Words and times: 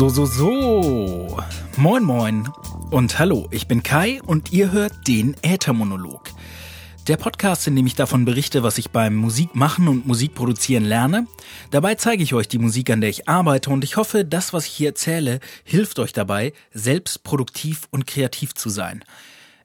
So, 0.00 0.08
so, 0.08 0.24
so. 0.24 1.38
Moin, 1.76 2.02
moin. 2.02 2.48
Und 2.90 3.18
hallo, 3.18 3.48
ich 3.50 3.68
bin 3.68 3.82
Kai 3.82 4.22
und 4.24 4.50
ihr 4.50 4.72
hört 4.72 5.06
den 5.06 5.36
Äthermonolog. 5.42 6.22
Der 7.06 7.18
Podcast, 7.18 7.66
in 7.66 7.76
dem 7.76 7.86
ich 7.86 7.96
davon 7.96 8.24
berichte, 8.24 8.62
was 8.62 8.78
ich 8.78 8.92
beim 8.92 9.14
Musikmachen 9.14 9.88
und 9.88 10.06
Musikproduzieren 10.06 10.86
lerne. 10.86 11.26
Dabei 11.70 11.96
zeige 11.96 12.22
ich 12.22 12.32
euch 12.32 12.48
die 12.48 12.56
Musik, 12.58 12.88
an 12.88 13.02
der 13.02 13.10
ich 13.10 13.28
arbeite 13.28 13.68
und 13.68 13.84
ich 13.84 13.98
hoffe, 13.98 14.24
das, 14.24 14.54
was 14.54 14.64
ich 14.64 14.72
hier 14.72 14.88
erzähle, 14.88 15.38
hilft 15.64 15.98
euch 15.98 16.14
dabei, 16.14 16.54
selbst 16.72 17.22
produktiv 17.22 17.86
und 17.90 18.06
kreativ 18.06 18.54
zu 18.54 18.70
sein. 18.70 19.04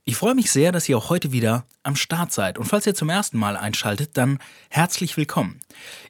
Ich 0.08 0.18
freue 0.18 0.36
mich 0.36 0.52
sehr, 0.52 0.72
dass 0.72 0.88
ihr 0.88 1.00
auch 1.00 1.10
heute 1.10 1.32
wieder 1.32 1.66
am 1.82 1.96
Start 1.96 2.32
seid. 2.32 2.60
Und 2.60 2.66
falls 2.66 2.86
ihr 2.86 2.94
zum 2.94 3.10
ersten 3.10 3.40
Mal 3.40 3.58
einschaltet, 3.58 4.12
dann 4.14 4.38
herzlich 4.70 5.18
willkommen. 5.18 5.60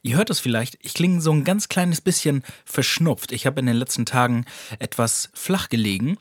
Ihr 0.02 0.18
hört 0.18 0.30
es 0.30 0.42
vielleicht, 0.42 0.78
ich 0.82 0.94
klinge 0.94 1.22
so 1.22 1.32
ein 1.32 1.46
ganz 1.46 1.70
kleines 1.70 2.02
bisschen 2.02 2.44
verschnupft. 2.66 3.32
Ich 3.32 3.46
habe 3.46 3.62
in 3.62 3.68
den 3.68 3.78
letzten 3.78 4.06
Tagen 4.06 4.44
etwas 4.80 5.30
flach 5.34 5.70
gelegen. 5.70 6.18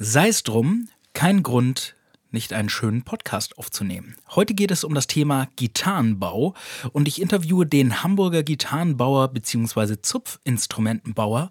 Sei 0.00 0.26
es 0.26 0.42
drum, 0.42 0.88
kein 1.14 1.44
Grund, 1.44 1.94
nicht 2.32 2.52
einen 2.52 2.68
schönen 2.68 3.02
Podcast 3.02 3.58
aufzunehmen. 3.58 4.16
Heute 4.30 4.54
geht 4.54 4.70
es 4.70 4.84
um 4.84 4.94
das 4.94 5.06
Thema 5.06 5.48
Gitarrenbau 5.56 6.54
und 6.92 7.08
ich 7.08 7.20
interviewe 7.20 7.66
den 7.66 8.02
Hamburger 8.02 8.42
Gitarrenbauer 8.42 9.28
bzw. 9.28 10.00
Zupfinstrumentenbauer 10.02 11.50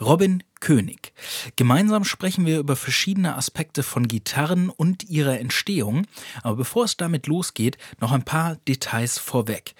Robin 0.00 0.42
König. 0.60 1.12
Gemeinsam 1.56 2.04
sprechen 2.04 2.46
wir 2.46 2.58
über 2.58 2.76
verschiedene 2.76 3.36
Aspekte 3.36 3.82
von 3.82 4.08
Gitarren 4.08 4.70
und 4.70 5.04
ihrer 5.04 5.38
Entstehung, 5.38 6.06
aber 6.42 6.56
bevor 6.56 6.84
es 6.84 6.96
damit 6.96 7.26
losgeht, 7.26 7.78
noch 8.00 8.12
ein 8.12 8.24
paar 8.24 8.56
Details 8.66 9.18
vorweg. 9.18 9.74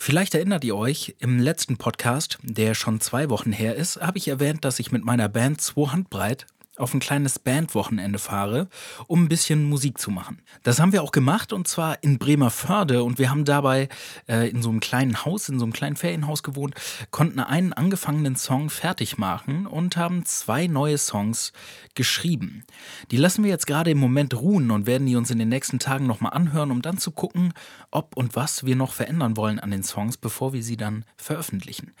Vielleicht 0.00 0.34
erinnert 0.34 0.64
ihr 0.64 0.76
euch, 0.76 1.16
im 1.18 1.40
letzten 1.40 1.76
Podcast, 1.76 2.38
der 2.42 2.74
schon 2.74 3.00
zwei 3.00 3.30
Wochen 3.30 3.50
her 3.50 3.74
ist, 3.74 4.00
habe 4.00 4.18
ich 4.18 4.28
erwähnt, 4.28 4.64
dass 4.64 4.78
ich 4.78 4.92
mit 4.92 5.04
meiner 5.04 5.28
Band 5.28 5.60
Zwei 5.60 5.88
Handbreit 5.90 6.46
auf 6.78 6.94
ein 6.94 7.00
kleines 7.00 7.38
Bandwochenende 7.38 8.18
fahre, 8.18 8.68
um 9.06 9.24
ein 9.24 9.28
bisschen 9.28 9.64
Musik 9.64 9.98
zu 9.98 10.10
machen. 10.10 10.42
Das 10.62 10.80
haben 10.80 10.92
wir 10.92 11.02
auch 11.02 11.12
gemacht 11.12 11.52
und 11.52 11.68
zwar 11.68 12.02
in 12.02 12.18
Bremerförde 12.18 13.02
und 13.02 13.18
wir 13.18 13.30
haben 13.30 13.44
dabei 13.44 13.88
äh, 14.28 14.48
in 14.48 14.62
so 14.62 14.70
einem 14.70 14.80
kleinen 14.80 15.24
Haus, 15.24 15.48
in 15.48 15.58
so 15.58 15.64
einem 15.64 15.72
kleinen 15.72 15.96
Ferienhaus 15.96 16.42
gewohnt, 16.42 16.74
konnten 17.10 17.40
einen 17.40 17.72
angefangenen 17.72 18.36
Song 18.36 18.70
fertig 18.70 19.18
machen 19.18 19.66
und 19.66 19.96
haben 19.96 20.24
zwei 20.24 20.66
neue 20.66 20.98
Songs 20.98 21.52
geschrieben. 21.94 22.64
Die 23.10 23.16
lassen 23.16 23.42
wir 23.42 23.50
jetzt 23.50 23.66
gerade 23.66 23.90
im 23.90 23.98
Moment 23.98 24.34
ruhen 24.34 24.70
und 24.70 24.86
werden 24.86 25.06
die 25.06 25.16
uns 25.16 25.30
in 25.30 25.38
den 25.38 25.48
nächsten 25.48 25.78
Tagen 25.78 26.06
nochmal 26.06 26.32
anhören, 26.32 26.70
um 26.70 26.82
dann 26.82 26.98
zu 26.98 27.10
gucken, 27.10 27.52
ob 27.90 28.16
und 28.16 28.36
was 28.36 28.64
wir 28.64 28.76
noch 28.76 28.92
verändern 28.92 29.36
wollen 29.36 29.58
an 29.58 29.70
den 29.70 29.82
Songs, 29.82 30.16
bevor 30.16 30.52
wir 30.52 30.62
sie 30.62 30.76
dann 30.76 31.04
veröffentlichen. 31.16 31.92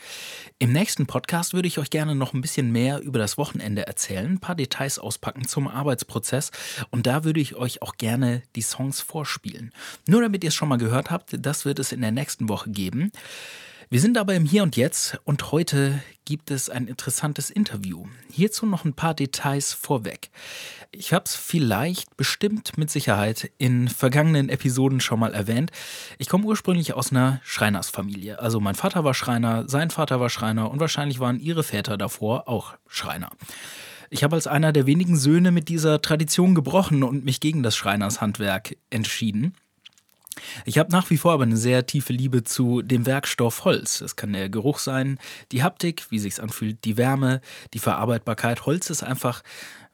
Im 0.58 0.72
nächsten 0.72 1.06
Podcast 1.06 1.52
würde 1.52 1.68
ich 1.68 1.78
euch 1.78 1.90
gerne 1.90 2.14
noch 2.14 2.32
ein 2.32 2.40
bisschen 2.40 2.70
mehr 2.70 3.00
über 3.00 3.18
das 3.18 3.38
Wochenende 3.38 3.86
erzählen, 3.86 4.32
ein 4.32 4.38
paar 4.38 4.54
Details 4.54 4.67
auspacken 4.98 5.46
zum 5.46 5.68
Arbeitsprozess 5.68 6.50
und 6.90 7.06
da 7.06 7.24
würde 7.24 7.40
ich 7.40 7.56
euch 7.56 7.82
auch 7.82 7.96
gerne 7.96 8.42
die 8.56 8.62
Songs 8.62 9.00
vorspielen. 9.00 9.72
Nur 10.06 10.22
damit 10.22 10.44
ihr 10.44 10.48
es 10.48 10.54
schon 10.54 10.68
mal 10.68 10.78
gehört 10.78 11.10
habt, 11.10 11.36
das 11.44 11.64
wird 11.64 11.78
es 11.78 11.92
in 11.92 12.00
der 12.00 12.12
nächsten 12.12 12.48
Woche 12.48 12.70
geben. 12.70 13.10
Wir 13.90 14.02
sind 14.02 14.18
aber 14.18 14.34
im 14.34 14.44
Hier 14.44 14.62
und 14.62 14.76
Jetzt 14.76 15.18
und 15.24 15.50
heute 15.50 16.02
gibt 16.26 16.50
es 16.50 16.68
ein 16.68 16.88
interessantes 16.88 17.48
Interview. 17.48 18.04
Hierzu 18.30 18.66
noch 18.66 18.84
ein 18.84 18.92
paar 18.92 19.14
Details 19.14 19.72
vorweg. 19.72 20.28
Ich 20.90 21.14
habe 21.14 21.24
es 21.24 21.34
vielleicht, 21.34 22.14
bestimmt 22.18 22.76
mit 22.76 22.90
Sicherheit 22.90 23.50
in 23.56 23.88
vergangenen 23.88 24.50
Episoden 24.50 25.00
schon 25.00 25.18
mal 25.18 25.32
erwähnt. 25.32 25.70
Ich 26.18 26.28
komme 26.28 26.44
ursprünglich 26.44 26.92
aus 26.92 27.12
einer 27.12 27.40
Schreinersfamilie. 27.44 28.38
Also 28.38 28.60
mein 28.60 28.74
Vater 28.74 29.04
war 29.04 29.14
Schreiner, 29.14 29.66
sein 29.70 29.88
Vater 29.88 30.20
war 30.20 30.28
Schreiner 30.28 30.70
und 30.70 30.80
wahrscheinlich 30.80 31.18
waren 31.18 31.40
ihre 31.40 31.62
Väter 31.62 31.96
davor 31.96 32.46
auch 32.46 32.74
Schreiner. 32.88 33.30
Ich 34.10 34.24
habe 34.24 34.36
als 34.36 34.46
einer 34.46 34.72
der 34.72 34.86
wenigen 34.86 35.16
Söhne 35.16 35.50
mit 35.50 35.68
dieser 35.68 36.00
Tradition 36.00 36.54
gebrochen 36.54 37.02
und 37.02 37.24
mich 37.24 37.40
gegen 37.40 37.62
das 37.62 37.76
Schreinershandwerk 37.76 38.76
entschieden. 38.90 39.54
Ich 40.64 40.78
habe 40.78 40.92
nach 40.92 41.10
wie 41.10 41.16
vor 41.16 41.32
aber 41.32 41.42
eine 41.42 41.56
sehr 41.56 41.86
tiefe 41.86 42.12
Liebe 42.12 42.44
zu 42.44 42.82
dem 42.82 43.06
Werkstoff 43.06 43.64
Holz. 43.64 44.00
Es 44.00 44.16
kann 44.16 44.32
der 44.32 44.48
Geruch 44.48 44.78
sein, 44.78 45.18
die 45.52 45.62
Haptik, 45.62 46.06
wie 46.10 46.18
sich's 46.18 46.40
anfühlt, 46.40 46.84
die 46.84 46.96
Wärme, 46.96 47.40
die 47.74 47.80
Verarbeitbarkeit. 47.80 48.66
Holz 48.66 48.90
ist 48.90 49.02
einfach 49.02 49.42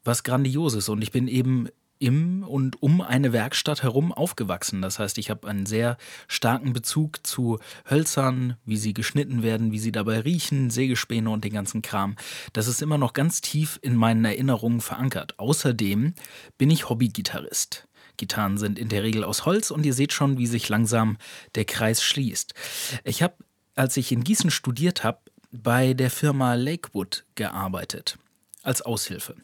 was 0.05 0.23
Grandioses 0.23 0.89
und 0.89 1.03
ich 1.03 1.13
bin 1.13 1.29
eben 1.29 1.69
im 1.99 2.43
und 2.43 2.83
um 2.83 3.01
eine 3.01 3.33
Werkstatt 3.33 3.83
herum 3.83 4.13
aufgewachsen. 4.13 4.83
Das 4.83 4.99
heißt, 4.99 5.19
ich 5.19 5.31
habe 5.31 5.49
einen 5.49 5.67
sehr 5.67 5.97
starken 6.29 6.73
Bezug 6.73 7.27
zu 7.27 7.59
Hölzern, 7.89 8.57
wie 8.65 8.77
sie 8.77 8.95
geschnitten 8.95 9.43
werden, 9.43 9.73
wie 9.73 9.79
sie 9.79 9.93
dabei 9.93 10.21
riechen, 10.21 10.71
Sägespäne 10.71 11.31
und 11.31 11.45
den 11.45 11.53
ganzen 11.53 11.83
Kram. 11.83 12.17
Das 12.53 12.67
ist 12.67 12.83
immer 12.83 12.99
noch 12.99 13.13
ganz 13.13 13.41
tief 13.41 13.79
in 13.83 13.97
meinen 13.97 14.25
Erinnerungen 14.25 14.81
verankert. 14.81 15.39
Außerdem 15.39 16.15
bin 16.59 16.71
ich 16.71 16.89
Hobbygitarrist. 16.89 17.89
Gitarren 18.17 18.59
sind 18.59 18.79
in 18.79 18.89
der 18.89 19.03
Regel 19.03 19.25
aus 19.25 19.45
Holz 19.45 19.71
und 19.71 19.85
ihr 19.85 19.95
seht 19.95 20.13
schon, 20.13 20.39
wie 20.39 20.47
sich 20.47 20.69
langsam 20.69 21.17
der 21.55 21.65
Kreis 21.65 22.03
schließt. 22.03 22.55
Ich 23.03 23.23
habe, 23.23 23.35
als 23.75 23.97
ich 23.97 24.13
in 24.13 24.25
Gießen 24.25 24.51
studiert 24.51 25.03
habe, 25.05 25.19
bei 25.51 25.95
der 25.95 26.11
Firma 26.11 26.55
Lakewood 26.55 27.25
gearbeitet 27.35 28.19
als 28.63 28.83
Aushilfe. 28.83 29.37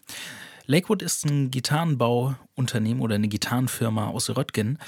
Lakewood 0.71 1.03
ist 1.03 1.27
ein 1.27 1.51
Gitarrenbauunternehmen 1.51 3.03
oder 3.03 3.17
eine 3.17 3.27
Gitarrenfirma 3.27 4.07
aus 4.07 4.31
Röttgen. 4.31 4.79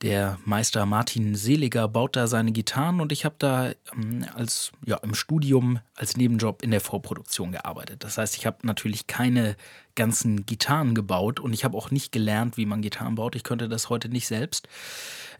Der 0.00 0.38
Meister 0.44 0.86
Martin 0.86 1.34
Seliger 1.34 1.88
baut 1.88 2.14
da 2.14 2.28
seine 2.28 2.52
Gitarren 2.52 3.00
und 3.00 3.10
ich 3.10 3.24
habe 3.24 3.34
da 3.38 3.72
ähm, 3.92 4.24
als 4.36 4.70
ja, 4.86 4.96
im 4.98 5.16
Studium 5.16 5.80
als 5.96 6.16
Nebenjob 6.16 6.62
in 6.62 6.70
der 6.70 6.80
Vorproduktion 6.80 7.50
gearbeitet. 7.50 8.04
Das 8.04 8.16
heißt, 8.16 8.36
ich 8.36 8.46
habe 8.46 8.58
natürlich 8.62 9.08
keine 9.08 9.56
ganzen 9.96 10.46
Gitarren 10.46 10.94
gebaut 10.94 11.40
und 11.40 11.52
ich 11.52 11.64
habe 11.64 11.76
auch 11.76 11.90
nicht 11.90 12.12
gelernt, 12.12 12.56
wie 12.56 12.66
man 12.66 12.80
Gitarren 12.80 13.16
baut. 13.16 13.34
Ich 13.34 13.42
könnte 13.42 13.68
das 13.68 13.88
heute 13.88 14.08
nicht 14.08 14.28
selbst. 14.28 14.68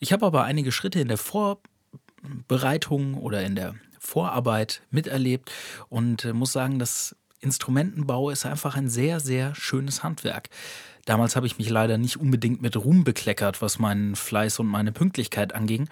Ich 0.01 0.13
habe 0.13 0.27
aber 0.27 0.43
einige 0.43 0.73
Schritte 0.73 0.99
in 0.99 1.07
der 1.09 1.19
Vorbereitung 1.19 3.15
oder 3.15 3.45
in 3.45 3.55
der 3.55 3.77
Vorarbeit 4.01 4.83
miterlebt 4.91 5.53
und 5.89 6.25
äh, 6.25 6.33
muss 6.33 6.51
sagen, 6.51 6.81
dass 6.81 7.15
Instrumentenbau 7.45 8.31
ist 8.31 8.47
einfach 8.47 8.77
ein 8.77 8.89
sehr, 8.89 9.21
sehr 9.21 9.55
schönes 9.55 10.03
Handwerk. 10.03 10.49
Damals 11.05 11.37
habe 11.37 11.47
ich 11.47 11.59
mich 11.59 11.69
leider 11.69 11.99
nicht 11.99 12.17
unbedingt 12.17 12.63
mit 12.63 12.77
Ruhm 12.77 13.05
bekleckert, 13.05 13.61
was 13.61 13.79
meinen 13.79 14.17
Fleiß 14.17 14.59
und 14.59 14.67
meine 14.67 14.91
Pünktlichkeit 14.91 15.55
anging. 15.55 15.89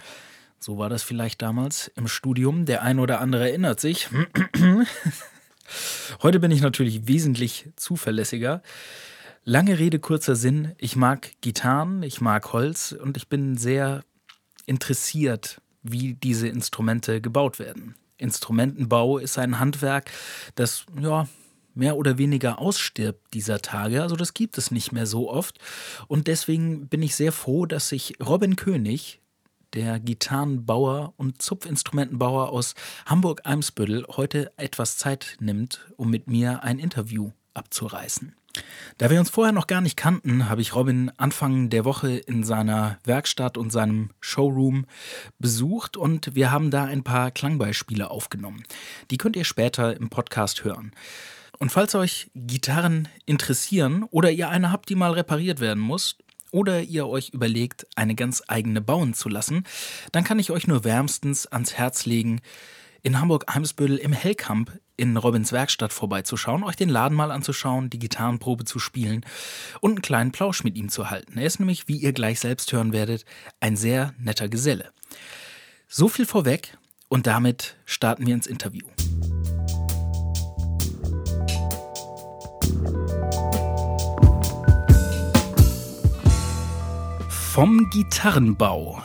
So 0.59 0.79
war 0.79 0.89
das 0.89 1.03
vielleicht 1.03 1.43
damals 1.43 1.89
im 1.97 2.09
Studium. 2.09 2.65
Der 2.65 2.83
ein 2.83 2.99
oder 2.99 3.21
andere 3.21 3.51
erinnert 3.51 3.81
sich. 3.81 4.09
Heute 6.23 6.41
bin 6.41 6.51
ich 6.51 6.63
natürlich 6.63 7.07
wesentlich 7.07 7.69
zuverlässiger. 7.77 8.63
Lange 9.45 9.79
Rede, 9.79 9.99
kurzer 9.99 10.37
Sinn. 10.37 10.73
Ich 10.79 10.97
mag 10.97 11.33
Gitarren, 11.41 12.03
ich 12.03 12.21
mag 12.21 12.53
Holz 12.53 12.93
und 12.93 13.17
ich 13.17 13.29
bin 13.29 13.57
sehr 13.57 14.05
interessiert, 14.67 15.61
wie 15.83 16.15
diese 16.15 16.49
Instrumente 16.49 17.21
gebaut 17.21 17.59
werden. 17.59 17.97
Instrumentenbau 18.19 19.19
ist 19.19 19.39
ein 19.39 19.59
Handwerk, 19.59 20.11
das 20.55 20.87
ja 21.01 21.27
mehr 21.75 21.97
oder 21.97 22.19
weniger 22.19 22.59
ausstirbt 22.59 23.35
dieser 23.35 23.61
Tage. 23.61 24.03
Also 24.03 24.17
das 24.17 24.35
gibt 24.35 24.59
es 24.59 24.71
nicht 24.71 24.93
mehr 24.93 25.07
so 25.07 25.31
oft. 25.31 25.59
Und 26.09 26.27
deswegen 26.27 26.89
bin 26.89 27.03
ich 27.03 27.15
sehr 27.15 27.33
froh, 27.33 27.67
dass 27.67 27.89
sich 27.89 28.15
Robin 28.25 28.57
König, 28.57 29.21
der 29.75 30.01
Gitarrenbauer 30.01 31.15
und 31.17 31.41
Zupfinstrumentenbauer 31.41 32.51
aus 32.51 32.75
Hamburg-Eimsbüttel, 33.07 34.05
heute 34.09 34.53
etwas 34.57 34.99
Zeit 34.99 35.37
nimmt, 35.41 35.89
um 35.97 36.11
mit 36.11 36.29
mir 36.29 36.63
ein 36.63 36.79
Interview 36.79 37.31
abzureißen. 37.55 38.35
Da 38.99 39.09
wir 39.11 39.19
uns 39.19 39.31
vorher 39.31 39.53
noch 39.53 39.67
gar 39.67 39.81
nicht 39.81 39.97
kannten, 39.97 40.49
habe 40.49 40.61
ich 40.61 40.75
Robin 40.75 41.11
Anfang 41.17 41.71
der 41.71 41.85
Woche 41.85 42.11
in 42.19 42.45
seiner 42.45 42.99
Werkstatt 43.05 43.57
und 43.57 43.73
seinem 43.73 44.11
Showroom 44.21 44.87
besucht 45.39 45.97
und 45.97 46.35
wir 46.35 46.51
haben 46.51 46.71
da 46.71 46.85
ein 46.85 47.03
paar 47.03 47.31
Klangbeispiele 47.31 48.11
aufgenommen. 48.11 48.63
Die 49.11 49.17
könnt 49.17 49.37
ihr 49.37 49.45
später 49.45 49.97
im 49.97 50.11
Podcast 50.11 50.65
hören. 50.65 50.93
Und 51.63 51.71
falls 51.71 51.95
euch 51.95 52.29
Gitarren 52.35 53.07
interessieren 53.25 54.03
oder 54.11 54.33
ihr 54.33 54.49
eine 54.49 54.73
habt, 54.73 54.89
die 54.89 54.97
mal 54.97 55.13
repariert 55.13 55.61
werden 55.61 55.79
muss, 55.79 56.17
oder 56.51 56.83
ihr 56.83 57.07
euch 57.07 57.29
überlegt, 57.29 57.87
eine 57.95 58.17
ganz 58.17 58.43
eigene 58.49 58.81
bauen 58.81 59.15
zu 59.15 59.29
lassen, 59.29 59.63
dann 60.11 60.25
kann 60.25 60.41
ich 60.41 60.51
euch 60.51 60.67
nur 60.67 60.83
wärmstens 60.83 61.47
ans 61.47 61.75
Herz 61.75 62.05
legen, 62.05 62.41
in 63.05 63.21
Hamburg-Eimsbüttel 63.21 63.99
im 63.99 64.13
Hellkamp 64.13 64.77
in 64.97 65.17
Robins 65.17 65.53
Werkstatt 65.53 65.93
vorbeizuschauen, 65.93 66.65
euch 66.65 66.75
den 66.75 66.89
Laden 66.89 67.17
mal 67.17 67.31
anzuschauen, 67.31 67.91
die 67.91 68.01
Gitarrenprobe 68.01 68.65
zu 68.65 68.81
spielen 68.81 69.25
und 69.81 69.93
einen 69.93 70.03
kleinen 70.03 70.33
Plausch 70.33 70.65
mit 70.65 70.75
ihm 70.75 70.89
zu 70.89 71.11
halten. 71.11 71.39
Er 71.39 71.47
ist 71.47 71.61
nämlich, 71.61 71.87
wie 71.87 71.97
ihr 71.97 72.13
gleich 72.13 72.41
selbst 72.41 72.73
hören 72.73 72.93
werdet, 72.93 73.25
ein 73.61 73.77
sehr 73.77 74.15
netter 74.19 74.49
Geselle. 74.49 74.91
So 75.87 76.09
viel 76.09 76.27
vorweg 76.27 76.77
und 77.09 77.29
damit 77.29 77.77
starten 77.87 78.27
wir 78.27 78.35
ins 78.35 78.49
Interview. 78.49 78.89
Vom 87.55 87.91
Gitarrenbau. 87.91 89.03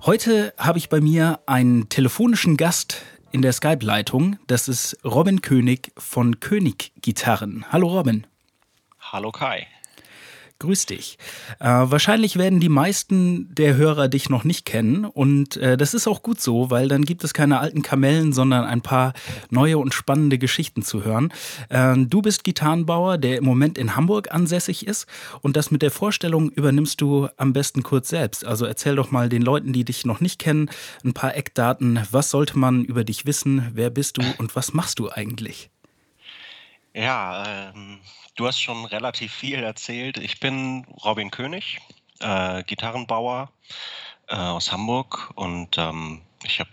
Heute 0.00 0.54
habe 0.56 0.78
ich 0.78 0.88
bei 0.88 1.02
mir 1.02 1.40
einen 1.44 1.90
telefonischen 1.90 2.56
Gast 2.56 3.02
in 3.32 3.42
der 3.42 3.52
Skype-Leitung. 3.52 4.38
Das 4.46 4.66
ist 4.66 4.96
Robin 5.04 5.42
König 5.42 5.92
von 5.98 6.40
König 6.40 6.90
Gitarren. 7.02 7.66
Hallo 7.70 7.88
Robin. 7.88 8.26
Hallo 8.98 9.30
Kai. 9.30 9.66
Grüß 10.62 10.86
dich. 10.86 11.18
Äh, 11.58 11.66
wahrscheinlich 11.66 12.36
werden 12.36 12.60
die 12.60 12.68
meisten 12.68 13.52
der 13.52 13.74
Hörer 13.74 14.06
dich 14.06 14.30
noch 14.30 14.44
nicht 14.44 14.64
kennen 14.64 15.04
und 15.04 15.56
äh, 15.56 15.76
das 15.76 15.92
ist 15.92 16.06
auch 16.06 16.22
gut 16.22 16.40
so, 16.40 16.70
weil 16.70 16.86
dann 16.86 17.04
gibt 17.04 17.24
es 17.24 17.34
keine 17.34 17.58
alten 17.58 17.82
Kamellen, 17.82 18.32
sondern 18.32 18.64
ein 18.64 18.80
paar 18.80 19.12
neue 19.50 19.76
und 19.78 19.92
spannende 19.92 20.38
Geschichten 20.38 20.82
zu 20.82 21.04
hören. 21.04 21.32
Äh, 21.68 21.96
du 22.06 22.22
bist 22.22 22.44
Gitarrenbauer, 22.44 23.18
der 23.18 23.38
im 23.38 23.44
Moment 23.44 23.76
in 23.76 23.96
Hamburg 23.96 24.32
ansässig 24.32 24.86
ist 24.86 25.08
und 25.40 25.56
das 25.56 25.72
mit 25.72 25.82
der 25.82 25.90
Vorstellung 25.90 26.50
übernimmst 26.50 27.00
du 27.00 27.26
am 27.38 27.52
besten 27.52 27.82
kurz 27.82 28.08
selbst. 28.08 28.44
Also 28.44 28.64
erzähl 28.64 28.94
doch 28.94 29.10
mal 29.10 29.28
den 29.28 29.42
Leuten, 29.42 29.72
die 29.72 29.84
dich 29.84 30.06
noch 30.06 30.20
nicht 30.20 30.38
kennen, 30.38 30.70
ein 31.04 31.12
paar 31.12 31.34
Eckdaten. 31.34 31.98
Was 32.12 32.30
sollte 32.30 32.56
man 32.56 32.84
über 32.84 33.02
dich 33.02 33.26
wissen? 33.26 33.68
Wer 33.72 33.90
bist 33.90 34.16
du 34.18 34.22
und 34.38 34.54
was 34.54 34.74
machst 34.74 35.00
du 35.00 35.10
eigentlich? 35.10 35.70
Ja, 36.94 37.72
ähm, 37.74 37.98
du 38.34 38.46
hast 38.46 38.60
schon 38.60 38.84
relativ 38.84 39.32
viel 39.32 39.62
erzählt. 39.62 40.18
Ich 40.18 40.40
bin 40.40 40.84
Robin 41.04 41.30
König, 41.30 41.80
äh, 42.20 42.62
Gitarrenbauer 42.64 43.50
äh, 44.28 44.36
aus 44.36 44.72
Hamburg 44.72 45.30
und 45.34 45.78
ähm, 45.78 46.22
ich 46.44 46.60
habe 46.60 46.70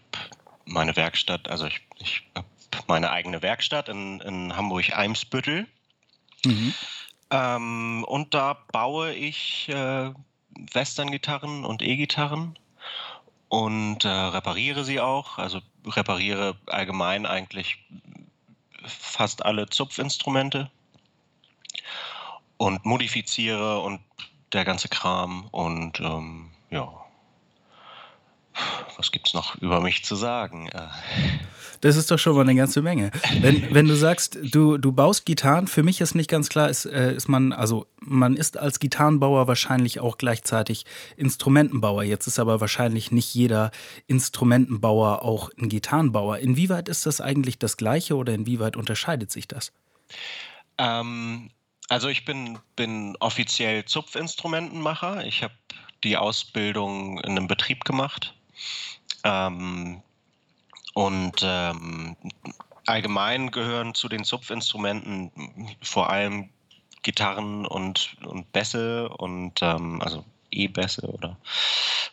meine 0.65 0.95
Werkstatt, 0.95 1.49
also 1.49 1.65
ich, 1.65 1.81
ich 1.99 2.23
habe 2.35 2.47
meine 2.87 3.11
eigene 3.11 3.41
Werkstatt 3.41 3.89
in, 3.89 4.19
in 4.21 4.55
Hamburg-Eimsbüttel. 4.55 5.67
Mhm. 6.45 6.73
Ähm, 7.31 8.03
und 8.07 8.33
da 8.33 8.53
baue 8.71 9.13
ich 9.13 9.69
äh, 9.69 10.11
Western-Gitarren 10.73 11.65
und 11.65 11.81
E-Gitarren 11.81 12.57
und 13.49 14.05
äh, 14.05 14.09
repariere 14.09 14.83
sie 14.83 14.99
auch. 14.99 15.37
Also 15.37 15.61
repariere 15.85 16.57
allgemein 16.67 17.25
eigentlich 17.25 17.83
fast 18.85 19.45
alle 19.45 19.69
Zupfinstrumente 19.69 20.71
und 22.57 22.85
modifiziere 22.85 23.79
und 23.79 24.01
der 24.53 24.65
ganze 24.65 24.89
Kram 24.89 25.47
und 25.51 25.99
ähm, 25.99 26.51
ja. 26.69 26.89
Was 28.97 29.11
gibt's 29.11 29.33
noch 29.33 29.55
über 29.61 29.79
mich 29.79 30.03
zu 30.03 30.15
sagen? 30.15 30.67
Äh. 30.67 30.87
Das 31.81 31.95
ist 31.95 32.11
doch 32.11 32.19
schon 32.19 32.35
mal 32.35 32.41
eine 32.41 32.55
ganze 32.55 32.81
Menge. 32.81 33.11
Wenn, 33.39 33.73
wenn 33.73 33.87
du 33.87 33.95
sagst, 33.95 34.37
du, 34.41 34.77
du 34.77 34.91
baust 34.91 35.25
Gitarren, 35.25 35.67
für 35.67 35.83
mich 35.83 36.01
ist 36.01 36.13
nicht 36.13 36.29
ganz 36.29 36.49
klar, 36.49 36.69
ist, 36.69 36.85
äh, 36.85 37.13
ist 37.13 37.29
man, 37.29 37.53
also 37.53 37.87
man 38.01 38.35
ist 38.35 38.57
als 38.57 38.79
Gitarrenbauer 38.79 39.47
wahrscheinlich 39.47 40.01
auch 40.01 40.17
gleichzeitig 40.17 40.85
Instrumentenbauer. 41.15 42.03
Jetzt 42.03 42.27
ist 42.27 42.39
aber 42.39 42.59
wahrscheinlich 42.59 43.11
nicht 43.11 43.33
jeder 43.33 43.71
Instrumentenbauer 44.07 45.23
auch 45.23 45.49
ein 45.57 45.69
Gitarrenbauer. 45.69 46.39
Inwieweit 46.39 46.89
ist 46.89 47.05
das 47.05 47.21
eigentlich 47.21 47.59
das 47.59 47.77
Gleiche 47.77 48.17
oder 48.17 48.33
inwieweit 48.33 48.75
unterscheidet 48.75 49.31
sich 49.31 49.47
das? 49.47 49.71
Ähm, 50.77 51.51
also 51.89 52.07
ich 52.07 52.25
bin, 52.25 52.59
bin 52.75 53.17
offiziell 53.19 53.85
Zupfinstrumentenmacher. 53.85 55.25
Ich 55.25 55.43
habe 55.43 55.53
die 56.03 56.17
Ausbildung 56.17 57.19
in 57.19 57.31
einem 57.31 57.47
Betrieb 57.47 57.83
gemacht. 57.83 58.33
Ähm, 59.23 60.01
und 60.93 61.41
ähm, 61.43 62.15
allgemein 62.85 63.51
gehören 63.51 63.93
zu 63.93 64.07
den 64.07 64.23
Zupfinstrumenten 64.23 65.31
vor 65.81 66.09
allem 66.09 66.49
Gitarren 67.03 67.65
und, 67.65 68.17
und 68.25 68.51
Bässe 68.51 69.09
und 69.09 69.61
ähm, 69.61 70.01
also 70.01 70.25
E-Bässe 70.51 71.07
oder, 71.07 71.37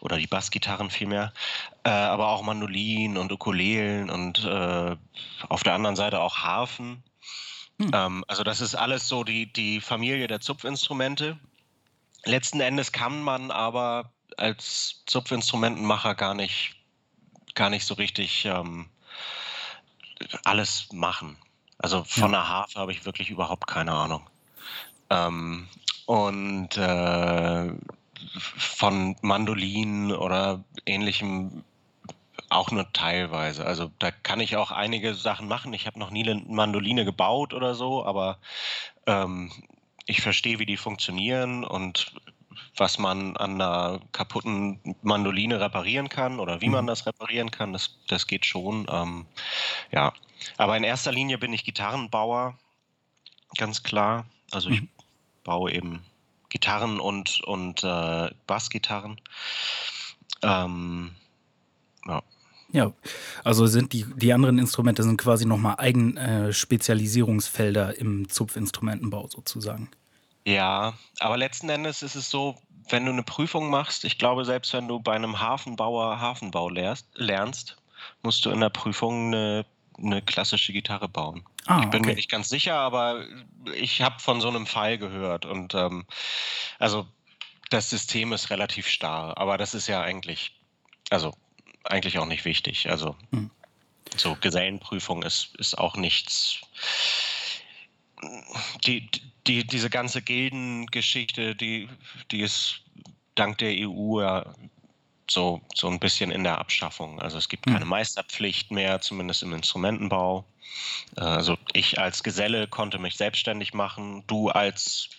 oder 0.01 0.17
die 0.17 0.27
Bassgitarren 0.27 0.91
vielmehr, 0.91 1.33
äh, 1.85 1.91
aber 1.91 2.29
auch 2.29 2.43
Mandolinen 2.43 3.17
und 3.17 3.33
Ukulelen 3.33 4.11
und 4.11 4.45
äh, 4.45 4.97
auf 5.49 5.63
der 5.63 5.75
anderen 5.75 5.97
Seite 5.97 6.21
auch 6.21 6.39
Harfen. 6.39 7.03
Hm. 7.81 7.91
Ähm, 7.93 8.25
also 8.29 8.43
das 8.43 8.61
ist 8.61 8.75
alles 8.75 9.09
so 9.09 9.25
die, 9.25 9.53
die 9.53 9.81
Familie 9.81 10.27
der 10.27 10.41
Zupfinstrumente. 10.41 11.39
Letzten 12.25 12.61
Endes 12.61 12.93
kann 12.93 13.23
man 13.23 13.51
aber 13.51 14.11
als 14.37 15.03
Zupfinstrumentenmacher 15.07 16.15
gar 16.15 16.35
nicht 16.35 16.77
gar 17.55 17.71
nicht 17.71 17.87
so 17.87 17.95
richtig 17.95 18.45
ähm, 18.45 18.87
alles 20.45 20.89
machen. 20.93 21.37
Also 21.79 22.05
von 22.05 22.33
ja. 22.33 22.39
der 22.39 22.49
Harfe 22.49 22.79
habe 22.79 22.93
ich 22.93 23.05
wirklich 23.05 23.31
überhaupt 23.31 23.67
keine 23.67 23.93
Ahnung. 23.93 24.29
Ähm, 25.11 25.69
und 26.07 26.77
äh, 26.77 27.73
von 28.39 29.17
Mandolinen 29.23 30.13
oder 30.13 30.65
ähnlichem 30.85 31.65
auch 32.49 32.71
nur 32.71 32.93
teilweise. 32.93 33.65
Also 33.65 33.91
da 33.99 34.11
kann 34.11 34.41
ich 34.41 34.57
auch 34.57 34.71
einige 34.71 35.15
Sachen 35.15 35.49
machen. 35.49 35.73
Ich 35.73 35.87
habe 35.87 35.99
noch 35.99 36.11
nie 36.11 36.29
eine 36.29 36.43
Mandoline 36.47 37.05
gebaut 37.05 37.55
oder 37.55 37.75
so, 37.75 38.05
aber 38.05 38.39
ähm, 39.07 39.51
ich 40.07 40.23
verstehe, 40.23 40.59
wie 40.59 40.67
die 40.67 40.77
funktionieren 40.77 41.65
und 41.65 42.13
was 42.77 42.99
man 42.99 43.37
an 43.37 43.61
einer 43.61 44.01
kaputten 44.13 44.97
Mandoline 45.03 45.61
reparieren 45.61 46.09
kann 46.09 46.39
oder 46.41 46.61
wie 46.61 46.69
man 46.69 46.85
mhm. 46.85 46.89
das 46.89 47.07
reparieren 47.07 47.51
kann, 47.51 47.73
das, 47.73 47.99
das 48.07 48.27
geht 48.27 48.47
schon. 48.47 48.87
Ähm, 48.91 49.27
ja, 49.93 50.13
aber 50.57 50.77
in 50.77 50.85
erster 50.85 51.13
Linie 51.13 51.39
bin 51.39 51.53
ich 51.53 51.65
Gitarrenbauer, 51.65 52.59
ganz 53.57 53.83
klar. 53.83 54.27
Also 54.53 54.71
ich 54.71 54.83
mhm. 54.83 54.89
baue 55.45 55.73
eben 55.73 56.05
Gitarren 56.49 57.01
und, 57.01 57.41
und 57.43 57.83
äh, 57.83 58.31
Bassgitarren. 58.47 59.21
Ähm, 60.43 61.15
ja. 62.07 62.23
Ja, 62.73 62.93
also 63.45 63.67
sind 63.67 63.93
die, 63.93 64.05
die 64.17 64.33
anderen 64.33 64.59
Instrumente 64.59 65.03
sind 65.03 65.17
quasi 65.19 65.47
nochmal 65.47 65.77
eigen 65.79 66.17
äh, 66.17 66.53
Spezialisierungsfelder 66.53 67.97
im 67.99 68.29
Zupfinstrumentenbau 68.29 69.29
sozusagen. 69.29 69.91
Ja, 70.45 70.95
aber 71.19 71.37
letzten 71.37 71.69
Endes 71.69 72.03
ist 72.03 72.15
es 72.15 72.31
so, 72.31 72.57
wenn 72.89 73.05
du 73.05 73.13
eine 73.13 73.23
Prüfung 73.23 73.71
machst, 73.71 74.05
ich 74.05 74.19
glaube, 74.19 74.45
selbst 74.45 74.73
wenn 74.73 74.89
du 74.89 75.01
bei 75.01 75.15
einem 75.15 75.41
Hafenbauer 75.41 76.21
Hafenbau 76.21 76.69
lernst, 76.69 77.09
lernst 77.15 77.77
musst 78.23 78.45
du 78.45 78.51
in 78.51 78.61
der 78.61 78.71
Prüfung 78.71 79.29
eine, 79.29 79.67
eine 79.99 80.23
klassische 80.23 80.73
Gitarre 80.73 81.09
bauen. 81.09 81.45
Ah, 81.67 81.81
ich 81.83 81.91
bin 81.91 82.01
okay. 82.01 82.11
mir 82.11 82.17
nicht 82.17 82.31
ganz 82.31 82.49
sicher, 82.49 82.75
aber 82.75 83.25
ich 83.75 84.03
habe 84.03 84.21
von 84.21 84.41
so 84.41 84.49
einem 84.49 84.67
Fall 84.67 84.99
gehört. 84.99 85.47
Und 85.47 85.75
ähm, 85.75 86.07
also 86.79 87.07
das 87.71 87.91
System 87.91 88.33
ist 88.33 88.51
relativ 88.51 88.87
starr, 88.87 89.37
aber 89.37 89.59
das 89.59 89.75
ist 89.75 89.89
ja 89.89 90.01
eigentlich, 90.03 90.61
also 91.11 91.35
eigentlich 91.91 92.19
auch 92.19 92.27
nicht 92.27 92.45
wichtig. 92.45 92.89
Also 92.91 93.17
hm. 93.33 93.51
so 94.17 94.37
Gesellenprüfung 94.41 95.23
ist, 95.23 95.55
ist 95.57 95.77
auch 95.79 95.97
nichts. 95.97 96.61
Die, 98.85 99.09
die, 99.47 99.67
diese 99.67 99.91
ganze 99.91 100.23
Gildengeschichte, 100.23 101.55
die, 101.55 101.89
die 102.31 102.41
ist 102.41 102.81
dank 103.35 103.59
der 103.59 103.75
EU 103.87 104.21
ja 104.21 104.55
so, 105.31 105.61
so 105.75 105.89
ein 105.89 105.99
bisschen 105.99 106.31
in 106.31 106.45
der 106.45 106.59
Abschaffung. 106.59 107.21
Also 107.21 107.39
es 107.39 107.49
gibt 107.49 107.67
hm. 107.67 107.75
keine 107.75 107.85
Meisterpflicht 107.85 108.71
mehr, 108.71 109.01
zumindest 109.01 109.43
im 109.43 109.53
Instrumentenbau. 109.53 110.45
Also 111.17 111.57
ich 111.73 111.99
als 111.99 112.23
Geselle 112.23 112.69
konnte 112.69 112.99
mich 112.99 113.17
selbstständig 113.17 113.75
machen. 113.75 114.25
Du 114.27 114.49
als 114.51 115.11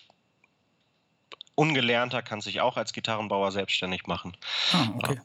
Ungelernter 1.56 2.22
kannst 2.22 2.48
dich 2.48 2.62
auch 2.62 2.78
als 2.78 2.94
Gitarrenbauer 2.94 3.52
selbstständig 3.52 4.06
machen. 4.06 4.38
Ah, 4.74 4.90
okay. 4.96 5.20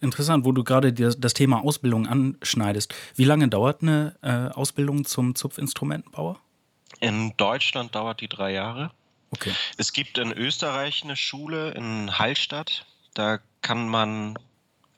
Interessant, 0.00 0.44
wo 0.44 0.52
du 0.52 0.64
gerade 0.64 0.92
das 0.92 1.34
Thema 1.34 1.62
Ausbildung 1.64 2.06
anschneidest. 2.06 2.94
Wie 3.14 3.24
lange 3.24 3.48
dauert 3.48 3.82
eine 3.82 4.16
äh, 4.22 4.54
Ausbildung 4.54 5.04
zum 5.04 5.34
Zupfinstrumentenbauer? 5.34 6.38
In 7.00 7.34
Deutschland 7.36 7.94
dauert 7.94 8.20
die 8.20 8.28
drei 8.28 8.52
Jahre. 8.52 8.90
Okay. 9.30 9.52
Es 9.76 9.92
gibt 9.92 10.18
in 10.18 10.32
Österreich 10.32 11.02
eine 11.04 11.16
Schule 11.16 11.72
in 11.72 12.18
Hallstatt. 12.18 12.86
Da 13.14 13.38
kann 13.60 13.88
man 13.88 14.38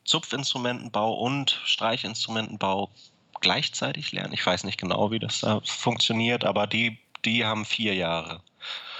Zupfinstrumentenbau 0.05 1.13
und 1.13 1.59
Streichinstrumentenbau 1.65 2.89
gleichzeitig 3.41 4.11
lernen. 4.11 4.33
Ich 4.33 4.45
weiß 4.45 4.63
nicht 4.63 4.79
genau, 4.79 5.11
wie 5.11 5.19
das 5.19 5.41
da 5.41 5.61
funktioniert, 5.63 6.43
aber 6.43 6.67
die, 6.67 6.99
die 7.25 7.45
haben 7.45 7.65
vier 7.65 7.95
Jahre. 7.95 8.41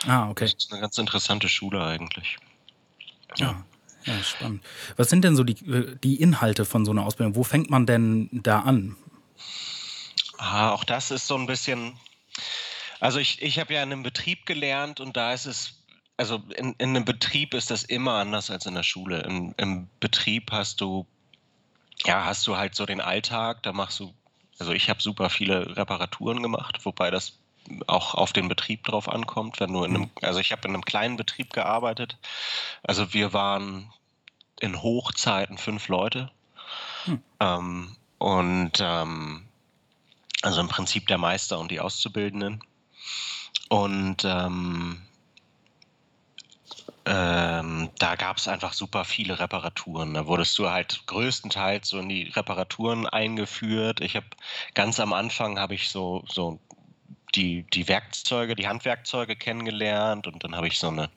Ah, 0.08 0.30
okay. 0.30 0.46
Das 0.46 0.54
ist 0.54 0.72
eine 0.72 0.82
ganz 0.82 0.98
interessante 0.98 1.50
Schule 1.50 1.84
eigentlich. 1.84 2.38
Ja. 3.38 3.48
ja. 3.48 3.66
Spannend. 4.24 4.64
Was 4.98 5.10
sind 5.10 5.24
denn 5.24 5.36
so 5.36 5.44
die, 5.44 5.56
die 6.04 6.22
Inhalte 6.22 6.66
von 6.66 6.86
so 6.86 6.92
einer 6.92 7.06
Ausbildung? 7.06 7.36
Wo 7.36 7.44
fängt 7.44 7.70
man 7.70 7.86
denn 7.86 8.30
da 8.32 8.62
an? 8.62 8.96
Ah, 10.38 10.72
auch 10.72 10.84
das 10.84 11.12
ist 11.12 11.28
so 11.28 11.36
ein 11.36 11.48
bisschen 11.48 11.98
also 13.00 13.20
ich, 13.20 13.42
ich 13.42 13.60
habe 13.60 13.74
ja 13.74 13.84
in 13.84 13.92
einem 13.92 14.04
Betrieb 14.04 14.46
gelernt 14.46 15.00
und 15.00 15.16
da 15.16 15.34
ist 15.34 15.46
es, 15.46 15.84
also 16.18 16.42
in, 16.56 16.74
in 16.78 16.90
einem 16.90 17.06
Betrieb 17.06 17.54
ist 17.54 17.72
das 17.72 17.84
immer 17.84 18.16
anders 18.16 18.52
als 18.52 18.66
in 18.66 18.76
der 18.76 18.84
Schule. 18.84 19.22
Im, 19.22 19.54
Im 19.58 19.90
Betrieb 20.00 20.52
hast 20.52 20.82
du, 20.82 21.08
ja, 22.06 22.26
hast 22.26 22.46
du 22.48 22.58
halt 22.58 22.76
so 22.76 22.86
den 22.86 23.02
Alltag, 23.02 23.64
da 23.64 23.72
machst 23.72 24.00
du, 24.00 24.14
also 24.60 24.74
ich 24.74 24.90
habe 24.90 25.02
super 25.02 25.30
viele 25.30 25.78
Reparaturen 25.78 26.44
gemacht, 26.44 26.80
wobei 26.84 27.10
das 27.10 27.39
auch 27.88 28.16
auf 28.16 28.34
den 28.34 28.48
Betrieb 28.48 28.84
drauf 28.84 29.10
ankommt, 29.10 29.60
wenn 29.60 29.74
du 29.74 29.84
in 29.84 29.96
einem, 29.96 30.10
also 30.22 30.40
ich 30.40 30.52
habe 30.52 30.68
in 30.68 30.74
einem 30.74 30.86
kleinen 30.86 31.18
Betrieb 31.18 31.54
gearbeitet. 31.54 32.18
Also 32.84 33.14
wir 33.14 33.34
waren 33.34 33.92
in 34.60 34.82
Hochzeiten 34.82 35.58
fünf 35.58 35.88
Leute. 35.88 36.32
Hm. 37.06 37.22
Ähm, 37.40 37.96
und 38.18 38.74
ähm, 38.80 39.46
also 40.42 40.62
im 40.62 40.68
Prinzip 40.68 41.08
der 41.08 41.18
Meister 41.18 41.60
und 41.60 41.72
die 41.72 41.80
Auszubildenden. 41.80 42.62
Und 43.70 44.26
ähm, 44.26 45.02
ähm, 47.06 47.90
da 47.98 48.16
gab 48.16 48.38
es 48.38 48.48
einfach 48.48 48.74
super 48.74 49.06
viele 49.06 49.40
Reparaturen. 49.40 50.14
Da 50.14 50.28
wurdest 50.28 50.58
du 50.60 50.70
halt 50.70 51.06
größtenteils 51.08 51.90
so 51.90 52.00
in 52.00 52.10
die 52.10 52.24
Reparaturen 52.30 53.08
eingeführt. 53.08 54.02
Ich 54.02 54.16
habe 54.16 54.28
ganz 54.74 55.00
am 55.00 55.14
Anfang 55.14 55.60
habe 55.60 55.76
ich 55.76 55.90
so, 55.90 56.24
so 56.28 56.60
die, 57.36 57.64
die 57.74 57.88
Werkzeuge, 57.88 58.56
die 58.56 58.68
Handwerkzeuge 58.68 59.36
kennengelernt 59.36 60.28
und 60.28 60.44
dann 60.44 60.56
habe 60.56 60.68
ich 60.68 60.80
so 60.80 60.88
eine, 60.88 61.10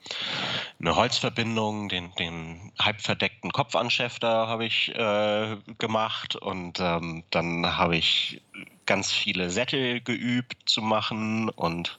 eine 0.81 0.97
Holzverbindung, 0.97 1.89
den, 1.89 2.13
den 2.19 2.73
halb 2.79 3.01
verdeckten 3.01 3.53
Kopfanschäfter 3.53 4.49
habe 4.49 4.65
ich 4.65 4.95
äh, 4.95 5.57
gemacht 5.79 6.37
und 6.37 6.81
ähm, 6.81 7.25
dann 7.31 7.77
habe 7.77 7.97
ich 7.97 8.41
ganz 8.87 9.13
viele 9.13 9.51
Sättel 9.51 10.01
geübt 10.01 10.69
zu 10.69 10.83
machen 10.83 11.49
und 11.51 11.97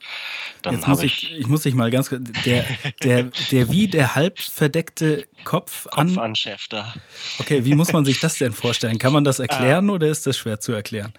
dann 0.61 0.85
habe 0.85 1.05
ich, 1.05 1.31
ich. 1.31 1.39
Ich 1.39 1.47
muss 1.47 1.63
dich 1.63 1.73
mal 1.75 1.89
ganz. 1.89 2.09
Der, 2.45 2.65
der, 3.01 3.23
der 3.51 3.71
wie 3.71 3.87
der 3.87 4.15
halb 4.15 4.39
verdeckte 4.39 5.27
Kopf 5.43 5.87
Kopfanschäfter. 5.89 6.93
Okay, 7.39 7.65
wie 7.65 7.75
muss 7.75 7.93
man 7.93 8.05
sich 8.05 8.19
das 8.19 8.37
denn 8.37 8.53
vorstellen? 8.53 8.99
Kann 8.99 9.13
man 9.13 9.23
das 9.23 9.39
erklären 9.47 9.89
äh, 9.89 9.91
oder 9.91 10.07
ist 10.07 10.27
das 10.27 10.37
schwer 10.37 10.59
zu 10.59 10.73
erklären? 10.73 11.13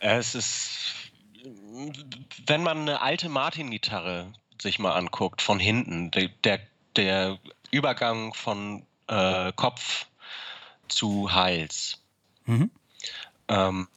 Es 0.00 0.34
ist 0.34 0.79
wenn 2.46 2.62
man 2.62 2.80
eine 2.80 3.00
alte 3.00 3.28
Martin-Gitarre 3.28 4.32
sich 4.60 4.78
mal 4.78 4.92
anguckt, 4.92 5.42
von 5.42 5.58
hinten, 5.58 6.10
der, 6.10 6.60
der, 6.96 7.38
Übergang 7.70 8.34
von 8.34 8.84
äh, 9.06 9.52
Kopf 9.54 10.06
zu 10.88 11.32
Hals, 11.32 12.02
mhm. 12.44 12.70
ähm, 13.48 13.88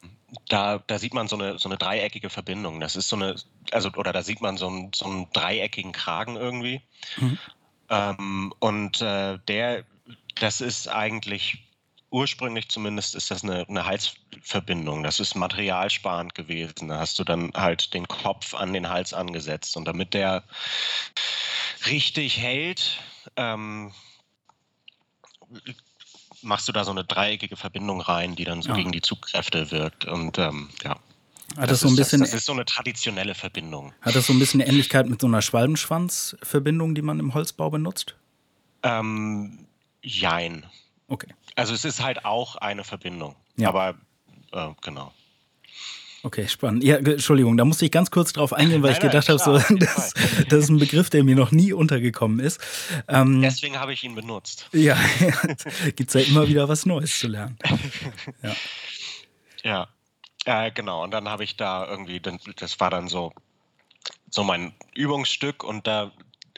da, 0.47 0.79
da 0.79 0.99
sieht 0.99 1.13
man 1.13 1.27
so 1.27 1.35
eine, 1.35 1.57
so 1.59 1.69
eine 1.69 1.77
dreieckige 1.77 2.29
Verbindung. 2.29 2.79
Das 2.79 2.95
ist 2.95 3.09
so 3.09 3.15
eine, 3.15 3.35
also, 3.71 3.89
oder 3.95 4.13
da 4.13 4.23
sieht 4.23 4.41
man 4.41 4.57
so 4.57 4.67
einen, 4.67 4.91
so 4.93 5.05
einen 5.05 5.27
dreieckigen 5.33 5.91
Kragen 5.91 6.35
irgendwie. 6.35 6.81
Mhm. 7.17 7.37
Ähm, 7.89 8.53
und 8.59 9.01
äh, 9.01 9.39
der, 9.47 9.83
das 10.35 10.61
ist 10.61 10.87
eigentlich 10.87 11.63
ursprünglich 12.13 12.69
zumindest 12.69 13.15
ist 13.15 13.31
das 13.31 13.43
eine, 13.43 13.67
eine 13.67 13.85
Halsverbindung. 13.85 15.03
Das 15.03 15.19
ist 15.19 15.35
materialsparend 15.35 16.35
gewesen. 16.35 16.87
Da 16.89 16.99
hast 16.99 17.17
du 17.17 17.23
dann 17.23 17.51
halt 17.55 17.93
den 17.93 18.07
Kopf 18.07 18.53
an 18.53 18.71
den 18.71 18.87
Hals 18.87 19.13
angesetzt. 19.13 19.75
Und 19.75 19.85
damit 19.85 20.13
der 20.13 20.43
richtig 21.87 22.37
hält, 22.37 23.01
ähm, 23.35 23.91
machst 26.43 26.67
du 26.67 26.71
da 26.71 26.83
so 26.83 26.91
eine 26.91 27.03
dreieckige 27.03 27.55
Verbindung 27.55 27.99
rein, 27.99 28.35
die 28.35 28.45
dann 28.45 28.61
so 28.61 28.69
ja. 28.69 28.75
gegen 28.75 28.91
die 28.91 29.01
Zugkräfte 29.01 29.71
wirkt. 29.71 30.05
Und 30.05 30.37
ähm, 30.37 30.69
ja. 30.83 30.91
Hat 31.57 31.63
das, 31.63 31.67
das, 31.67 31.79
so 31.81 31.87
ein 31.87 31.95
bisschen, 31.95 32.19
das, 32.19 32.29
das, 32.29 32.41
ist 32.41 32.45
so 32.45 32.53
eine 32.53 32.65
traditionelle 32.65 33.33
Verbindung. 33.33 33.91
Hat 34.01 34.15
das 34.15 34.27
so 34.27 34.33
ein 34.33 34.39
bisschen 34.39 34.59
Ähnlichkeit 34.59 35.09
mit 35.09 35.19
so 35.19 35.27
einer 35.27 35.41
Schwalbenschwanzverbindung, 35.41 36.93
die 36.93 37.01
man 37.01 37.19
im 37.19 37.33
Holzbau 37.33 37.71
benutzt? 37.71 38.15
Ähm, 38.83 39.65
jein. 40.03 40.65
Okay. 41.07 41.33
Also 41.55 41.73
es 41.73 41.85
ist 41.85 42.03
halt 42.03 42.25
auch 42.25 42.55
eine 42.55 42.83
Verbindung. 42.83 43.35
Ja. 43.57 43.69
Aber 43.69 43.95
äh, 44.51 44.69
genau. 44.81 45.13
Okay, 46.25 46.47
spannend. 46.47 46.85
Ja, 46.85 46.95
Entschuldigung, 46.95 47.57
da 47.57 47.65
musste 47.65 47.83
ich 47.83 47.91
ganz 47.91 48.09
kurz 48.09 48.31
drauf 48.31 48.53
eingehen, 48.53 48.81
weil 48.81 48.91
nein, 48.91 49.01
ich 49.01 49.01
gedacht 49.01 49.27
habe, 49.27 49.39
so, 49.39 49.57
das, 49.75 50.13
das, 50.49 50.59
ist 50.63 50.69
ein 50.69 50.79
Begriff, 50.79 51.09
der 51.09 51.25
mir 51.25 51.35
noch 51.35 51.51
nie 51.51 51.73
untergekommen 51.73 52.39
ist. 52.39 52.61
Ähm, 53.09 53.41
Deswegen 53.41 53.77
habe 53.77 53.91
ich 53.91 54.05
ihn 54.05 54.15
benutzt. 54.15 54.69
Ja, 54.71 54.97
gibt 55.97 56.07
es 56.07 56.13
ja 56.13 56.21
immer 56.21 56.47
wieder 56.47 56.69
was 56.69 56.85
Neues 56.85 57.19
zu 57.19 57.27
lernen. 57.27 57.57
Ja, 59.63 59.87
ja 60.45 60.65
äh, 60.65 60.71
genau. 60.71 61.03
Und 61.03 61.11
dann 61.11 61.27
habe 61.27 61.43
ich 61.43 61.57
da 61.57 61.85
irgendwie, 61.85 62.21
das 62.21 62.79
war 62.79 62.89
dann 62.89 63.09
so, 63.09 63.33
so 64.29 64.43
mein 64.45 64.73
Übungsstück 64.95 65.63
und 65.63 65.87
da 65.87 66.11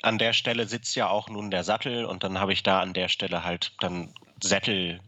an 0.04 0.20
der 0.20 0.34
Stelle 0.34 0.68
sitzt 0.68 0.96
ja 0.96 1.10
auch 1.10 1.28
nun 1.28 1.50
der 1.50 1.64
Sattel 1.64 2.06
und 2.06 2.24
dann 2.24 2.40
habe 2.40 2.54
ich 2.54 2.62
da 2.62 2.82
an 2.82 2.94
der 2.94 3.10
Stelle 3.10 3.44
halt 3.44 3.74
dann 3.80 4.14
Sättel 4.46 5.00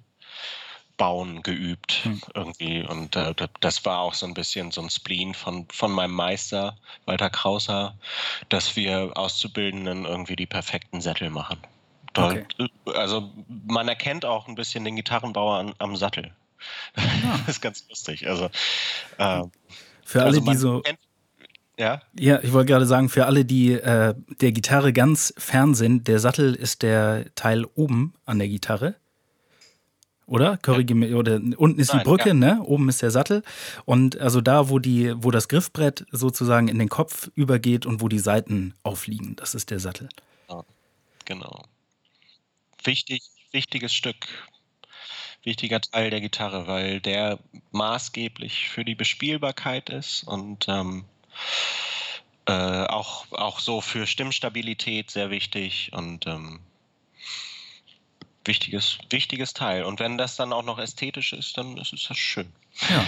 bauen 0.98 1.44
geübt 1.44 2.02
hm. 2.04 2.22
irgendwie 2.34 2.82
und 2.82 3.16
äh, 3.16 3.34
das 3.60 3.86
war 3.86 4.00
auch 4.00 4.16
so 4.16 4.26
ein 4.26 4.34
bisschen 4.34 4.72
so 4.72 4.82
ein 4.82 4.90
Spleen 4.90 5.36
von, 5.36 5.68
von 5.72 5.92
meinem 5.92 6.14
Meister 6.14 6.76
Walter 7.06 7.30
Krauser, 7.30 7.96
dass 8.50 8.76
wir 8.76 9.12
Auszubildenden 9.16 10.06
irgendwie 10.06 10.36
die 10.36 10.48
perfekten 10.48 11.00
Sättel 11.00 11.30
machen. 11.30 11.60
Okay. 12.16 12.46
Also 12.96 13.32
man 13.68 13.88
erkennt 13.88 14.26
auch 14.26 14.48
ein 14.48 14.56
bisschen 14.56 14.84
den 14.86 14.96
Gitarrenbauer 14.96 15.60
an, 15.60 15.76
am 15.78 15.96
Sattel. 15.96 16.32
Ah. 16.96 17.02
Das 17.46 17.58
ist 17.58 17.62
ganz 17.62 17.86
lustig. 17.88 18.28
Also 18.28 18.46
äh, 19.20 19.44
für 20.04 20.24
alle, 20.24 20.38
also 20.38 20.40
die 20.40 20.56
so 20.56 20.82
kennt, 20.82 21.00
ja? 21.78 22.02
Ja, 22.18 22.40
ich 22.42 22.54
wollte 22.54 22.72
gerade 22.72 22.88
sagen, 22.88 23.10
für 23.10 23.28
alle, 23.28 23.46
die 23.46 23.74
äh, 23.74 24.16
der 24.42 24.52
Gitarre 24.52 24.94
ganz 24.94 25.34
fern 25.38 25.76
sind, 25.76 26.08
der 26.08 26.18
Sattel 26.18 26.56
ist 26.56 26.82
der 26.82 27.26
Teil 27.36 27.66
oben 27.66 28.16
an 28.26 28.40
der 28.40 28.48
Gitarre. 28.48 28.96
Oder? 30.28 30.58
Korrigiere 30.58 31.08
ja. 31.08 31.16
oder 31.16 31.36
unten 31.36 31.80
ist 31.80 31.94
Nein, 31.94 32.00
die 32.00 32.04
Brücke, 32.04 32.30
ja. 32.30 32.34
ne? 32.34 32.62
Oben 32.62 32.90
ist 32.90 33.02
der 33.02 33.12
Sattel. 33.12 33.44
Und 33.86 34.20
also 34.20 34.42
da, 34.42 34.70
wo 34.70 34.78
die, 34.78 35.14
wo 35.16 35.32
das 35.32 35.48
Griffbrett 35.48 36.06
sozusagen 36.12 36.68
in 36.68 36.78
den 36.78 36.90
Kopf 36.90 37.32
übergeht 37.34 37.86
und 37.86 38.02
wo 38.02 38.10
die 38.10 38.20
Seiten 38.20 38.74
aufliegen, 38.84 39.38
das 39.38 39.56
ist 39.56 39.72
der 39.72 39.80
Sattel. 39.80 40.10
Ja, 40.50 40.64
genau. 41.24 41.64
Wichtig, 42.84 43.24
wichtiges 43.52 43.94
Stück, 43.94 44.28
wichtiger 45.44 45.80
Teil 45.80 46.10
der 46.10 46.20
Gitarre, 46.20 46.68
weil 46.68 47.00
der 47.00 47.40
maßgeblich 47.72 48.68
für 48.68 48.84
die 48.84 48.96
Bespielbarkeit 48.96 49.90
ist 49.90 50.24
und 50.24 50.68
ähm, 50.68 51.06
äh, 52.48 52.52
auch, 52.52 53.32
auch 53.32 53.60
so 53.62 53.80
für 53.80 54.06
Stimmstabilität 54.06 55.10
sehr 55.10 55.30
wichtig 55.30 55.92
und 55.94 56.28
ähm, 56.28 56.60
wichtiges, 58.48 58.98
wichtiges 59.10 59.54
Teil. 59.54 59.84
Und 59.84 60.00
wenn 60.00 60.18
das 60.18 60.36
dann 60.36 60.54
auch 60.54 60.64
noch 60.64 60.80
ästhetisch 60.80 61.34
ist, 61.34 61.58
dann 61.58 61.78
ist 61.78 61.94
es 61.94 62.06
das 62.08 62.18
schön. 62.18 62.48
Ja. 62.90 63.06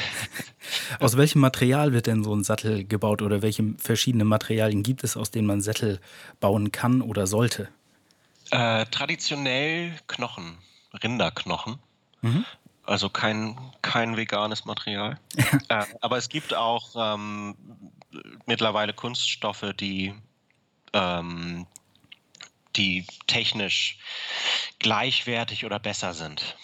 Aus 1.00 1.17
welchem 1.17 1.39
Material 1.39 1.93
wird 1.93 2.08
denn 2.08 2.24
so 2.24 2.36
ein 2.36 2.43
Sattel 2.43 2.86
gebaut 2.86 3.22
oder 3.22 3.41
welche 3.41 3.75
verschiedenen 3.77 4.27
Materialien 4.27 4.84
gibt 4.84 5.03
es, 5.03 5.15
aus 5.15 5.31
denen 5.31 5.48
man 5.48 5.62
Sättel 5.62 6.00
bauen 6.39 6.72
kann 6.72 7.01
oder 7.01 7.27
sollte? 7.27 7.69
Äh, 8.51 8.86
traditionell 8.88 9.93
Knochen, 10.08 10.58
Rinderknochen. 11.03 11.77
Mhm. 12.22 12.46
Also 12.84 13.10
kein, 13.10 13.58
kein 13.84 14.17
veganes 14.17 14.65
Material. 14.65 15.19
äh, 15.69 15.86
aber 16.01 16.17
es 16.17 16.29
gibt 16.29 16.55
auch 16.55 17.15
ähm, 17.15 17.55
mittlerweile 18.48 18.93
Kunststoffe, 18.93 19.74
die 19.79 20.13
ähm, 20.93 21.67
die 22.79 23.05
technisch 23.27 24.00
gleichwertig 24.79 25.65
oder 25.65 25.77
besser 25.79 26.13
sind. 26.13 26.55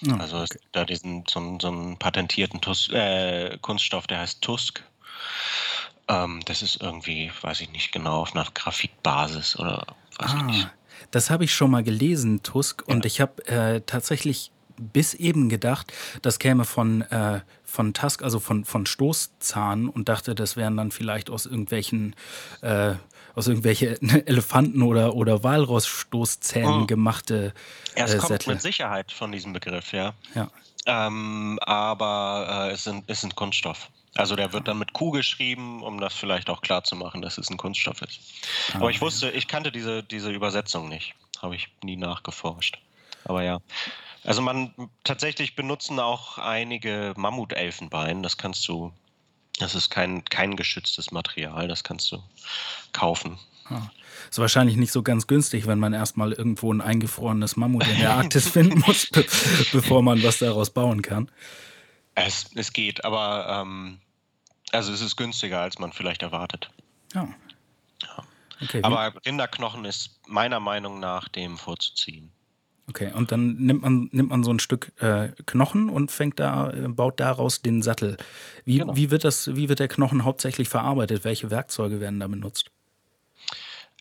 Ja, 0.00 0.16
also 0.16 0.40
okay. 0.40 0.58
da 0.72 0.84
diesen 0.84 1.24
so, 1.28 1.58
so 1.60 1.68
einen 1.68 1.98
patentierten 1.98 2.60
Tus 2.60 2.88
äh, 2.90 3.58
Kunststoff, 3.60 4.06
der 4.06 4.20
heißt 4.20 4.42
Tusk. 4.42 4.82
Ähm, 6.08 6.40
das 6.44 6.62
ist 6.62 6.80
irgendwie, 6.80 7.30
weiß 7.40 7.60
ich 7.60 7.70
nicht 7.70 7.92
genau, 7.92 8.22
auf 8.22 8.34
einer 8.34 8.46
Graphitbasis 8.52 9.58
oder 9.58 9.86
weiß 10.18 10.30
ah, 10.30 10.36
ich 10.36 10.42
nicht. 10.42 10.68
Das 11.10 11.30
habe 11.30 11.44
ich 11.44 11.54
schon 11.54 11.70
mal 11.70 11.82
gelesen, 11.82 12.42
Tusk, 12.42 12.84
ja. 12.86 12.94
und 12.94 13.06
ich 13.06 13.20
habe 13.20 13.46
äh, 13.46 13.80
tatsächlich 13.80 14.50
bis 14.76 15.14
eben 15.14 15.48
gedacht, 15.48 15.92
das 16.22 16.38
käme 16.38 16.64
von, 16.64 17.02
äh, 17.02 17.40
von 17.64 17.94
Tusk, 17.94 18.22
also 18.22 18.40
von, 18.40 18.64
von 18.64 18.86
Stoßzahn 18.86 19.88
und 19.88 20.08
dachte, 20.08 20.34
das 20.34 20.56
wären 20.56 20.76
dann 20.76 20.90
vielleicht 20.90 21.30
aus 21.30 21.46
irgendwelchen 21.46 22.14
äh, 22.60 22.94
aus 23.34 23.48
irgendwelche 23.48 24.00
Elefanten 24.26 24.82
oder, 24.82 25.14
oder 25.14 25.42
Walrossstoßzähnen 25.42 26.82
oh. 26.82 26.86
gemachte 26.86 27.52
äh, 27.94 28.00
ja, 28.00 28.06
es 28.06 28.16
kommt 28.18 28.28
Sättel. 28.28 28.54
mit 28.54 28.62
Sicherheit 28.62 29.12
von 29.12 29.32
diesem 29.32 29.52
Begriff, 29.52 29.92
ja. 29.92 30.14
ja. 30.34 30.50
Ähm, 30.86 31.58
aber 31.62 32.68
äh, 32.68 32.72
es, 32.72 32.84
sind, 32.84 33.08
ist 33.08 33.24
ein 33.24 33.34
Kunststoff. 33.34 33.88
Also 34.16 34.36
der 34.36 34.52
wird 34.52 34.68
dann 34.68 34.78
mit 34.78 34.92
Q 34.92 35.10
geschrieben, 35.10 35.82
um 35.82 36.00
das 36.00 36.14
vielleicht 36.14 36.48
auch 36.48 36.60
klar 36.60 36.84
zu 36.84 36.94
machen, 36.94 37.20
dass 37.20 37.38
es 37.38 37.50
ein 37.50 37.56
Kunststoff 37.56 38.00
ist. 38.02 38.20
Ah, 38.72 38.76
aber 38.76 38.90
ich 38.90 39.00
wusste, 39.00 39.30
ich 39.30 39.48
kannte 39.48 39.72
diese, 39.72 40.02
diese 40.02 40.30
Übersetzung 40.30 40.88
nicht. 40.88 41.14
Habe 41.42 41.56
ich 41.56 41.68
nie 41.82 41.96
nachgeforscht. 41.96 42.78
Aber 43.24 43.42
ja. 43.42 43.58
Also 44.22 44.40
man 44.40 44.72
tatsächlich 45.02 45.56
benutzen 45.56 45.98
auch 45.98 46.38
einige 46.38 47.12
Mammutelfenbein. 47.16 48.22
Das 48.22 48.36
kannst 48.36 48.66
du 48.68 48.92
das 49.58 49.74
ist 49.74 49.90
kein, 49.90 50.24
kein 50.24 50.56
geschütztes 50.56 51.10
Material, 51.10 51.68
das 51.68 51.84
kannst 51.84 52.10
du 52.12 52.22
kaufen. 52.92 53.38
Ah. 53.66 53.90
Ist 54.30 54.38
wahrscheinlich 54.38 54.76
nicht 54.76 54.92
so 54.92 55.02
ganz 55.02 55.26
günstig, 55.26 55.66
wenn 55.66 55.78
man 55.78 55.92
erstmal 55.92 56.32
irgendwo 56.32 56.72
ein 56.72 56.80
eingefrorenes 56.80 57.56
Mammut 57.56 57.86
in 57.86 57.98
der 57.98 58.10
Arktis 58.14 58.48
finden 58.48 58.80
muss, 58.86 59.06
be 59.06 59.24
bevor 59.72 60.02
man 60.02 60.22
was 60.22 60.38
daraus 60.38 60.70
bauen 60.70 61.02
kann. 61.02 61.30
Es, 62.14 62.46
es 62.54 62.72
geht, 62.72 63.04
aber 63.04 63.62
ähm, 63.62 64.00
also 64.72 64.92
es 64.92 65.00
ist 65.00 65.16
günstiger, 65.16 65.60
als 65.60 65.78
man 65.78 65.92
vielleicht 65.92 66.22
erwartet. 66.22 66.70
Ja. 67.14 67.28
ja. 68.02 68.24
Okay, 68.62 68.80
aber 68.82 69.14
Rinderknochen 69.24 69.84
ist 69.84 70.20
meiner 70.26 70.60
Meinung 70.60 71.00
nach 71.00 71.28
dem 71.28 71.58
vorzuziehen. 71.58 72.30
Okay, 72.86 73.12
und 73.12 73.32
dann 73.32 73.56
nimmt 73.56 73.82
man, 73.82 74.08
nimmt 74.12 74.28
man 74.28 74.44
so 74.44 74.52
ein 74.52 74.58
Stück 74.58 74.92
äh, 75.00 75.28
Knochen 75.46 75.88
und 75.88 76.12
fängt 76.12 76.38
da, 76.38 76.70
äh, 76.70 76.88
baut 76.88 77.18
daraus 77.18 77.62
den 77.62 77.80
Sattel. 77.80 78.18
Wie, 78.66 78.78
genau. 78.78 78.94
wie, 78.94 79.10
wird 79.10 79.24
das, 79.24 79.56
wie 79.56 79.68
wird 79.70 79.78
der 79.78 79.88
Knochen 79.88 80.24
hauptsächlich 80.24 80.68
verarbeitet? 80.68 81.24
Welche 81.24 81.50
Werkzeuge 81.50 82.00
werden 82.00 82.20
da 82.20 82.26
benutzt? 82.26 82.70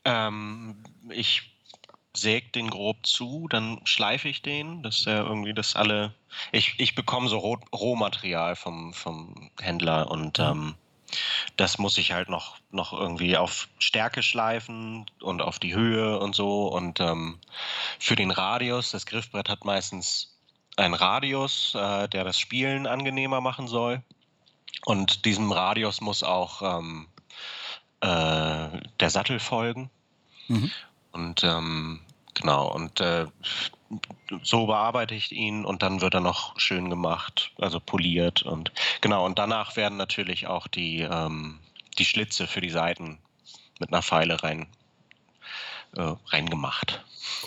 Ähm, 0.04 0.75
ich 1.10 1.54
säge 2.16 2.50
den 2.50 2.70
grob 2.70 3.06
zu, 3.06 3.48
dann 3.50 3.80
schleife 3.86 4.28
ich 4.28 4.42
den, 4.42 4.84
dass 4.84 5.08
er 5.08 5.25
irgendwie 5.25 5.54
das 5.54 5.75
alle. 5.75 6.13
Ich, 6.52 6.75
ich 6.78 6.94
bekomme 6.94 7.30
so 7.30 7.38
Rohmaterial 7.38 8.56
vom, 8.56 8.94
vom 8.94 9.50
Händler 9.60 10.12
und 10.12 10.40
ähm, 10.40 10.75
das 11.58 11.77
muss 11.77 11.98
ich 11.98 12.12
halt 12.12 12.29
noch, 12.29 12.58
noch 12.72 12.93
irgendwie 12.93 13.38
auf 13.38 13.67
Stärke 13.79 14.24
schleifen 14.24 15.05
und 15.22 15.41
auf 15.41 15.60
die 15.60 15.75
Höhe 15.75 16.20
und 16.20 16.36
so. 16.36 16.67
Und 16.67 17.00
ähm, 17.00 17.39
für 18.00 18.15
den 18.15 18.32
Radius, 18.32 18.91
das 18.91 19.05
Griffbrett 19.05 19.50
hat 19.50 19.65
meistens 19.65 20.38
einen 20.75 20.93
Radius, 20.93 21.75
äh, 21.75 22.08
der 22.10 22.24
das 22.24 22.39
Spielen 22.39 22.88
angenehmer 22.88 23.41
machen 23.41 23.67
soll. 23.67 24.01
Und 24.86 25.25
diesem 25.25 25.51
Radius 25.51 26.01
muss 26.01 26.24
auch 26.24 26.62
ähm, 26.62 27.08
äh, 28.01 28.79
der 29.00 29.10
Sattel 29.10 29.39
folgen. 29.39 29.89
Mhm. 30.48 30.72
Und 31.12 31.43
ähm, 31.43 32.01
genau, 32.34 32.72
und 32.72 33.00
äh, 33.00 33.27
so 34.44 34.66
bearbeite 34.66 35.16
ich 35.16 35.32
ihn 35.32 35.66
und 35.66 35.84
dann 35.84 36.02
wird 36.02 36.14
er 36.14 36.20
noch 36.20 36.60
schön 36.60 36.90
gemacht, 36.90 37.52
also 37.58 37.80
poliert 37.80 38.44
und 38.44 38.72
genau, 39.02 39.26
und 39.26 39.40
danach 39.40 39.76
werden 39.76 39.98
natürlich 39.98 40.48
auch 40.48 40.68
die, 40.68 41.02
ähm, 41.02 41.60
die 41.98 42.06
Schlitze 42.06 42.48
für 42.48 42.62
die 42.62 42.70
Seiten 42.70 43.20
mit 43.80 43.92
einer 43.92 44.02
Pfeile 44.02 44.42
rein, 44.44 44.68
äh, 45.96 46.14
reingemacht. 46.28 47.04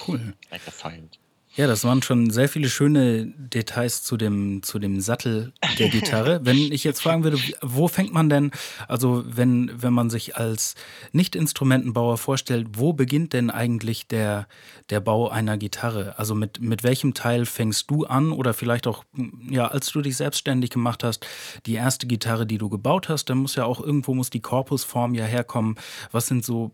Cool. 0.07 0.35
Eingefeilt. 0.50 1.19
Ja, 1.56 1.66
das 1.66 1.84
waren 1.84 2.02
schon 2.02 2.28
sehr 2.28 2.50
viele 2.50 2.68
schöne 2.68 3.28
Details 3.28 4.02
zu 4.02 4.18
dem, 4.18 4.62
zu 4.62 4.78
dem 4.78 5.00
Sattel 5.00 5.54
der 5.78 5.88
Gitarre. 5.88 6.40
wenn 6.44 6.58
ich 6.70 6.84
jetzt 6.84 7.00
fragen 7.00 7.25
würde, 7.25 7.38
wo 7.62 7.88
fängt 7.88 8.12
man 8.12 8.28
denn, 8.28 8.50
also 8.88 9.25
wenn, 9.26 9.70
wenn 9.75 9.94
man 9.94 10.10
sich 10.10 10.36
als 10.36 10.75
Nicht-Instrumentenbauer 11.12 12.18
vorstellt, 12.18 12.68
wo 12.75 12.92
beginnt 12.92 13.32
denn 13.32 13.48
eigentlich 13.48 14.06
der, 14.06 14.48
der 14.90 15.00
Bau 15.00 15.30
einer 15.30 15.56
Gitarre? 15.56 16.18
Also 16.18 16.34
mit, 16.34 16.60
mit 16.60 16.82
welchem 16.82 17.14
Teil 17.14 17.46
fängst 17.46 17.90
du 17.90 18.04
an 18.04 18.32
oder 18.32 18.52
vielleicht 18.52 18.86
auch, 18.86 19.04
ja, 19.48 19.66
als 19.68 19.90
du 19.90 20.02
dich 20.02 20.18
selbstständig 20.18 20.68
gemacht 20.68 21.04
hast, 21.04 21.26
die 21.64 21.75
erste 21.75 22.06
Gitarre, 22.06 22.44
die 22.44 22.58
du 22.58 22.68
gebaut 22.68 23.08
hast, 23.08 23.30
dann 23.30 23.38
muss 23.38 23.54
ja 23.54 23.64
auch 23.64 23.80
irgendwo 23.80 24.12
muss 24.12 24.28
die 24.28 24.40
Korpusform 24.40 25.14
ja 25.14 25.25
herkommen. 25.25 25.76
Was 26.12 26.26
sind 26.26 26.44
so, 26.44 26.72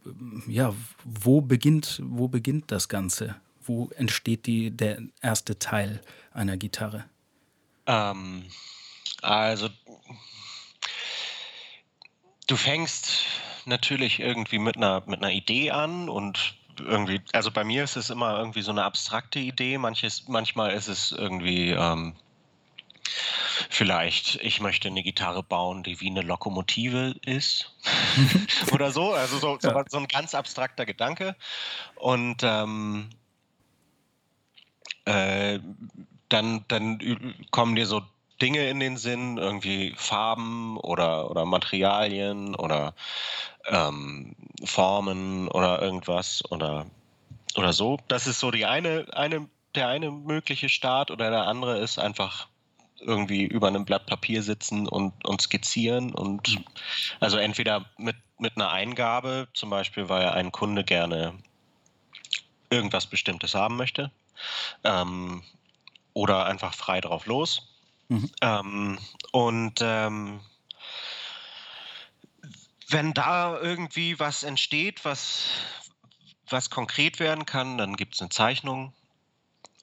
ja, 0.48 0.74
wo 1.04 1.40
beginnt, 1.40 2.02
wo 2.04 2.26
beginnt 2.26 2.72
das 2.72 2.88
Ganze? 2.88 3.36
Wo 3.64 3.90
entsteht 3.97 4.47
die, 4.47 4.71
der 4.71 4.99
erste 5.21 5.59
Teil 5.59 6.00
einer 6.33 6.57
Gitarre? 6.57 7.04
Ähm, 7.87 8.45
also 9.23 9.69
du 12.47 12.57
fängst 12.57 13.25
natürlich 13.64 14.21
irgendwie 14.21 14.59
mit 14.59 14.76
einer, 14.76 15.02
mit 15.07 15.23
einer 15.23 15.33
Idee 15.33 15.71
an 15.71 16.09
und 16.09 16.57
irgendwie, 16.78 17.21
also 17.33 17.50
bei 17.50 17.64
mir 17.64 17.85
ist 17.85 17.97
es 17.97 18.11
immer 18.11 18.38
irgendwie 18.38 18.62
so 18.62 18.71
eine 18.71 18.85
abstrakte 18.85 19.38
Idee, 19.38 19.78
Manches, 19.78 20.28
manchmal 20.28 20.73
ist 20.73 20.88
es 20.88 21.12
irgendwie 21.12 21.71
ähm, 21.71 22.14
vielleicht, 23.69 24.37
ich 24.37 24.61
möchte 24.61 24.88
eine 24.88 25.02
Gitarre 25.02 25.42
bauen, 25.42 25.83
die 25.83 26.00
wie 26.00 26.11
eine 26.11 26.23
Lokomotive 26.23 27.14
ist 27.25 27.75
oder 28.73 28.90
so, 28.90 29.12
also 29.12 29.38
so, 29.38 29.59
so, 29.61 29.69
ja. 29.69 29.85
so, 29.88 29.99
ein 29.99 30.09
ganz 30.09 30.35
abstrakter 30.35 30.87
Gedanke 30.87 31.37
und 31.97 32.43
ähm, 32.43 33.10
äh, 35.04 35.58
dann, 36.28 36.65
dann 36.69 36.99
kommen 37.50 37.76
dir 37.76 37.86
so 37.86 38.02
Dinge 38.41 38.69
in 38.69 38.80
den 38.80 38.97
Sinn, 38.97 39.38
irgendwie 39.38 39.95
Farben 39.97 40.76
oder, 40.78 41.30
oder 41.30 41.45
Materialien 41.45 42.56
oder 42.56 42.95
ähm, 43.67 44.34
Formen 44.65 45.49
oder 45.49 45.80
irgendwas 45.80 46.43
oder, 46.50 46.86
oder 47.54 47.73
so. 47.73 47.99
Das 48.08 48.26
ist 48.26 48.41
so 48.41 48.50
die 48.50 48.67
eine, 48.67 49.06
eine, 49.12 49.49
der 49.76 49.88
eine 49.88 50.10
mögliche 50.10 50.69
Start 50.69 51.10
oder 51.10 51.30
der 51.30 51.47
andere 51.47 51.78
ist 51.78 51.99
einfach 51.99 52.49
irgendwie 52.99 53.45
über 53.45 53.69
einem 53.69 53.84
Blatt 53.84 54.06
Papier 54.06 54.43
sitzen 54.43 54.88
und, 54.88 55.12
und 55.25 55.41
skizzieren 55.41 56.12
und 56.12 56.60
also 57.21 57.36
entweder 57.36 57.84
mit, 57.97 58.17
mit 58.38 58.56
einer 58.56 58.71
Eingabe, 58.71 59.49
zum 59.54 59.71
Beispiel, 59.71 60.08
weil 60.08 60.28
ein 60.28 60.52
Kunde 60.52 60.84
gerne 60.84 61.34
irgendwas 62.71 63.06
Bestimmtes 63.06 63.54
haben 63.54 63.76
möchte 63.76 64.10
ähm, 64.85 65.43
oder 66.15 66.47
einfach 66.47 66.75
frei 66.75 67.00
drauf 67.00 67.26
los. 67.26 67.69
Mhm. 68.09 68.31
Ähm, 68.41 68.99
und 69.33 69.81
ähm, 69.81 70.41
wenn 72.89 73.15
da 73.15 73.59
irgendwie 73.59 74.19
was 74.19 74.43
entsteht, 74.43 75.05
was, 75.05 75.45
was 76.49 76.71
konkret 76.71 77.21
werden 77.21 77.47
kann, 77.47 77.78
dann 77.78 77.97
gibt 77.97 78.15
es 78.15 78.21
eine 78.21 78.31
Zeichnung, 78.31 78.93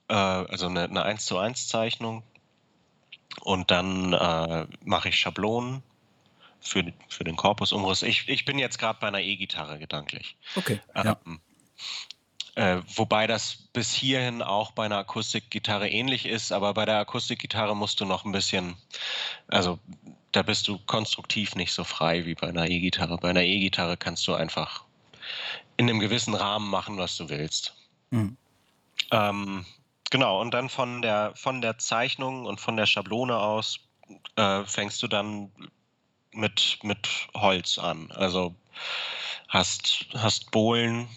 äh, 0.08 0.13
also 0.13 0.67
eine, 0.67 0.84
eine 0.84 1.04
1 1.04 1.26
zu 1.26 1.38
1 1.38 1.67
Zeichnung. 1.67 2.24
Und 3.41 3.72
dann 3.72 4.13
äh, 4.13 4.67
mache 4.84 5.10
ich 5.10 5.17
Schablonen 5.17 5.84
für, 6.60 6.91
für 7.08 7.24
den 7.24 7.36
Korpusumriss. 7.36 8.02
Ich, 8.02 8.28
ich 8.28 8.45
bin 8.45 8.60
jetzt 8.60 8.80
gerade 8.80 9.00
bei 9.00 9.08
einer 9.08 9.22
E-Gitarre 9.22 9.80
gedanklich. 9.80 10.36
Okay. 10.56 10.80
Ja. 10.95 11.17
Äh, 12.60 12.82
wobei 12.93 13.26
das 13.26 13.56
bis 13.72 13.93
hierhin 13.93 14.41
auch 14.41 14.72
bei 14.72 14.84
einer 14.84 14.98
Akustikgitarre 14.98 15.88
ähnlich 15.88 16.26
ist, 16.26 16.52
aber 16.52 16.74
bei 16.74 16.84
der 16.84 16.98
Akustikgitarre 16.98 17.74
musst 17.74 18.02
du 18.02 18.06
noch 18.06 18.26
ein 18.26 18.34
bisschen, 18.34 18.76
also 19.48 19.80
da 20.34 20.41
bist 20.41 20.67
du 20.67 20.78
konstruktiv 20.80 21.56
nicht 21.56 21.72
so 21.72 21.86
frei 21.86 22.26
wie 22.26 22.36
bei 22.36 22.50
einer 22.50 22.69
E-Gitarre. 22.69 23.17
Bei 23.17 23.30
einer 23.30 23.43
E-Gitarre 23.43 23.95
kannst 23.95 24.28
du 24.28 24.34
einfach 24.34 24.84
in 25.78 25.89
einem 25.89 26.02
gewissen 26.02 26.36
Rahmen 26.36 26.69
machen, 26.69 26.98
was 26.98 27.15
du 27.15 27.30
willst. 27.30 27.78
Mhm. 28.10 28.36
Ähm, 29.12 29.65
genau, 30.12 30.41
und 30.41 30.54
dann 30.54 30.67
von 30.67 31.02
der, 31.02 31.32
von 31.36 31.62
der 31.62 31.78
Zeichnung 31.78 32.45
und 32.45 32.60
von 32.60 32.76
der 32.76 32.88
Schablone 32.88 33.38
aus 33.38 33.80
äh, 34.36 34.65
fängst 34.65 35.02
du 35.02 35.08
dann 35.08 35.50
mit, 36.34 36.80
mit 36.84 37.08
Holz 37.34 37.78
an. 37.78 38.12
Also 38.12 38.54
hast, 39.48 40.08
hast 40.13 40.52
Bohlen, 40.52 41.08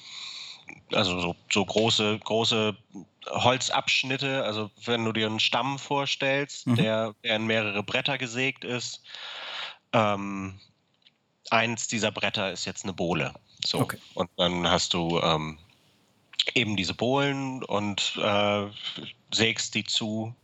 also 0.93 1.21
so, 1.21 1.37
so 1.51 1.65
große, 1.65 2.19
große 2.19 2.77
Holzabschnitte. 3.29 4.45
Also 4.45 4.71
wenn 4.85 5.05
du 5.05 5.13
dir 5.13 5.27
einen 5.27 5.41
Stamm 5.41 5.79
vorstellst, 5.79 6.67
mhm. 6.67 6.77
der, 6.77 7.15
der 7.25 7.37
in 7.37 7.47
mehrere 7.47 7.83
Bretter 7.83 8.19
gesägt 8.19 8.65
ist, 8.65 9.03
ähm, 9.93 10.59
eins 11.51 11.87
dieser 11.89 12.11
Bretter 12.11 12.53
ist 12.53 12.65
jetzt 12.65 12.85
eine 12.85 12.93
Bohle. 12.93 13.35
So. 13.65 13.81
Okay. 13.81 13.99
Und 14.15 14.31
dann 14.37 14.69
hast 14.69 14.95
du 14.95 15.21
ähm, 15.21 15.59
eben 16.55 16.77
diese 16.77 16.95
Bohlen 16.95 17.63
und 17.65 18.17
äh, 18.17 18.67
sägst 19.33 19.75
die 19.75 19.85
zu 19.85 20.35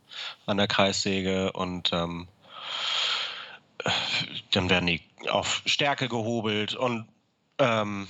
an 0.45 0.57
der 0.57 0.67
Kreissäge 0.67 1.51
und 1.51 1.91
ähm, 1.93 2.27
dann 4.51 4.69
werden 4.69 4.87
die 4.87 5.01
auf 5.29 5.61
Stärke 5.65 6.09
gehobelt 6.09 6.75
und 6.75 7.07
ähm, 7.59 8.07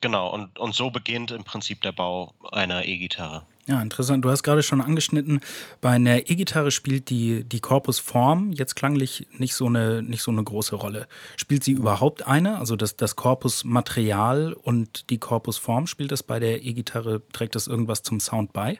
Genau, 0.00 0.32
und, 0.32 0.58
und 0.58 0.74
so 0.74 0.90
beginnt 0.90 1.30
im 1.30 1.44
Prinzip 1.44 1.80
der 1.80 1.92
Bau 1.92 2.34
einer 2.52 2.84
E-Gitarre. 2.84 3.46
Ja, 3.68 3.82
interessant. 3.82 4.24
Du 4.24 4.30
hast 4.30 4.44
gerade 4.44 4.62
schon 4.62 4.80
angeschnitten, 4.80 5.40
bei 5.80 5.90
einer 5.90 6.30
E-Gitarre 6.30 6.70
spielt 6.70 7.10
die, 7.10 7.42
die 7.42 7.58
Korpusform 7.58 8.52
jetzt 8.52 8.76
klanglich 8.76 9.26
nicht 9.32 9.54
so, 9.56 9.66
eine, 9.66 10.02
nicht 10.02 10.22
so 10.22 10.30
eine 10.30 10.44
große 10.44 10.76
Rolle. 10.76 11.08
Spielt 11.36 11.64
sie 11.64 11.72
überhaupt 11.72 12.26
eine? 12.26 12.58
Also 12.58 12.76
das, 12.76 12.96
das 12.96 13.16
Korpusmaterial 13.16 14.52
und 14.52 15.10
die 15.10 15.18
Korpusform, 15.18 15.88
spielt 15.88 16.12
das 16.12 16.22
bei 16.22 16.38
der 16.38 16.64
E-Gitarre, 16.64 17.26
trägt 17.32 17.56
das 17.56 17.66
irgendwas 17.66 18.02
zum 18.02 18.20
Sound 18.20 18.52
bei? 18.52 18.78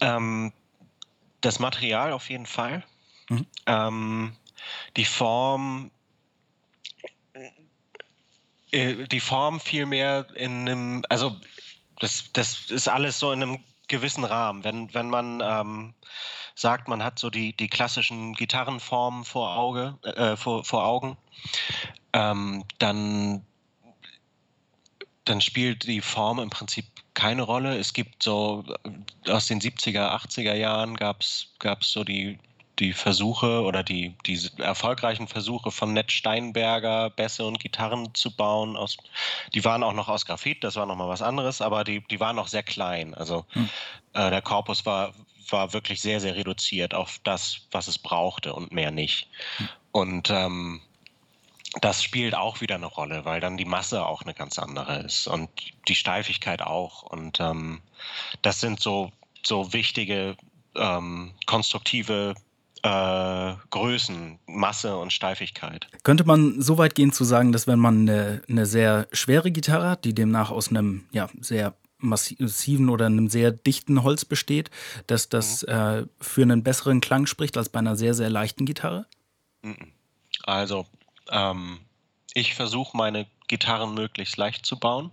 Ähm, 0.00 0.52
das 1.40 1.58
Material 1.58 2.12
auf 2.12 2.30
jeden 2.30 2.46
Fall. 2.46 2.84
Mhm. 3.28 3.46
Ähm, 3.66 4.32
die 4.96 5.04
Form 5.04 5.90
die 8.72 9.20
Form 9.20 9.60
vielmehr 9.60 10.26
in 10.34 10.68
einem, 10.68 11.04
also 11.08 11.36
das, 12.00 12.30
das 12.32 12.70
ist 12.70 12.88
alles 12.88 13.18
so 13.18 13.32
in 13.32 13.42
einem 13.42 13.64
gewissen 13.88 14.24
Rahmen. 14.24 14.64
Wenn, 14.64 14.92
wenn 14.94 15.08
man 15.08 15.42
ähm, 15.42 15.94
sagt, 16.54 16.88
man 16.88 17.02
hat 17.02 17.18
so 17.18 17.30
die, 17.30 17.56
die 17.56 17.68
klassischen 17.68 18.34
Gitarrenformen 18.34 19.24
vor, 19.24 19.56
Auge, 19.56 19.98
äh, 20.02 20.36
vor, 20.36 20.64
vor 20.64 20.84
Augen, 20.84 21.16
ähm, 22.12 22.64
dann, 22.78 23.44
dann 25.24 25.40
spielt 25.40 25.84
die 25.84 26.00
Form 26.00 26.38
im 26.38 26.50
Prinzip 26.50 26.84
keine 27.14 27.42
Rolle. 27.42 27.76
Es 27.78 27.92
gibt 27.92 28.22
so 28.22 28.64
aus 29.26 29.46
den 29.46 29.60
70er, 29.60 30.14
80er 30.14 30.54
Jahren 30.54 30.96
gab 30.96 31.22
es 31.22 31.48
so 31.80 32.04
die 32.04 32.38
die 32.78 32.92
Versuche 32.92 33.62
oder 33.62 33.82
die, 33.82 34.14
die 34.26 34.40
erfolgreichen 34.58 35.26
Versuche 35.26 35.70
von 35.70 35.92
Ned 35.92 36.12
Steinberger, 36.12 37.10
Bässe 37.10 37.44
und 37.44 37.58
Gitarren 37.58 38.14
zu 38.14 38.34
bauen. 38.34 38.76
Aus, 38.76 38.96
die 39.54 39.64
waren 39.64 39.82
auch 39.82 39.92
noch 39.92 40.08
aus 40.08 40.26
Graphit, 40.26 40.62
das 40.62 40.76
war 40.76 40.86
nochmal 40.86 41.08
was 41.08 41.22
anderes, 41.22 41.60
aber 41.60 41.84
die, 41.84 42.00
die 42.08 42.20
waren 42.20 42.38
auch 42.38 42.48
sehr 42.48 42.62
klein. 42.62 43.14
Also 43.14 43.44
hm. 43.50 43.68
äh, 44.14 44.30
der 44.30 44.42
Korpus 44.42 44.86
war, 44.86 45.12
war 45.50 45.72
wirklich 45.72 46.00
sehr, 46.00 46.20
sehr 46.20 46.36
reduziert 46.36 46.94
auf 46.94 47.20
das, 47.24 47.66
was 47.72 47.88
es 47.88 47.98
brauchte 47.98 48.54
und 48.54 48.72
mehr 48.72 48.90
nicht. 48.90 49.28
Hm. 49.56 49.68
Und 49.90 50.30
ähm, 50.30 50.80
das 51.80 52.02
spielt 52.02 52.34
auch 52.34 52.60
wieder 52.60 52.76
eine 52.76 52.86
Rolle, 52.86 53.24
weil 53.24 53.40
dann 53.40 53.56
die 53.56 53.64
Masse 53.64 54.06
auch 54.06 54.22
eine 54.22 54.34
ganz 54.34 54.58
andere 54.58 55.00
ist 55.00 55.26
und 55.26 55.50
die 55.88 55.94
Steifigkeit 55.94 56.62
auch. 56.62 57.02
Und 57.02 57.40
ähm, 57.40 57.82
das 58.42 58.60
sind 58.60 58.80
so, 58.80 59.10
so 59.42 59.72
wichtige 59.72 60.36
ähm, 60.76 61.34
konstruktive 61.46 62.34
äh, 62.82 63.54
Größen, 63.70 64.38
Masse 64.46 64.96
und 64.96 65.12
Steifigkeit. 65.12 65.88
Könnte 66.02 66.24
man 66.24 66.60
so 66.60 66.78
weit 66.78 66.94
gehen 66.94 67.12
zu 67.12 67.24
sagen, 67.24 67.52
dass 67.52 67.66
wenn 67.66 67.78
man 67.78 68.08
eine, 68.08 68.42
eine 68.48 68.66
sehr 68.66 69.08
schwere 69.12 69.50
Gitarre 69.50 69.90
hat, 69.90 70.04
die 70.04 70.14
demnach 70.14 70.50
aus 70.50 70.70
einem 70.70 71.06
ja, 71.10 71.28
sehr 71.40 71.74
massiven 71.98 72.88
oder 72.88 73.06
einem 73.06 73.28
sehr 73.28 73.50
dichten 73.50 74.02
Holz 74.04 74.24
besteht, 74.24 74.70
dass 75.06 75.28
das 75.28 75.62
mhm. 75.62 75.72
äh, 75.72 76.06
für 76.20 76.42
einen 76.42 76.62
besseren 76.62 77.00
Klang 77.00 77.26
spricht 77.26 77.56
als 77.56 77.68
bei 77.68 77.80
einer 77.80 77.96
sehr, 77.96 78.14
sehr 78.14 78.30
leichten 78.30 78.66
Gitarre? 78.66 79.06
Mhm. 79.62 79.92
Also, 80.44 80.86
ähm, 81.30 81.80
ich 82.34 82.54
versuche 82.54 82.96
meine 82.96 83.26
Gitarren 83.48 83.94
möglichst 83.94 84.36
leicht 84.36 84.64
zu 84.64 84.78
bauen. 84.78 85.12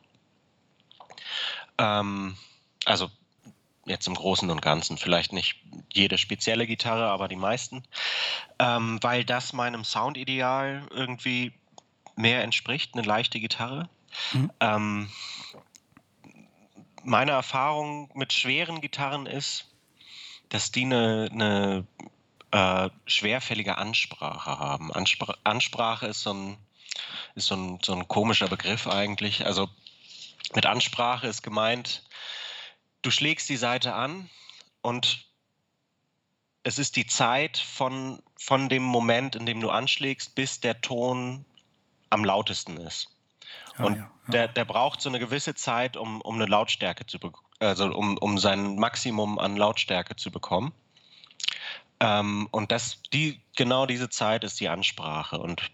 Ähm, 1.77 2.37
also 2.85 3.09
jetzt 3.85 4.07
im 4.07 4.15
Großen 4.15 4.49
und 4.49 4.61
Ganzen, 4.61 4.97
vielleicht 4.97 5.31
nicht 5.31 5.61
jede 5.93 6.17
spezielle 6.17 6.67
Gitarre, 6.67 7.07
aber 7.07 7.27
die 7.27 7.35
meisten, 7.35 7.83
ähm, 8.59 8.99
weil 9.01 9.23
das 9.23 9.53
meinem 9.53 9.83
Soundideal 9.83 10.87
irgendwie 10.91 11.53
mehr 12.15 12.43
entspricht, 12.43 12.93
eine 12.93 13.03
leichte 13.03 13.39
Gitarre. 13.39 13.89
Mhm. 14.33 14.51
Ähm, 14.59 15.09
meine 17.03 17.31
Erfahrung 17.31 18.09
mit 18.15 18.33
schweren 18.33 18.81
Gitarren 18.81 19.27
ist, 19.27 19.67
dass 20.49 20.71
die 20.71 20.85
eine, 20.85 21.29
eine 21.31 21.87
äh, 22.51 22.89
schwerfällige 23.05 23.77
Ansprache 23.77 24.59
haben. 24.59 24.91
Anspr 24.91 25.35
Ansprache 25.43 26.07
ist 26.07 26.21
so 26.21 26.33
ein, 26.33 26.57
ist 27.35 27.47
so 27.47 27.55
ein, 27.55 27.79
so 27.83 27.93
ein 27.93 28.07
komischer 28.07 28.47
Begriff 28.47 28.87
eigentlich. 28.87 29.45
Also 29.45 29.69
mit 30.55 30.65
Ansprache 30.65 31.27
ist 31.27 31.43
gemeint, 31.43 32.03
du 33.05 33.11
schlägst 33.11 33.47
die 33.49 33.57
Seite 33.57 33.93
an 33.93 34.29
und 34.81 35.25
es 36.63 36.79
ist 36.79 36.95
die 36.95 37.05
Zeit 37.05 37.57
von, 37.57 38.23
von 38.35 38.69
dem 38.69 38.83
Moment, 38.83 39.35
in 39.35 39.45
dem 39.45 39.61
du 39.61 39.69
anschlägst, 39.69 40.33
bis 40.33 40.59
der 40.59 40.81
Ton 40.81 41.45
am 42.09 42.25
lautesten 42.25 42.77
ist. 42.77 43.09
Ah, 43.77 43.83
und 43.83 43.95
ja, 43.97 44.01
ja. 44.01 44.11
Der, 44.31 44.47
der 44.47 44.65
braucht 44.65 45.01
so 45.01 45.09
eine 45.09 45.19
gewisse 45.19 45.53
Zeit, 45.53 45.95
um, 45.95 46.21
um 46.21 46.35
eine 46.35 46.47
Lautstärke 46.47 47.05
zu 47.05 47.19
also 47.59 47.85
um, 47.85 48.17
um 48.17 48.37
sein 48.39 48.75
Maximum 48.75 49.37
an 49.37 49.55
Lautstärke 49.55 50.15
zu 50.15 50.31
bekommen. 50.31 50.73
Ähm, 51.99 52.47
und 52.51 52.71
das, 52.71 53.01
die, 53.13 53.39
genau 53.55 53.85
diese 53.85 54.09
Zeit 54.09 54.43
ist 54.43 54.59
die 54.59 54.67
Ansprache. 54.67 55.37
Und 55.37 55.71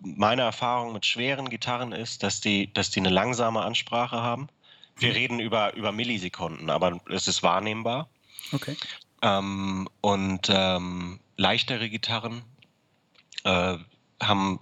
meine 0.00 0.42
Erfahrung 0.42 0.92
mit 0.92 1.06
schweren 1.06 1.48
Gitarren 1.48 1.92
ist, 1.92 2.22
dass 2.22 2.40
die, 2.40 2.72
dass 2.72 2.90
die 2.90 3.00
eine 3.00 3.08
langsame 3.08 3.62
Ansprache 3.62 4.22
haben 4.22 4.48
wir 4.98 5.14
reden 5.14 5.40
über, 5.40 5.74
über 5.74 5.92
Millisekunden, 5.92 6.70
aber 6.70 7.00
es 7.10 7.28
ist 7.28 7.42
wahrnehmbar. 7.42 8.08
Okay. 8.52 8.76
Ähm, 9.22 9.88
und 10.00 10.48
ähm, 10.48 11.20
leichtere 11.36 11.88
Gitarren 11.88 12.42
äh, 13.44 13.76
haben 14.20 14.60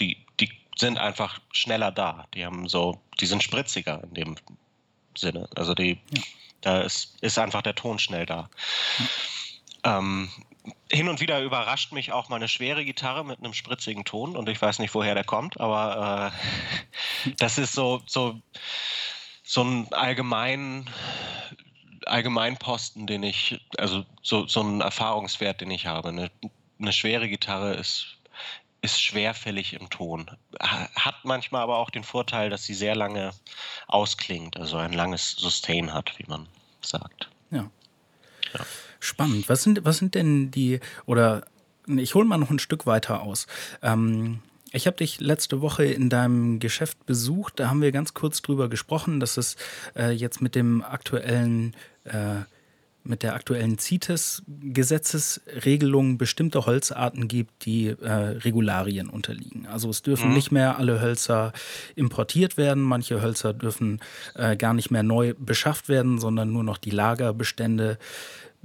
die, 0.00 0.24
die 0.40 0.50
sind 0.76 0.98
einfach 0.98 1.40
schneller 1.52 1.92
da. 1.92 2.26
Die 2.34 2.44
haben 2.44 2.68
so, 2.68 3.00
die 3.20 3.26
sind 3.26 3.42
spritziger 3.42 4.02
in 4.04 4.14
dem 4.14 4.36
Sinne. 5.16 5.48
Also 5.54 5.74
die, 5.74 5.98
ja. 6.10 6.22
da 6.60 6.80
ist, 6.82 7.16
ist 7.20 7.38
einfach 7.38 7.62
der 7.62 7.74
Ton 7.74 7.98
schnell 7.98 8.26
da. 8.26 8.50
Ja. 9.84 9.98
Ähm, 9.98 10.30
hin 10.90 11.08
und 11.08 11.20
wieder 11.20 11.42
überrascht 11.42 11.92
mich 11.92 12.12
auch 12.12 12.28
mal 12.30 12.36
eine 12.36 12.48
schwere 12.48 12.84
Gitarre 12.84 13.24
mit 13.24 13.38
einem 13.38 13.52
spritzigen 13.52 14.04
Ton 14.04 14.34
und 14.34 14.48
ich 14.48 14.60
weiß 14.60 14.78
nicht, 14.78 14.94
woher 14.94 15.14
der 15.14 15.24
kommt, 15.24 15.60
aber 15.60 16.32
äh, 17.26 17.30
das 17.38 17.58
ist 17.58 17.74
so, 17.74 18.02
so 18.06 18.40
so 19.44 19.62
ein 19.62 19.92
allgemein, 19.92 20.88
Allgemeinposten, 22.06 23.06
den 23.06 23.22
ich, 23.22 23.60
also 23.78 24.04
so, 24.22 24.46
so 24.46 24.62
ein 24.62 24.80
Erfahrungswert, 24.80 25.60
den 25.60 25.70
ich 25.70 25.86
habe. 25.86 26.08
Eine, 26.08 26.30
eine 26.80 26.92
schwere 26.92 27.28
Gitarre 27.28 27.74
ist, 27.74 28.16
ist 28.82 29.00
schwerfällig 29.00 29.74
im 29.74 29.90
Ton. 29.90 30.30
Hat 30.60 31.16
manchmal 31.24 31.62
aber 31.62 31.78
auch 31.78 31.90
den 31.90 32.04
Vorteil, 32.04 32.50
dass 32.50 32.64
sie 32.64 32.74
sehr 32.74 32.96
lange 32.96 33.32
ausklingt, 33.86 34.56
also 34.56 34.78
ein 34.78 34.92
langes 34.92 35.32
Sustain 35.32 35.92
hat, 35.92 36.18
wie 36.18 36.26
man 36.26 36.48
sagt. 36.80 37.30
Ja. 37.50 37.70
ja. 38.54 38.60
Spannend. 38.98 39.48
Was 39.48 39.62
sind, 39.62 39.84
was 39.84 39.98
sind 39.98 40.14
denn 40.14 40.50
die, 40.50 40.80
oder 41.06 41.46
ich 41.86 42.14
hole 42.14 42.24
mal 42.24 42.38
noch 42.38 42.50
ein 42.50 42.58
Stück 42.58 42.86
weiter 42.86 43.22
aus. 43.22 43.46
Ähm, 43.82 44.42
ich 44.74 44.86
habe 44.86 44.96
dich 44.96 45.20
letzte 45.20 45.60
Woche 45.60 45.84
in 45.84 46.10
deinem 46.10 46.58
Geschäft 46.58 47.06
besucht. 47.06 47.60
Da 47.60 47.68
haben 47.68 47.80
wir 47.80 47.92
ganz 47.92 48.14
kurz 48.14 48.42
drüber 48.42 48.68
gesprochen, 48.68 49.20
dass 49.20 49.36
es 49.36 49.56
äh, 49.96 50.10
jetzt 50.10 50.42
mit 50.42 50.54
dem 50.54 50.82
aktuellen 50.82 51.74
äh, 52.04 52.42
mit 53.06 53.22
der 53.22 53.34
aktuellen 53.34 53.78
CITES-Gesetzesregelung 53.78 56.16
bestimmte 56.16 56.64
Holzarten 56.64 57.28
gibt, 57.28 57.66
die 57.66 57.88
äh, 57.88 58.10
Regularien 58.10 59.10
unterliegen. 59.10 59.66
Also 59.66 59.90
es 59.90 60.00
dürfen 60.00 60.30
mhm. 60.30 60.34
nicht 60.34 60.50
mehr 60.50 60.78
alle 60.78 61.02
Hölzer 61.02 61.52
importiert 61.96 62.56
werden, 62.56 62.82
manche 62.82 63.20
Hölzer 63.20 63.52
dürfen 63.52 64.00
äh, 64.34 64.56
gar 64.56 64.72
nicht 64.72 64.90
mehr 64.90 65.02
neu 65.02 65.34
beschafft 65.38 65.90
werden, 65.90 66.18
sondern 66.18 66.50
nur 66.50 66.64
noch 66.64 66.78
die 66.78 66.88
Lagerbestände 66.88 67.98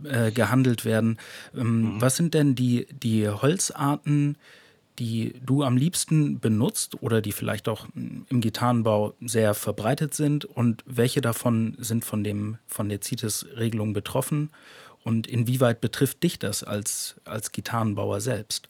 äh, 0.05 0.31
gehandelt 0.31 0.85
werden. 0.85 1.17
Ähm, 1.53 1.95
mhm. 1.95 2.01
Was 2.01 2.15
sind 2.15 2.33
denn 2.33 2.55
die, 2.55 2.87
die 2.91 3.27
Holzarten, 3.27 4.37
die 4.99 5.33
du 5.45 5.63
am 5.63 5.77
liebsten 5.77 6.39
benutzt 6.39 7.01
oder 7.01 7.21
die 7.21 7.31
vielleicht 7.31 7.69
auch 7.69 7.88
im 7.95 8.41
Gitarrenbau 8.41 9.13
sehr 9.21 9.53
verbreitet 9.53 10.13
sind 10.13 10.45
und 10.45 10.83
welche 10.85 11.21
davon 11.21 11.75
sind 11.79 12.03
von, 12.03 12.23
dem, 12.23 12.57
von 12.67 12.89
der 12.89 13.01
CITES-Regelung 13.01 13.93
betroffen 13.93 14.51
und 15.03 15.25
inwieweit 15.25 15.81
betrifft 15.81 16.21
dich 16.23 16.38
das 16.38 16.63
als, 16.63 17.15
als 17.23 17.51
Gitarrenbauer 17.51 18.19
selbst? 18.19 18.67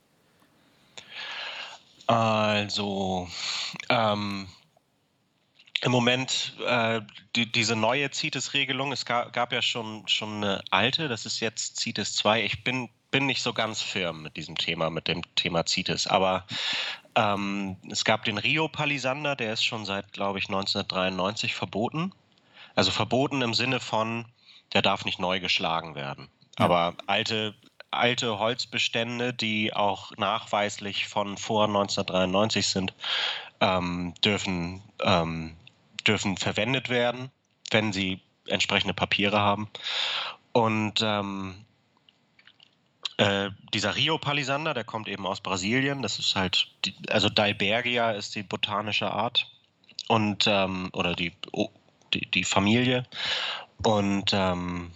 Also, 2.05 3.27
ähm, 3.89 4.47
im 5.81 5.91
Moment 5.91 6.53
äh, 6.65 7.01
die, 7.35 7.51
diese 7.51 7.75
neue 7.75 8.11
CITES-Regelung, 8.11 8.91
es 8.91 9.05
gab, 9.05 9.33
gab, 9.33 9.53
ja 9.53 9.61
schon, 9.61 10.07
schon 10.07 10.43
eine 10.43 10.63
alte, 10.71 11.07
das 11.07 11.25
ist 11.25 11.39
jetzt 11.39 11.79
CITES 11.79 12.15
2. 12.15 12.43
Ich 12.43 12.63
bin 12.63 12.89
bin 13.11 13.25
nicht 13.25 13.41
so 13.41 13.53
ganz 13.53 13.81
firm 13.81 14.21
mit 14.21 14.37
diesem 14.37 14.57
Thema, 14.57 14.89
mit 14.89 15.07
dem 15.07 15.23
Thema 15.35 15.65
CITES. 15.65 16.07
Aber 16.07 16.45
ähm, 17.15 17.77
es 17.89 18.05
gab 18.05 18.23
den 18.25 18.37
Rio-Palisander, 18.37 19.35
der 19.35 19.53
ist 19.53 19.63
schon 19.63 19.85
seit, 19.85 20.13
glaube 20.13 20.39
ich, 20.39 20.45
1993 20.45 21.55
verboten. 21.55 22.13
Also 22.75 22.91
verboten 22.91 23.41
im 23.41 23.53
Sinne 23.53 23.79
von, 23.79 24.25
der 24.73 24.81
darf 24.81 25.05
nicht 25.05 25.19
neu 25.19 25.39
geschlagen 25.39 25.95
werden. 25.95 26.29
Ja. 26.57 26.65
Aber 26.65 26.93
alte, 27.07 27.55
alte 27.91 28.37
Holzbestände, 28.39 29.33
die 29.33 29.73
auch 29.73 30.11
nachweislich 30.17 31.07
von 31.07 31.37
vor 31.37 31.65
1993 31.65 32.67
sind, 32.67 32.93
ähm, 33.59 34.13
dürfen, 34.23 34.81
ähm, 35.01 35.55
dürfen 36.05 36.37
verwendet 36.37 36.89
werden, 36.89 37.31
wenn 37.71 37.91
sie 37.91 38.21
entsprechende 38.47 38.93
Papiere 38.93 39.39
haben. 39.39 39.69
Und 40.51 41.01
ähm, 41.03 41.65
äh, 43.19 43.51
dieser 43.73 43.97
Rio 43.97 44.17
Palisander, 44.17 44.73
der 44.73 44.85
kommt 44.85 45.09
eben 45.09 45.27
aus 45.27 45.41
Brasilien. 45.41 46.01
Das 46.01 46.19
ist 46.19 46.35
halt, 46.35 46.69
die, 46.85 46.95
also 47.09 47.27
Dalbergia 47.27 48.11
ist 48.11 48.33
die 48.35 48.43
botanische 48.43 49.11
Art 49.11 49.45
und 50.07 50.47
ähm, 50.47 50.89
oder 50.93 51.15
die, 51.15 51.33
oh, 51.51 51.69
die, 52.13 52.25
die 52.31 52.45
Familie. 52.45 53.05
Und 53.83 54.31
ähm, 54.33 54.91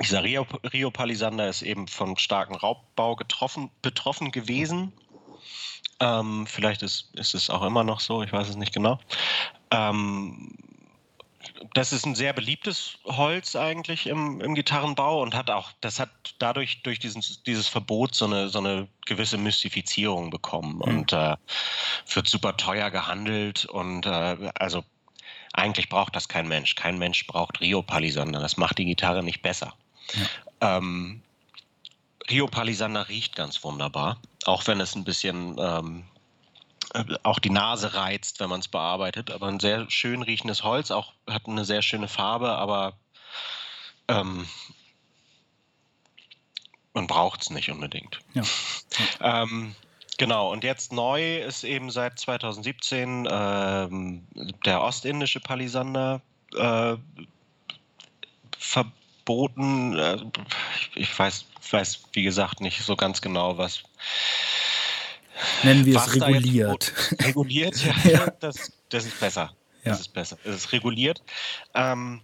dieser 0.00 0.24
Rio, 0.24 0.46
Rio 0.72 0.90
Palisander 0.90 1.46
ist 1.46 1.60
eben 1.60 1.88
von 1.88 2.16
starkem 2.16 2.56
Raubbau 2.56 3.16
getroffen, 3.16 3.70
betroffen 3.82 4.32
gewesen. 4.32 4.94
Ähm, 6.00 6.46
vielleicht 6.46 6.80
ist, 6.82 7.10
ist 7.16 7.34
es 7.34 7.50
auch 7.50 7.62
immer 7.62 7.84
noch 7.84 8.00
so, 8.00 8.22
ich 8.22 8.32
weiß 8.32 8.48
es 8.48 8.56
nicht 8.56 8.72
genau. 8.72 8.98
Ähm, 9.70 10.56
das 11.74 11.92
ist 11.92 12.06
ein 12.06 12.14
sehr 12.14 12.32
beliebtes 12.32 12.98
Holz 13.04 13.56
eigentlich 13.56 14.06
im, 14.06 14.40
im, 14.40 14.54
Gitarrenbau 14.54 15.22
und 15.22 15.34
hat 15.34 15.50
auch, 15.50 15.72
das 15.80 15.98
hat 15.98 16.10
dadurch 16.38 16.82
durch 16.82 16.98
diesen, 16.98 17.22
dieses 17.46 17.68
Verbot 17.68 18.14
so 18.14 18.26
eine, 18.26 18.48
so 18.48 18.58
eine 18.58 18.88
gewisse 19.06 19.38
Mystifizierung 19.38 20.30
bekommen 20.30 20.76
mhm. 20.76 20.82
und 20.82 21.12
äh, 21.12 21.36
wird 22.12 22.28
super 22.28 22.56
teuer 22.56 22.90
gehandelt 22.90 23.64
und 23.66 24.06
äh, 24.06 24.50
also 24.54 24.84
eigentlich 25.52 25.88
braucht 25.88 26.14
das 26.14 26.28
kein 26.28 26.46
Mensch. 26.48 26.74
Kein 26.76 26.98
Mensch 26.98 27.26
braucht 27.26 27.60
Rio 27.60 27.82
Palisander. 27.82 28.40
Das 28.40 28.56
macht 28.56 28.78
die 28.78 28.84
Gitarre 28.84 29.22
nicht 29.22 29.42
besser. 29.42 29.74
Ja. 30.60 30.76
Ähm, 30.76 31.22
Rio 32.30 32.46
Palisander 32.46 33.08
riecht 33.08 33.34
ganz 33.34 33.62
wunderbar, 33.64 34.18
auch 34.44 34.66
wenn 34.68 34.80
es 34.80 34.94
ein 34.94 35.04
bisschen 35.04 35.56
ähm, 35.58 36.04
äh, 36.04 36.19
auch 37.22 37.38
die 37.38 37.50
Nase 37.50 37.94
reizt, 37.94 38.40
wenn 38.40 38.50
man 38.50 38.60
es 38.60 38.68
bearbeitet. 38.68 39.30
Aber 39.30 39.46
ein 39.46 39.60
sehr 39.60 39.90
schön 39.90 40.22
riechendes 40.22 40.64
Holz, 40.64 40.90
auch 40.90 41.12
hat 41.28 41.46
eine 41.46 41.64
sehr 41.64 41.82
schöne 41.82 42.08
Farbe, 42.08 42.50
aber 42.52 42.94
ähm, 44.08 44.46
man 46.92 47.06
braucht 47.06 47.42
es 47.42 47.50
nicht 47.50 47.70
unbedingt. 47.70 48.20
Ja. 48.34 48.42
ja. 48.42 48.48
Ähm, 49.42 49.74
genau, 50.18 50.50
und 50.50 50.64
jetzt 50.64 50.92
neu 50.92 51.38
ist 51.38 51.62
eben 51.62 51.90
seit 51.90 52.18
2017 52.18 53.28
ähm, 53.30 54.26
der 54.64 54.82
ostindische 54.82 55.40
Palisander 55.40 56.20
äh, 56.56 56.96
verboten. 58.58 59.96
Äh, 59.96 60.18
ich 60.94 61.16
weiß, 61.16 61.46
weiß, 61.70 62.02
wie 62.12 62.22
gesagt, 62.24 62.60
nicht 62.60 62.82
so 62.82 62.96
ganz 62.96 63.22
genau, 63.22 63.58
was. 63.58 63.82
Nennen 65.62 65.86
wir 65.86 65.96
es 65.96 66.14
reguliert. 66.14 66.92
Reguliert, 67.22 67.84
ja, 67.84 67.94
ja. 68.10 68.26
Das, 68.40 68.72
das, 68.88 69.06
ist 69.06 69.20
besser. 69.20 69.54
Ja. 69.84 69.92
Das 69.92 70.00
ist 70.00 70.12
besser. 70.12 70.38
Es 70.44 70.56
ist 70.56 70.72
reguliert. 70.72 71.22
Ähm, 71.74 72.20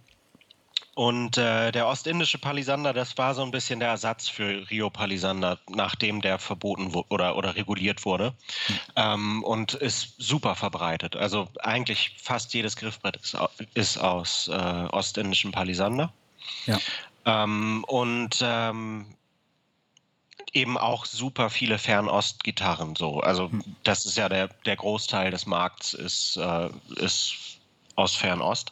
und 0.97 1.37
äh, 1.37 1.71
der 1.71 1.87
ostindische 1.87 2.39
Palisander, 2.39 2.91
das 2.91 3.19
war 3.19 3.35
so 3.35 3.43
ein 3.43 3.51
bisschen 3.51 3.79
der 3.79 3.89
Ersatz 3.89 4.29
für 4.29 4.67
Rio 4.71 4.89
Palisander, 4.89 5.59
nachdem 5.69 6.21
der 6.21 6.39
verboten 6.39 6.91
oder, 7.09 7.35
oder 7.35 7.55
reguliert 7.55 8.03
wurde. 8.03 8.33
Mhm. 8.67 8.75
Ähm, 8.95 9.43
und 9.43 9.75
ist 9.75 10.15
super 10.17 10.55
verbreitet. 10.55 11.15
Also 11.15 11.49
eigentlich 11.59 12.15
fast 12.19 12.51
jedes 12.55 12.75
Griffbrett 12.75 13.15
ist, 13.17 13.37
ist 13.75 13.97
aus 13.99 14.47
äh, 14.51 14.53
ostindischem 14.55 15.51
Palisander. 15.51 16.11
Ja. 16.65 16.79
Ähm, 17.25 17.83
und 17.87 18.39
ähm, 18.41 19.05
eben 20.53 20.77
auch 20.77 21.05
super 21.05 21.49
viele 21.49 21.77
Fernost-Gitarren 21.77 22.95
so. 22.95 23.19
Also 23.19 23.49
mhm. 23.49 23.63
das 23.83 24.05
ist 24.05 24.17
ja 24.17 24.29
der, 24.29 24.47
der 24.65 24.75
Großteil 24.75 25.31
des 25.31 25.45
Markts 25.45 25.93
ist, 25.93 26.37
äh, 26.37 26.69
ist 26.95 27.35
aus 27.95 28.15
Fernost. 28.15 28.71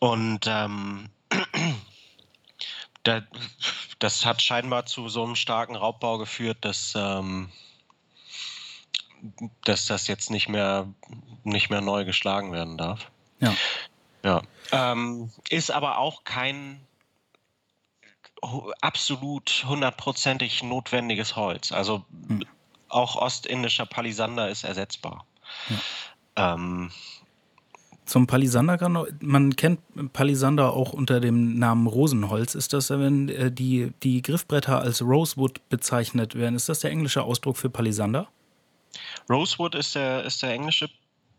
Und 0.00 0.46
ähm, 0.46 1.08
das 3.98 4.24
hat 4.24 4.42
scheinbar 4.42 4.86
zu 4.86 5.08
so 5.08 5.24
einem 5.24 5.36
starken 5.36 5.76
Raubbau 5.76 6.18
geführt, 6.18 6.58
dass, 6.62 6.94
ähm, 6.96 7.50
dass 9.64 9.86
das 9.86 10.06
jetzt 10.08 10.30
nicht 10.30 10.48
mehr, 10.48 10.88
nicht 11.44 11.70
mehr 11.70 11.80
neu 11.80 12.04
geschlagen 12.04 12.52
werden 12.52 12.76
darf. 12.76 13.10
Ja. 13.40 13.54
Ja. 14.24 14.42
Ähm, 14.72 15.30
ist 15.50 15.70
aber 15.70 15.98
auch 15.98 16.24
kein 16.24 16.80
absolut 18.80 19.64
hundertprozentig 19.66 20.62
notwendiges 20.62 21.36
Holz. 21.36 21.72
Also 21.72 22.04
hm. 22.28 22.44
auch 22.88 23.16
ostindischer 23.16 23.86
Palisander 23.86 24.48
ist 24.48 24.64
ersetzbar. 24.64 25.24
Ja. 26.36 26.54
Ähm, 26.54 26.90
zum 28.06 28.28
Palisander 28.28 28.78
kann 28.78 29.04
man 29.20 29.56
kennt 29.56 29.80
Palisander 30.12 30.72
auch 30.72 30.92
unter 30.92 31.18
dem 31.18 31.58
Namen 31.58 31.88
Rosenholz. 31.88 32.54
Ist 32.54 32.72
das, 32.72 32.90
wenn 32.90 33.28
äh, 33.28 33.50
die, 33.50 33.92
die 34.04 34.22
Griffbretter 34.22 34.80
als 34.80 35.02
Rosewood 35.02 35.68
bezeichnet 35.68 36.36
werden, 36.36 36.54
ist 36.54 36.68
das 36.68 36.80
der 36.80 36.92
englische 36.92 37.24
Ausdruck 37.24 37.56
für 37.56 37.68
Palisander? 37.68 38.28
Rosewood 39.28 39.74
ist 39.74 39.96
der, 39.96 40.24
ist 40.24 40.42
der 40.42 40.52
englische 40.52 40.88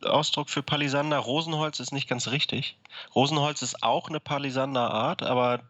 Ausdruck 0.04 0.50
für 0.50 0.62
Palisander. 0.62 1.18
Rosenholz 1.18 1.80
ist 1.80 1.94
nicht 1.94 2.10
ganz 2.10 2.28
richtig. 2.28 2.78
Rosenholz 3.16 3.62
ist 3.62 3.82
auch 3.82 4.10
eine 4.10 4.20
Palisander-Art, 4.20 5.24
aber 5.24 5.62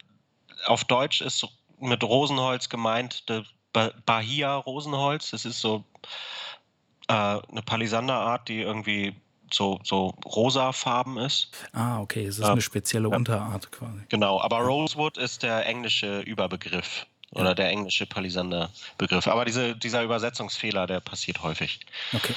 auf 0.66 0.84
Deutsch 0.86 1.22
ist 1.22 1.48
mit 1.80 2.04
Rosenholz 2.04 2.70
gemeint 2.70 3.24
Bahia 4.06 4.56
Rosenholz. 4.56 5.32
Das 5.32 5.46
ist 5.46 5.62
so 5.62 5.84
äh, 7.08 7.14
eine 7.14 7.62
Palisander-Art, 7.66 8.48
die 8.48 8.62
irgendwie 8.62 9.16
so, 9.54 9.80
so 9.84 10.14
rosafarben 10.26 11.18
ist. 11.18 11.52
Ah, 11.74 12.00
okay, 12.00 12.26
es 12.26 12.38
ist 12.38 12.46
ähm, 12.46 12.52
eine 12.52 12.62
spezielle 12.62 13.10
ja. 13.10 13.16
Unterart 13.16 13.72
quasi. 13.72 14.02
Genau, 14.10 14.42
aber 14.42 14.60
Rosewood 14.60 15.18
ist 15.18 15.44
der 15.44 15.66
englische 15.66 16.20
Überbegriff 16.22 17.06
ja. 17.32 17.42
oder 17.42 17.56
der 17.56 17.70
englische 17.70 18.06
Palisander-Begriff. 18.06 19.28
Aber 19.28 19.46
diese, 19.46 19.76
dieser 19.76 20.04
Übersetzungsfehler, 20.04 20.88
der 20.88 21.00
passiert 21.00 21.44
häufig. 21.44 21.80
Okay. 22.14 22.34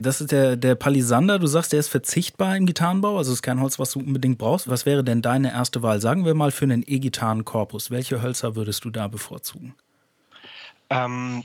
Das 0.00 0.20
ist 0.20 0.32
der, 0.32 0.56
der 0.56 0.74
Palisander. 0.74 1.38
Du 1.38 1.46
sagst, 1.46 1.72
der 1.72 1.80
ist 1.80 1.88
verzichtbar 1.88 2.56
im 2.56 2.66
Gitarrenbau, 2.66 3.18
also 3.18 3.32
ist 3.32 3.42
kein 3.42 3.60
Holz, 3.60 3.78
was 3.78 3.92
du 3.92 4.00
unbedingt 4.00 4.38
brauchst. 4.38 4.68
Was 4.68 4.86
wäre 4.86 5.04
denn 5.04 5.22
deine 5.22 5.52
erste 5.52 5.82
Wahl? 5.82 6.00
Sagen 6.00 6.24
wir 6.24 6.34
mal 6.34 6.50
für 6.50 6.64
einen 6.64 6.84
E-Gitarrenkorpus. 6.86 7.90
Welche 7.90 8.22
Hölzer 8.22 8.54
würdest 8.54 8.84
du 8.84 8.90
da 8.90 9.08
bevorzugen? 9.08 9.74
Ähm, 10.90 11.42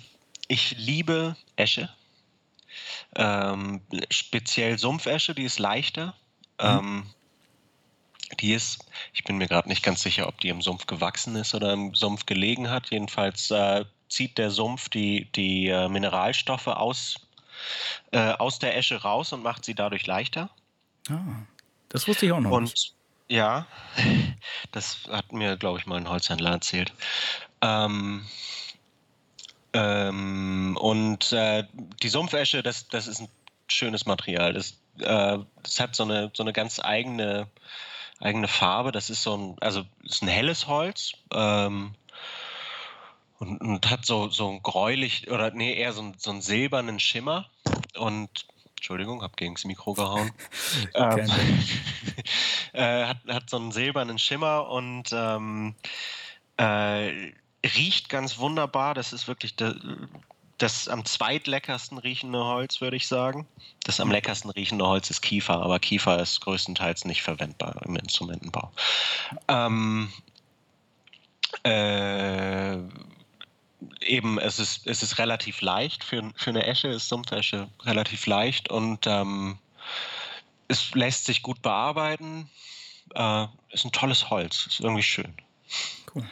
ich 0.47 0.75
liebe 0.77 1.35
Esche. 1.55 1.89
Ähm, 3.15 3.81
speziell 4.11 4.77
Sumpfesche, 4.77 5.33
die 5.33 5.43
ist 5.43 5.59
leichter. 5.59 6.13
Mhm. 6.61 6.67
Ähm, 6.67 7.03
die 8.41 8.53
ist, 8.53 8.85
ich 9.13 9.23
bin 9.23 9.37
mir 9.37 9.47
gerade 9.47 9.69
nicht 9.69 9.83
ganz 9.83 10.01
sicher, 10.01 10.27
ob 10.27 10.39
die 10.41 10.49
im 10.49 10.61
Sumpf 10.61 10.85
gewachsen 10.85 11.35
ist 11.37 11.55
oder 11.55 11.71
im 11.73 11.95
Sumpf 11.95 12.25
gelegen 12.25 12.69
hat. 12.69 12.91
Jedenfalls 12.91 13.51
äh, 13.51 13.85
zieht 14.09 14.37
der 14.37 14.51
Sumpf 14.51 14.89
die, 14.89 15.31
die 15.33 15.67
äh, 15.67 15.87
Mineralstoffe 15.87 16.67
aus, 16.67 17.26
äh, 18.11 18.31
aus 18.33 18.59
der 18.59 18.77
Esche 18.77 19.01
raus 19.01 19.33
und 19.33 19.43
macht 19.43 19.65
sie 19.65 19.75
dadurch 19.75 20.05
leichter. 20.05 20.49
Ah, 21.09 21.43
das 21.89 22.07
wusste 22.07 22.25
ich 22.25 22.31
auch 22.31 22.39
noch 22.39 22.51
und, 22.51 22.63
nicht. 22.63 22.93
Ja, 23.29 23.65
das 24.71 24.99
hat 25.09 25.31
mir, 25.31 25.57
glaube 25.57 25.79
ich, 25.79 25.85
mal 25.85 25.97
ein 25.97 26.09
Holzhändler 26.09 26.51
erzählt. 26.51 26.93
Ähm, 27.61 28.25
ähm, 29.73 30.77
und 30.79 31.31
äh, 31.33 31.65
die 32.01 32.09
Sumpfesche, 32.09 32.63
das, 32.63 32.87
das 32.87 33.07
ist 33.07 33.21
ein 33.21 33.29
schönes 33.67 34.05
Material. 34.05 34.53
Das, 34.53 34.71
äh, 34.99 35.39
das 35.63 35.79
hat 35.79 35.95
so 35.95 36.03
eine, 36.03 36.31
so 36.33 36.43
eine 36.43 36.53
ganz 36.53 36.79
eigene, 36.79 37.47
eigene 38.19 38.47
Farbe. 38.47 38.91
Das 38.91 39.09
ist 39.09 39.23
so 39.23 39.35
ein, 39.35 39.55
also 39.59 39.83
ist 40.03 40.23
ein 40.23 40.29
helles 40.29 40.67
Holz. 40.67 41.13
Ähm, 41.31 41.93
und, 43.39 43.61
und, 43.61 43.89
hat 43.89 44.05
so, 44.05 44.29
so 44.29 44.49
ein 44.49 44.63
gräulich, 44.63 45.29
oder 45.29 45.51
nee, 45.51 45.73
eher 45.73 45.93
so, 45.93 46.13
so 46.17 46.31
einen 46.31 46.41
silbernen 46.41 46.99
Schimmer. 46.99 47.49
Und 47.97 48.47
Entschuldigung, 48.77 49.21
hab 49.21 49.37
gegen 49.37 49.55
das 49.55 49.65
Mikro 49.65 49.93
gehauen. 49.93 50.31
ähm, 50.93 51.29
äh, 52.73 53.05
hat, 53.05 53.17
hat 53.27 53.49
so 53.49 53.57
einen 53.57 53.71
silbernen 53.71 54.19
Schimmer 54.19 54.69
und 54.69 55.09
ähm, 55.11 55.75
äh, 56.57 57.33
riecht 57.65 58.09
ganz 58.09 58.37
wunderbar. 58.37 58.93
Das 58.93 59.13
ist 59.13 59.27
wirklich 59.27 59.55
der, 59.55 59.75
das 60.57 60.87
am 60.87 61.05
zweitleckersten 61.05 61.97
riechende 61.97 62.43
Holz, 62.43 62.81
würde 62.81 62.97
ich 62.97 63.07
sagen. 63.07 63.47
Das 63.83 63.99
am 63.99 64.11
leckersten 64.11 64.49
riechende 64.51 64.85
Holz 64.85 65.09
ist 65.09 65.21
Kiefer, 65.21 65.61
aber 65.61 65.79
Kiefer 65.79 66.19
ist 66.19 66.41
größtenteils 66.41 67.05
nicht 67.05 67.21
verwendbar 67.21 67.81
im 67.85 67.95
Instrumentenbau. 67.95 68.71
Ähm, 69.47 70.11
äh, 71.63 72.77
eben, 74.01 74.39
es 74.39 74.59
ist, 74.59 74.87
es 74.87 75.03
ist 75.03 75.17
relativ 75.17 75.61
leicht. 75.61 76.03
Für, 76.03 76.31
für 76.35 76.49
eine 76.49 76.65
Esche 76.65 76.89
ist 76.89 77.09
Sumpfesche 77.09 77.69
relativ 77.83 78.25
leicht 78.25 78.69
und 78.69 79.07
ähm, 79.07 79.57
es 80.67 80.93
lässt 80.93 81.25
sich 81.25 81.41
gut 81.41 81.61
bearbeiten. 81.61 82.49
Äh, 83.15 83.47
ist 83.71 83.85
ein 83.85 83.91
tolles 83.91 84.29
Holz, 84.29 84.67
ist 84.67 84.79
irgendwie 84.79 85.03
schön. 85.03 85.33
Cool. 86.13 86.27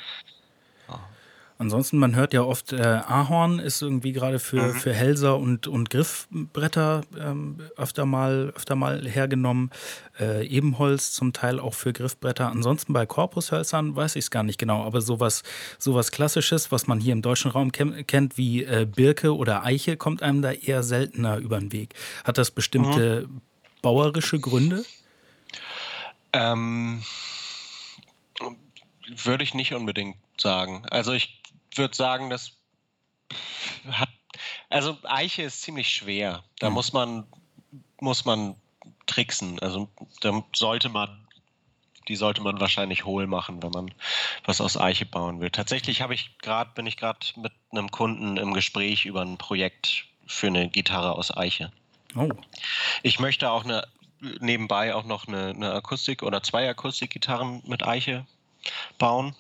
Ansonsten, 1.58 1.98
man 1.98 2.16
hört 2.16 2.34
ja 2.34 2.42
oft, 2.42 2.74
äh, 2.74 2.82
Ahorn 2.82 3.60
ist 3.60 3.82
irgendwie 3.82 4.12
gerade 4.12 4.40
für, 4.40 4.62
mhm. 4.62 4.74
für 4.74 4.94
Hälser 4.94 5.38
und, 5.38 5.68
und 5.68 5.90
Griffbretter 5.90 7.02
ähm, 7.18 7.62
öfter, 7.78 8.06
mal, 8.06 8.52
öfter 8.56 8.76
mal 8.76 9.08
hergenommen. 9.08 9.72
Äh, 10.20 10.46
Ebenholz 10.48 11.14
zum 11.14 11.32
Teil 11.32 11.62
auch 11.62 11.74
für 11.74 11.94
Griffbretter. 11.94 12.50
Ansonsten 12.50 12.92
bei 12.92 13.06
Korpushölzern 13.06 13.96
weiß 13.96 14.18
ich 14.18 14.26
es 14.26 14.32
gar 14.32 14.44
nicht 14.44 14.60
genau, 14.60 14.84
aber 14.84 15.00
sowas, 15.00 15.44
sowas 15.80 16.12
Klassisches, 16.12 16.74
was 16.74 16.88
man 16.88 17.00
hier 17.00 17.14
im 17.14 17.22
deutschen 17.22 17.52
Raum 17.52 17.72
kennt, 17.72 18.38
wie 18.38 18.66
äh, 18.66 18.86
Birke 18.86 19.34
oder 19.34 19.64
Eiche, 19.64 19.96
kommt 19.96 20.24
einem 20.24 20.42
da 20.42 20.52
eher 20.52 20.84
seltener 20.84 21.38
über 21.38 21.58
den 21.58 21.72
Weg. 21.72 21.96
Hat 22.26 22.38
das 22.38 22.52
bestimmte 22.52 23.28
mhm. 23.30 23.42
bauerische 23.82 24.40
Gründe? 24.42 24.84
Ähm, 26.34 27.02
würde 29.24 29.44
ich 29.46 29.54
nicht 29.54 29.74
unbedingt 29.74 30.18
sagen. 30.38 30.86
Also 30.90 31.14
ich 31.14 31.42
würde 31.78 31.96
sagen, 31.96 32.30
das 32.30 32.52
hat, 33.90 34.10
also 34.70 34.98
Eiche 35.04 35.44
ist 35.44 35.62
ziemlich 35.62 35.90
schwer. 35.90 36.44
Da 36.60 36.70
mhm. 36.70 36.76
muss 36.76 36.94
man, 36.94 37.28
muss 38.00 38.26
man 38.26 38.56
tricksen. 39.06 39.60
Also 39.60 39.90
da 40.22 40.44
sollte 40.56 40.90
man, 40.90 41.28
die 42.08 42.16
sollte 42.16 42.42
man 42.42 42.60
wahrscheinlich 42.60 43.06
hohl 43.06 43.28
machen, 43.28 43.62
wenn 43.64 43.72
man 43.72 43.94
was 44.46 44.62
aus 44.62 44.78
Eiche 44.78 45.06
bauen 45.06 45.40
will. 45.40 45.50
Tatsächlich 45.50 46.02
habe 46.02 46.14
ich 46.14 46.38
gerade, 46.40 46.72
bin 46.76 46.88
ich 46.88 46.98
gerade 46.98 47.26
mit 47.38 47.54
einem 47.72 47.92
Kunden 47.92 48.38
im 48.38 48.54
Gespräch 48.54 49.06
über 49.06 49.22
ein 49.22 49.38
Projekt 49.38 50.06
für 50.28 50.48
eine 50.48 50.70
Gitarre 50.70 51.14
aus 51.14 51.36
Eiche. 51.36 51.72
Oh. 52.16 52.30
Ich 53.04 53.20
möchte 53.20 53.52
auch 53.52 53.64
eine, 53.64 53.88
nebenbei 54.40 54.96
auch 54.96 55.04
noch 55.04 55.28
eine, 55.28 55.50
eine 55.50 55.74
Akustik- 55.74 56.24
oder 56.24 56.42
zwei 56.42 56.70
Akustikgitarren 56.70 57.62
mit 57.66 57.86
Eiche 57.86 58.26
bauen. 58.98 59.36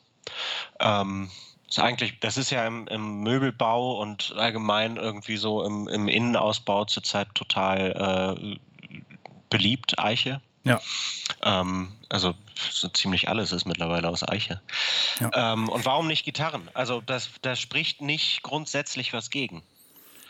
Ähm, 0.80 1.32
ist 1.68 1.80
eigentlich, 1.80 2.20
das 2.20 2.38
ist 2.38 2.52
ja 2.52 2.66
im, 2.66 2.88
im, 2.88 3.22
Möbelbau 3.22 4.00
und 4.00 4.34
allgemein 4.38 4.98
irgendwie 4.98 5.38
so 5.38 5.64
im, 5.64 5.88
im 5.88 6.08
Innenausbau 6.08 6.86
zurzeit 6.86 7.28
total 7.34 8.38
äh, 8.40 8.58
beliebt, 9.50 10.00
Eiche. 10.00 10.42
Ja. 10.64 10.82
Ähm, 11.44 11.92
also 12.10 12.34
so 12.72 12.88
ziemlich 12.90 13.30
alles 13.30 13.52
ist 13.52 13.66
mittlerweile 13.66 14.10
aus 14.10 14.28
Eiche. 14.28 14.62
Ja. 15.20 15.54
Ähm, 15.54 15.70
und 15.70 15.86
warum 15.86 16.08
nicht 16.08 16.26
Gitarren? 16.26 16.70
Also 16.74 17.02
das, 17.02 17.30
das 17.42 17.60
spricht 17.60 18.02
nicht 18.02 18.44
grundsätzlich 18.44 19.14
was 19.14 19.30
gegen. 19.30 19.64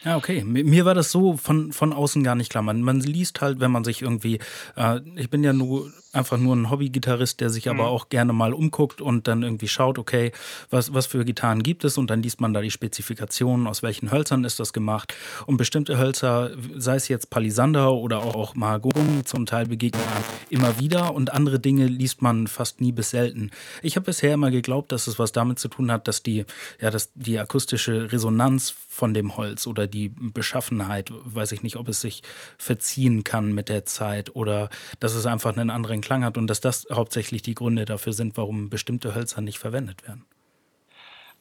Ja, 0.04 0.18
okay. 0.18 0.44
Mir 0.44 0.86
war 0.86 0.94
das 0.94 1.12
so 1.12 1.36
von, 1.36 1.74
von 1.74 1.92
außen 1.92 2.24
gar 2.24 2.36
nicht 2.36 2.52
klar. 2.52 2.62
Man, 2.62 2.82
man 2.82 3.00
liest 3.00 3.42
halt, 3.42 3.60
wenn 3.60 3.72
man 3.72 3.84
sich 3.84 4.04
irgendwie, 4.04 4.40
äh, 4.76 5.00
ich 5.16 5.32
bin 5.32 5.44
ja 5.44 5.52
nur 5.52 5.92
einfach 6.16 6.38
nur 6.38 6.56
ein 6.56 6.70
Hobby-Gitarrist, 6.70 7.40
der 7.42 7.50
sich 7.50 7.66
mhm. 7.66 7.72
aber 7.72 7.90
auch 7.90 8.10
gerne 8.10 8.34
mal 8.34 8.54
umguckt 8.54 9.02
und 9.02 9.28
dann 9.28 9.44
irgendwie 9.44 9.68
schaut, 9.68 10.00
okay, 10.00 10.32
was, 10.70 10.94
was 10.94 11.06
für 11.06 11.26
Gitarren 11.26 11.64
gibt 11.64 11.84
es 11.84 11.98
und 11.98 12.10
dann 12.10 12.22
liest 12.22 12.42
man 12.42 12.54
da 12.54 12.62
die 12.62 12.72
Spezifikationen, 12.72 13.68
aus 13.68 13.84
welchen 13.84 14.12
Hölzern 14.12 14.44
ist 14.44 14.60
das 14.60 14.74
gemacht 14.74 15.14
und 15.46 15.58
bestimmte 15.58 15.98
Hölzer, 15.98 16.52
sei 16.76 16.96
es 16.96 17.08
jetzt 17.08 17.30
Palisander 17.30 17.94
oder 17.94 18.20
auch, 18.20 18.36
auch 18.36 18.56
Mahagoni, 18.56 19.24
zum 19.24 19.46
Teil 19.46 19.66
begegnen 19.66 20.04
immer 20.50 20.80
wieder 20.80 21.14
und 21.14 21.34
andere 21.34 21.60
Dinge 21.60 21.88
liest 21.88 22.22
man 22.22 22.48
fast 22.48 22.82
nie 22.82 22.92
bis 22.92 23.10
selten. 23.10 23.52
Ich 23.82 23.96
habe 23.96 24.06
bisher 24.06 24.34
immer 24.34 24.52
geglaubt, 24.52 24.92
dass 24.92 25.08
es 25.08 25.20
was 25.20 25.32
damit 25.32 25.60
zu 25.60 25.68
tun 25.68 25.92
hat, 25.92 26.08
dass 26.08 26.24
die, 26.24 26.46
ja, 26.80 26.92
dass 26.92 27.12
die 27.14 27.40
akustische 27.40 28.12
Resonanz 28.12 28.74
von 28.96 29.14
dem 29.14 29.36
Holz 29.36 29.68
oder 29.68 29.88
die 29.88 30.10
Beschaffenheit, 30.10 31.12
weiß 31.12 31.52
ich 31.52 31.64
nicht, 31.64 31.76
ob 31.76 31.90
es 31.90 32.02
sich 32.02 32.24
verziehen 32.58 33.24
kann 33.24 33.54
mit 33.54 33.70
der 33.70 33.86
Zeit 33.86 34.36
oder 34.36 34.70
dass 35.00 35.16
es 35.16 35.26
einfach 35.26 35.56
einen 35.56 35.70
anderen 35.70 36.02
Klang 36.06 36.24
hat 36.24 36.38
und 36.38 36.48
dass 36.48 36.62
das 36.62 36.88
hauptsächlich 36.92 37.42
die 37.42 37.56
Gründe 37.56 37.86
dafür 37.86 38.14
sind, 38.14 38.38
warum 38.38 38.70
bestimmte 38.70 39.16
Hölzer 39.16 39.42
nicht 39.42 39.60
verwendet 39.60 40.04
werden. 40.04 40.26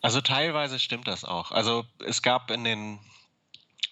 Also 0.03 0.21
teilweise 0.21 0.79
stimmt 0.79 1.07
das 1.07 1.25
auch. 1.25 1.53
Also 1.53 1.87
es 2.05 2.23
gab 2.23 2.51
in 2.51 2.65
den 2.65 2.99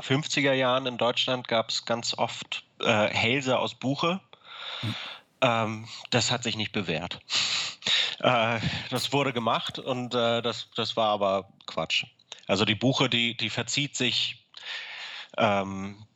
50er 0.00 0.52
Jahren 0.52 0.86
in 0.86 0.98
Deutschland 0.98 1.48
gab 1.48 1.70
es 1.70 1.84
ganz 1.84 2.16
oft 2.16 2.64
äh, 2.80 3.08
Hälse 3.08 3.58
aus 3.58 3.74
Buche. 3.74 4.20
Hm. 4.80 4.94
Ähm, 5.42 5.88
das 6.10 6.30
hat 6.30 6.42
sich 6.42 6.56
nicht 6.56 6.72
bewährt. 6.72 7.20
Äh, 8.20 8.60
das 8.90 9.12
wurde 9.12 9.32
gemacht 9.32 9.80
und 9.80 10.14
äh, 10.14 10.42
das, 10.42 10.68
das 10.76 10.96
war 10.96 11.08
aber 11.08 11.48
Quatsch. 11.66 12.04
Also 12.46 12.64
die 12.64 12.76
Buche, 12.76 13.08
die, 13.08 13.36
die 13.36 13.50
verzieht 13.50 13.96
sich 13.96 14.46
ähm, 15.36 16.06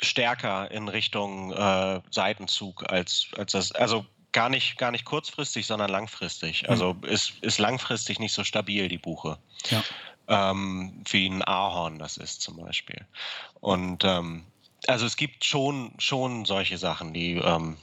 stärker 0.00 0.70
in 0.70 0.88
Richtung 0.88 1.52
äh, 1.52 2.00
Seitenzug 2.10 2.90
als, 2.90 3.28
als 3.36 3.52
das, 3.52 3.72
also 3.72 4.06
gar 4.32 4.48
nicht, 4.50 4.76
gar 4.76 4.90
nicht 4.90 5.04
kurzfristig, 5.04 5.66
sondern 5.66 5.90
langfristig. 5.90 6.64
Mhm. 6.64 6.70
Also 6.70 6.96
ist, 7.02 7.32
ist 7.40 7.58
langfristig 7.58 8.18
nicht 8.18 8.34
so 8.34 8.44
stabil, 8.44 8.88
die 8.88 8.98
Buche. 8.98 9.38
Ja. 9.70 9.82
Ähm, 10.28 11.02
wie 11.08 11.28
ein 11.28 11.42
Ahorn 11.42 11.98
das 11.98 12.16
ist 12.16 12.42
zum 12.42 12.56
Beispiel. 12.56 13.06
Und 13.60 14.04
ähm, 14.04 14.44
also 14.86 15.06
es 15.06 15.16
gibt 15.16 15.44
schon, 15.44 15.94
schon 15.98 16.44
solche 16.44 16.78
Sachen, 16.78 17.14
die, 17.14 17.36
ähm, 17.36 17.76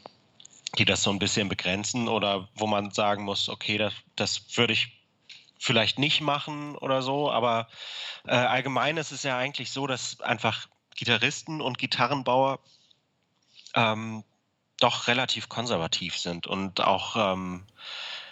die 0.78 0.86
das 0.86 1.04
so 1.04 1.10
ein 1.10 1.20
bisschen 1.20 1.50
begrenzen 1.50 2.08
oder 2.08 2.50
wo 2.56 2.68
man 2.68 2.92
sagen 2.92 3.24
muss, 3.24 3.50
okay, 3.50 3.78
das, 3.78 3.94
das 4.16 4.58
würde 4.58 4.74
ich 4.74 5.00
vielleicht 5.58 5.98
nicht 5.98 6.22
machen 6.22 6.76
oder 6.76 7.02
so, 7.02 7.32
aber 7.32 7.68
äh, 8.28 8.36
allgemein 8.36 8.98
ist 8.98 9.12
es 9.12 9.24
ja 9.24 9.38
eigentlich 9.38 9.72
so, 9.72 9.88
dass 9.88 10.20
einfach 10.20 10.68
Gitarristen 10.96 11.62
und 11.62 11.78
Gitarrenbauer 11.78 12.60
ähm, 13.76 14.24
doch 14.80 15.08
relativ 15.08 15.50
konservativ 15.50 16.18
sind 16.18 16.48
und 16.48 16.82
auch 16.82 17.16
ähm, 17.16 17.64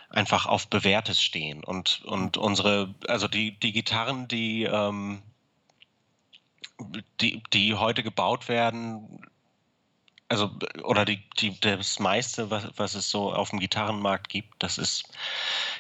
einfach 0.10 0.46
auf 0.46 0.68
Bewährtes 0.68 1.22
stehen. 1.22 1.64
Und, 1.64 2.02
und 2.06 2.38
unsere, 2.38 2.94
also 3.08 3.28
die, 3.28 3.58
die 3.60 3.72
Gitarren, 3.72 4.28
die, 4.28 4.64
ähm, 4.64 5.22
die, 7.22 7.42
die 7.54 7.76
heute 7.76 8.04
gebaut 8.04 8.50
werden, 8.50 9.26
also 10.28 10.50
oder 10.84 11.04
die, 11.06 11.22
die, 11.40 11.60
das 11.60 12.00
meiste, 12.00 12.50
was, 12.50 12.68
was 12.78 12.96
es 12.96 13.10
so 13.10 13.34
auf 13.34 13.50
dem 13.50 13.60
Gitarrenmarkt 13.60 14.30
gibt, 14.30 14.64
das 14.64 14.78
ist 14.78 15.04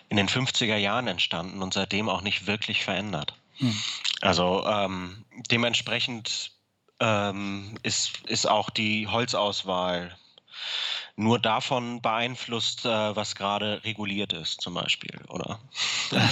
in 0.10 0.18
den 0.18 0.28
50er 0.28 0.76
Jahren 0.76 1.08
entstanden 1.08 1.62
und 1.62 1.74
seitdem 1.74 2.10
auch 2.10 2.22
nicht 2.22 2.48
wirklich 2.48 2.84
verändert. 2.84 3.34
Hm. 3.58 3.76
Also 4.22 4.66
ähm, 4.66 5.24
dementsprechend 5.50 6.52
ähm, 7.02 7.78
ist, 7.84 8.22
ist 8.28 8.48
auch 8.48 8.70
die 8.70 9.08
Holzauswahl 9.08 10.16
nur 11.18 11.40
davon 11.40 12.02
beeinflusst, 12.02 12.86
äh, 12.86 13.16
was 13.16 13.36
gerade 13.36 13.84
reguliert 13.84 14.34
ist, 14.34 14.62
zum 14.62 14.76
Beispiel, 14.76 15.20
oder? 15.28 15.60
Ja. 16.12 16.30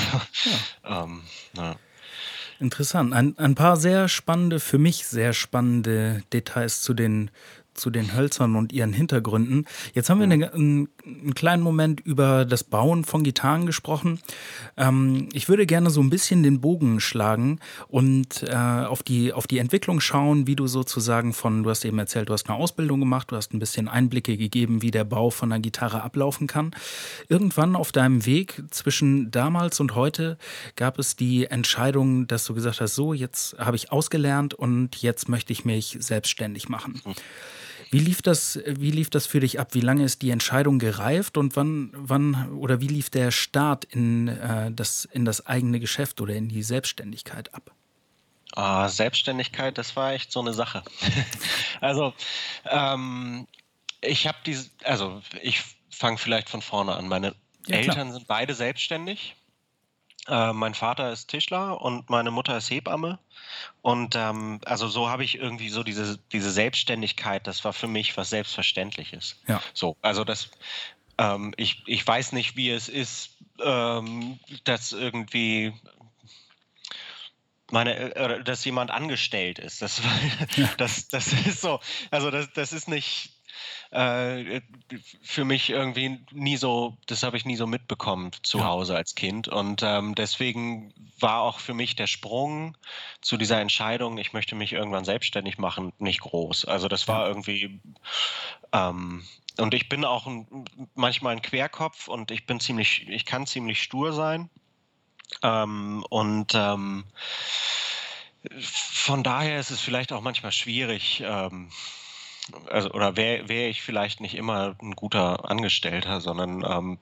ähm, 1.03 1.23
ja. 1.53 1.75
Interessant. 2.59 3.13
Ein, 3.13 3.37
ein 3.37 3.55
paar 3.55 3.77
sehr 3.77 4.07
spannende, 4.07 4.59
für 4.59 4.77
mich 4.77 5.05
sehr 5.05 5.33
spannende 5.33 6.23
Details 6.31 6.81
zu 6.81 6.93
den 6.93 7.31
zu 7.79 7.89
den 7.89 8.13
Hölzern 8.13 8.57
und 8.57 8.73
ihren 8.73 8.91
Hintergründen. 8.91 9.65
Jetzt 9.93 10.09
haben 10.09 10.19
wir 10.19 10.25
eine, 10.25 10.53
einen, 10.53 10.89
einen, 11.21 11.33
kleinen 11.33 11.63
Moment 11.63 11.99
über 12.01 12.45
das 12.45 12.63
Bauen 12.63 13.03
von 13.03 13.23
Gitarren 13.23 13.65
gesprochen. 13.65 14.19
Ähm, 14.77 15.29
ich 15.33 15.49
würde 15.49 15.65
gerne 15.65 15.89
so 15.89 16.01
ein 16.01 16.09
bisschen 16.09 16.43
den 16.43 16.61
Bogen 16.61 16.99
schlagen 16.99 17.59
und 17.87 18.43
äh, 18.43 18.55
auf, 18.55 19.03
die, 19.03 19.33
auf 19.33 19.47
die 19.47 19.57
Entwicklung 19.57 19.99
schauen, 19.99 20.47
wie 20.47 20.55
du 20.55 20.67
sozusagen 20.67 21.33
von, 21.33 21.63
du 21.63 21.69
hast 21.69 21.85
eben 21.85 21.99
erzählt, 21.99 22.29
du 22.29 22.33
hast 22.33 22.49
eine 22.49 22.57
Ausbildung 22.57 22.99
gemacht, 22.99 23.31
du 23.31 23.35
hast 23.35 23.53
ein 23.53 23.59
bisschen 23.59 23.87
Einblicke 23.87 24.37
gegeben, 24.37 24.81
wie 24.81 24.91
der 24.91 25.03
Bau 25.03 25.29
von 25.29 25.51
einer 25.51 25.61
Gitarre 25.61 26.01
ablaufen 26.03 26.47
kann. 26.47 26.71
Irgendwann 27.27 27.75
auf 27.75 27.91
deinem 27.91 28.25
Weg 28.25 28.63
zwischen 28.69 29.31
damals 29.31 29.79
und 29.79 29.95
heute 29.95 30.37
gab 30.75 30.99
es 30.99 31.15
die 31.15 31.45
Entscheidung, 31.45 32.27
dass 32.27 32.45
du 32.45 32.53
gesagt 32.53 32.81
hast, 32.81 32.95
so, 32.95 33.13
jetzt 33.13 33.57
habe 33.59 33.75
ich 33.75 33.91
ausgelernt 33.91 34.53
und 34.53 35.01
jetzt 35.01 35.29
möchte 35.29 35.53
ich 35.53 35.65
mich 35.65 35.97
selbstständig 35.99 36.69
machen. 36.69 37.01
Mhm. 37.05 37.13
Wie 37.91 37.99
lief 37.99 38.21
das, 38.21 38.59
wie 38.65 38.91
lief 38.91 39.09
das 39.09 39.25
für 39.25 39.39
dich 39.39 39.59
ab? 39.59 39.73
Wie 39.73 39.81
lange 39.81 40.03
ist 40.03 40.21
die 40.21 40.29
Entscheidung 40.29 40.77
gereift 40.77 41.37
und 41.37 41.55
wann, 41.55 41.91
wann 41.93 42.51
oder 42.53 42.81
wie 42.81 42.87
lief 42.87 43.09
der 43.09 43.31
Start 43.31 43.85
in, 43.85 44.27
äh, 44.27 44.71
das, 44.71 45.05
in 45.05 45.25
das 45.25 45.47
eigene 45.47 45.79
Geschäft 45.79 46.21
oder 46.21 46.35
in 46.35 46.49
die 46.49 46.61
Selbstständigkeit 46.61 47.53
ab? 47.53 47.71
Oh, 48.55 48.87
Selbstständigkeit, 48.87 49.77
das 49.77 49.95
war 49.95 50.13
echt 50.13 50.31
so 50.31 50.39
eine 50.39 50.53
Sache. 50.53 50.83
also, 51.81 52.13
ähm, 52.65 53.47
ich 54.01 54.27
habe 54.27 54.37
diese, 54.45 54.69
also 54.83 55.21
ich 55.41 55.61
fange 55.89 56.17
vielleicht 56.17 56.49
von 56.49 56.61
vorne 56.61 56.95
an. 56.95 57.07
Meine 57.07 57.35
ja, 57.67 57.77
Eltern 57.77 58.11
sind 58.13 58.27
beide 58.27 58.53
selbstständig. 58.53 59.35
Äh, 60.29 60.53
mein 60.53 60.75
Vater 60.75 61.11
ist 61.11 61.27
Tischler 61.27 61.81
und 61.81 62.09
meine 62.09 62.31
Mutter 62.31 62.55
ist 62.57 62.69
Hebamme. 62.69 63.19
Und 63.81 64.15
ähm, 64.15 64.61
also 64.65 64.87
so 64.87 65.09
habe 65.09 65.23
ich 65.23 65.39
irgendwie 65.39 65.69
so 65.69 65.83
diese, 65.83 66.19
diese 66.31 66.51
Selbstständigkeit, 66.51 67.47
das 67.47 67.65
war 67.65 67.73
für 67.73 67.87
mich 67.87 68.15
was 68.15 68.29
Selbstverständliches. 68.29 69.39
Ja. 69.47 69.61
So, 69.73 69.97
also 70.01 70.23
das, 70.23 70.51
ähm, 71.17 71.53
ich, 71.57 71.83
ich 71.87 72.05
weiß 72.05 72.33
nicht, 72.33 72.55
wie 72.55 72.69
es 72.69 72.89
ist, 72.89 73.37
ähm, 73.63 74.39
dass 74.65 74.91
irgendwie 74.91 75.73
meine, 77.71 78.15
äh, 78.15 78.43
dass 78.43 78.65
jemand 78.65 78.91
angestellt 78.91 79.59
ist. 79.59 79.81
Das, 79.81 80.01
das, 80.77 81.07
das 81.07 81.33
ist 81.33 81.61
so, 81.61 81.79
also 82.11 82.29
das, 82.29 82.51
das 82.53 82.73
ist 82.73 82.87
nicht, 82.87 83.31
äh, 83.91 84.61
für 85.21 85.45
mich 85.45 85.69
irgendwie 85.69 86.19
nie 86.31 86.57
so, 86.57 86.97
das 87.07 87.23
habe 87.23 87.37
ich 87.37 87.45
nie 87.45 87.55
so 87.55 87.67
mitbekommen 87.67 88.31
zu 88.43 88.59
ja. 88.59 88.65
Hause 88.65 88.95
als 88.95 89.15
Kind. 89.15 89.47
Und 89.47 89.81
ähm, 89.83 90.15
deswegen 90.15 90.93
war 91.19 91.41
auch 91.41 91.59
für 91.59 91.73
mich 91.73 91.95
der 91.95 92.07
Sprung 92.07 92.77
zu 93.21 93.37
dieser 93.37 93.59
Entscheidung, 93.59 94.17
ich 94.17 94.33
möchte 94.33 94.55
mich 94.55 94.73
irgendwann 94.73 95.05
selbstständig 95.05 95.57
machen, 95.57 95.93
nicht 95.97 96.21
groß. 96.21 96.65
Also 96.65 96.87
das 96.87 97.07
war 97.07 97.27
irgendwie. 97.27 97.79
Ähm, 98.71 99.23
und 99.57 99.73
ich 99.73 99.89
bin 99.89 100.05
auch 100.05 100.27
ein, 100.27 100.65
manchmal 100.95 101.35
ein 101.35 101.41
Querkopf 101.41 102.07
und 102.07 102.31
ich 102.31 102.45
bin 102.45 102.59
ziemlich, 102.59 103.07
ich 103.09 103.25
kann 103.25 103.45
ziemlich 103.45 103.81
stur 103.81 104.13
sein. 104.13 104.49
Ähm, 105.43 106.05
und 106.09 106.53
ähm, 106.55 107.05
von 108.61 109.23
daher 109.23 109.59
ist 109.59 109.69
es 109.69 109.81
vielleicht 109.81 110.13
auch 110.13 110.21
manchmal 110.21 110.51
schwierig, 110.51 111.21
ähm, 111.25 111.69
also 112.69 112.91
oder 112.91 113.15
wäre 113.15 113.49
wär 113.49 113.69
ich 113.69 113.81
vielleicht 113.81 114.21
nicht 114.21 114.35
immer 114.35 114.75
ein 114.81 114.95
guter 114.95 115.49
Angestellter, 115.49 116.21
sondern 116.21 116.63
ähm, 116.63 116.97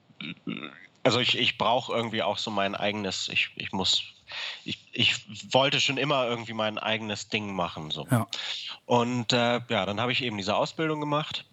also 1.03 1.19
ich, 1.19 1.37
ich 1.37 1.57
brauche 1.57 1.93
irgendwie 1.93 2.23
auch 2.23 2.37
so 2.37 2.51
mein 2.51 2.75
eigenes, 2.75 3.29
ich, 3.29 3.51
ich 3.55 3.71
muss, 3.71 4.03
ich, 4.65 4.77
ich 4.91 5.15
wollte 5.53 5.79
schon 5.79 5.97
immer 5.97 6.27
irgendwie 6.27 6.53
mein 6.53 6.77
eigenes 6.77 7.29
Ding 7.29 7.53
machen. 7.53 7.91
So. 7.91 8.05
Ja. 8.11 8.27
Und 8.85 9.31
äh, 9.31 9.61
ja, 9.69 9.85
dann 9.85 10.01
habe 10.01 10.11
ich 10.11 10.21
eben 10.21 10.37
diese 10.37 10.55
Ausbildung 10.55 10.99
gemacht 10.99 11.45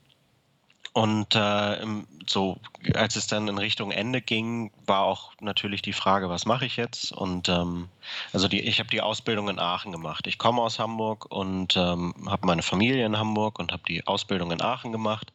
und 0.94 1.34
äh, 1.34 1.84
so, 2.28 2.56
als 2.94 3.16
es 3.16 3.26
dann 3.26 3.48
in 3.48 3.58
Richtung 3.58 3.90
Ende 3.90 4.22
ging, 4.22 4.70
war 4.86 5.00
auch 5.00 5.32
natürlich 5.40 5.82
die 5.82 5.92
Frage, 5.92 6.28
was 6.28 6.46
mache 6.46 6.66
ich 6.66 6.76
jetzt? 6.76 7.10
Und 7.10 7.48
ähm, 7.48 7.88
also 8.32 8.46
die, 8.46 8.60
ich 8.60 8.78
habe 8.78 8.90
die 8.90 9.00
Ausbildung 9.00 9.48
in 9.48 9.58
Aachen 9.58 9.90
gemacht. 9.90 10.28
Ich 10.28 10.38
komme 10.38 10.62
aus 10.62 10.78
Hamburg 10.78 11.26
und 11.32 11.76
ähm, 11.76 12.14
habe 12.26 12.46
meine 12.46 12.62
Familie 12.62 13.04
in 13.04 13.18
Hamburg 13.18 13.58
und 13.58 13.72
habe 13.72 13.82
die 13.88 14.06
Ausbildung 14.06 14.52
in 14.52 14.62
Aachen 14.62 14.92
gemacht. 14.92 15.32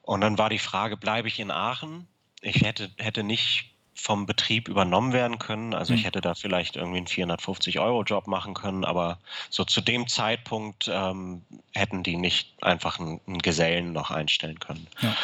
Und 0.00 0.22
dann 0.22 0.38
war 0.38 0.48
die 0.48 0.58
Frage, 0.58 0.96
bleibe 0.96 1.28
ich 1.28 1.40
in 1.40 1.50
Aachen? 1.50 2.08
Ich 2.40 2.62
hätte, 2.62 2.90
hätte 2.96 3.22
nicht 3.22 3.69
vom 4.00 4.24
Betrieb 4.24 4.68
übernommen 4.68 5.12
werden 5.12 5.38
können. 5.38 5.74
Also 5.74 5.92
ich 5.92 6.00
mhm. 6.00 6.04
hätte 6.04 6.20
da 6.22 6.34
vielleicht 6.34 6.76
irgendwie 6.76 6.98
einen 6.98 7.36
450-Euro-Job 7.36 8.26
machen 8.26 8.54
können, 8.54 8.84
aber 8.84 9.18
so 9.50 9.64
zu 9.64 9.80
dem 9.80 10.08
Zeitpunkt 10.08 10.90
ähm, 10.90 11.42
hätten 11.74 12.02
die 12.02 12.16
nicht 12.16 12.54
einfach 12.62 12.98
einen, 12.98 13.20
einen 13.26 13.40
Gesellen 13.40 13.92
noch 13.92 14.10
einstellen 14.10 14.58
können. 14.58 14.86
Ja. 15.02 15.14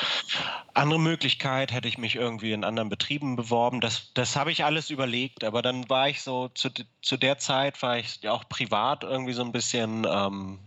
Andere 0.75 1.01
Möglichkeit 1.01 1.73
hätte 1.73 1.89
ich 1.89 1.97
mich 1.97 2.17
irgendwie 2.17 2.53
in 2.53 2.65
anderen 2.65 2.91
Betrieben 2.91 3.35
beworben. 3.35 3.81
Das, 3.81 4.13
das 4.13 4.37
habe 4.37 4.53
ich 4.53 4.65
alles 4.65 4.91
überlegt, 4.91 5.43
aber 5.43 5.63
dann 5.63 5.89
war 5.89 6.11
ich 6.11 6.21
so, 6.23 6.49
zu, 6.49 6.69
zu 7.01 7.17
der 7.17 7.39
Zeit 7.39 7.81
war 7.83 7.97
ich 7.99 8.21
ja 8.23 8.33
auch 8.33 8.49
privat 8.49 9.05
irgendwie 9.05 9.33
so 9.33 9.43
ein 9.43 9.53
bisschen, 9.53 10.07
ähm, 10.09 10.59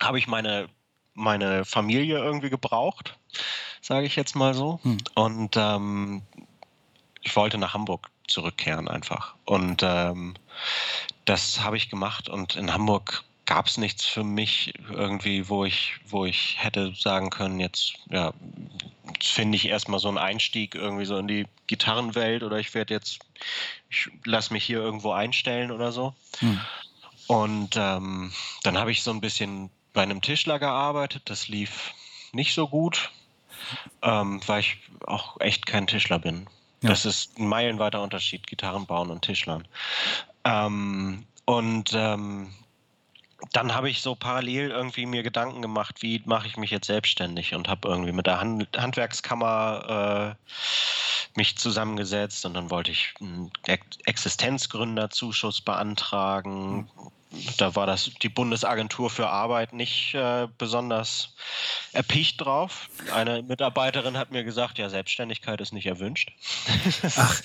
habe 0.00 0.18
ich 0.18 0.28
meine, 0.28 0.68
meine 1.14 1.64
Familie 1.64 2.18
irgendwie 2.18 2.50
gebraucht 2.50 3.18
sage 3.86 4.06
ich 4.06 4.16
jetzt 4.16 4.34
mal 4.34 4.52
so. 4.52 4.80
Hm. 4.82 4.98
Und 5.14 5.56
ähm, 5.56 6.22
ich 7.26 7.34
wollte 7.34 7.58
nach 7.58 7.74
Hamburg 7.74 8.08
zurückkehren 8.28 8.88
einfach. 8.88 9.34
Und 9.44 9.82
ähm, 9.82 10.34
das 11.24 11.60
habe 11.60 11.76
ich 11.76 11.90
gemacht 11.90 12.28
und 12.28 12.54
in 12.54 12.72
Hamburg 12.72 13.24
gab 13.46 13.66
es 13.66 13.78
nichts 13.78 14.04
für 14.04 14.24
mich 14.24 14.74
irgendwie, 14.90 15.48
wo 15.48 15.64
ich, 15.64 15.96
wo 16.08 16.24
ich 16.24 16.56
hätte 16.58 16.94
sagen 16.94 17.30
können, 17.30 17.60
jetzt, 17.60 17.94
ja, 18.10 18.32
finde 19.20 19.56
ich 19.56 19.66
erstmal 19.66 20.00
so 20.00 20.08
einen 20.08 20.18
Einstieg 20.18 20.74
irgendwie 20.74 21.04
so 21.04 21.18
in 21.18 21.28
die 21.28 21.46
Gitarrenwelt 21.66 22.42
oder 22.42 22.58
ich 22.58 22.74
werde 22.74 22.94
jetzt, 22.94 23.18
ich 23.90 24.08
lasse 24.24 24.52
mich 24.52 24.64
hier 24.64 24.78
irgendwo 24.78 25.10
einstellen 25.12 25.72
oder 25.72 25.90
so. 25.90 26.14
Hm. 26.38 26.60
Und 27.26 27.76
ähm, 27.76 28.32
dann 28.62 28.78
habe 28.78 28.92
ich 28.92 29.02
so 29.02 29.10
ein 29.10 29.20
bisschen 29.20 29.70
bei 29.92 30.02
einem 30.02 30.22
Tischler 30.22 30.60
gearbeitet, 30.60 31.22
das 31.26 31.48
lief 31.48 31.92
nicht 32.32 32.54
so 32.54 32.68
gut 32.68 33.10
ähm, 34.02 34.40
weil 34.46 34.60
ich 34.60 34.78
auch 35.06 35.40
echt 35.40 35.66
kein 35.66 35.86
Tischler 35.86 36.18
bin. 36.18 36.46
Ja. 36.86 36.90
Das 36.92 37.04
ist 37.04 37.36
ein 37.38 37.48
meilenweiter 37.48 38.00
Unterschied, 38.00 38.46
Gitarren 38.46 38.86
bauen 38.86 39.10
und 39.10 39.22
Tischlern. 39.22 39.66
Ähm, 40.44 41.26
und 41.44 41.90
ähm, 41.94 42.52
dann 43.52 43.74
habe 43.74 43.90
ich 43.90 44.02
so 44.02 44.14
parallel 44.14 44.70
irgendwie 44.70 45.04
mir 45.04 45.24
Gedanken 45.24 45.62
gemacht, 45.62 46.00
wie 46.02 46.22
mache 46.26 46.46
ich 46.46 46.56
mich 46.56 46.70
jetzt 46.70 46.86
selbstständig 46.86 47.54
und 47.54 47.68
habe 47.68 47.88
irgendwie 47.88 48.12
mit 48.12 48.26
der 48.26 48.38
Hand 48.40 48.68
Handwerkskammer 48.76 50.36
äh, 50.38 51.36
mich 51.36 51.58
zusammengesetzt 51.58 52.46
und 52.46 52.54
dann 52.54 52.70
wollte 52.70 52.92
ich 52.92 53.14
einen 53.20 53.50
Existenzgründerzuschuss 54.04 55.60
beantragen, 55.60 56.76
mhm 56.76 56.88
da 57.58 57.74
war 57.74 57.86
das 57.86 58.10
die 58.22 58.28
Bundesagentur 58.28 59.10
für 59.10 59.28
Arbeit 59.28 59.72
nicht 59.72 60.14
äh, 60.14 60.48
besonders 60.58 61.34
erpicht 61.92 62.40
drauf. 62.40 62.88
Eine 63.12 63.42
Mitarbeiterin 63.42 64.16
hat 64.16 64.30
mir 64.30 64.44
gesagt, 64.44 64.78
ja, 64.78 64.88
Selbstständigkeit 64.88 65.60
ist 65.60 65.72
nicht 65.72 65.86
erwünscht. 65.86 66.32
Ach, 67.16 67.40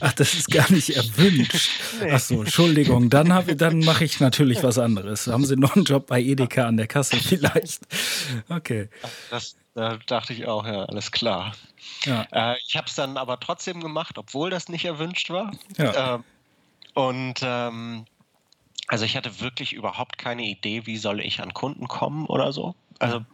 ach 0.00 0.12
das 0.12 0.34
ist 0.34 0.50
gar 0.50 0.70
nicht 0.70 0.90
erwünscht. 0.90 1.70
Nee. 2.00 2.10
Ach 2.12 2.20
so, 2.20 2.42
Entschuldigung, 2.42 3.10
dann, 3.10 3.32
hab, 3.32 3.46
dann 3.58 3.80
mache 3.80 4.04
ich 4.04 4.20
natürlich 4.20 4.62
was 4.62 4.78
anderes. 4.78 5.26
Haben 5.26 5.44
Sie 5.44 5.56
noch 5.56 5.76
einen 5.76 5.84
Job 5.84 6.06
bei 6.06 6.20
Edeka 6.20 6.66
an 6.66 6.76
der 6.76 6.86
Kasse 6.86 7.16
vielleicht? 7.16 7.82
Okay. 8.48 8.88
Das, 9.30 9.56
da 9.74 9.98
dachte 10.06 10.32
ich 10.32 10.46
auch, 10.46 10.66
ja, 10.66 10.84
alles 10.84 11.12
klar. 11.12 11.52
Ja. 12.04 12.26
Äh, 12.32 12.56
ich 12.66 12.76
habe 12.76 12.86
es 12.86 12.94
dann 12.94 13.16
aber 13.16 13.38
trotzdem 13.40 13.80
gemacht, 13.80 14.18
obwohl 14.18 14.50
das 14.50 14.68
nicht 14.68 14.84
erwünscht 14.84 15.30
war. 15.30 15.52
Ja. 15.78 16.14
Ähm, 16.14 16.24
und 16.94 17.40
ähm, 17.42 18.04
also 18.92 19.06
ich 19.06 19.16
hatte 19.16 19.40
wirklich 19.40 19.72
überhaupt 19.72 20.18
keine 20.18 20.42
Idee, 20.42 20.84
wie 20.84 20.98
soll 20.98 21.20
ich 21.20 21.40
an 21.40 21.54
Kunden 21.54 21.88
kommen 21.88 22.26
oder 22.26 22.52
so. 22.52 22.74
Also 22.98 23.24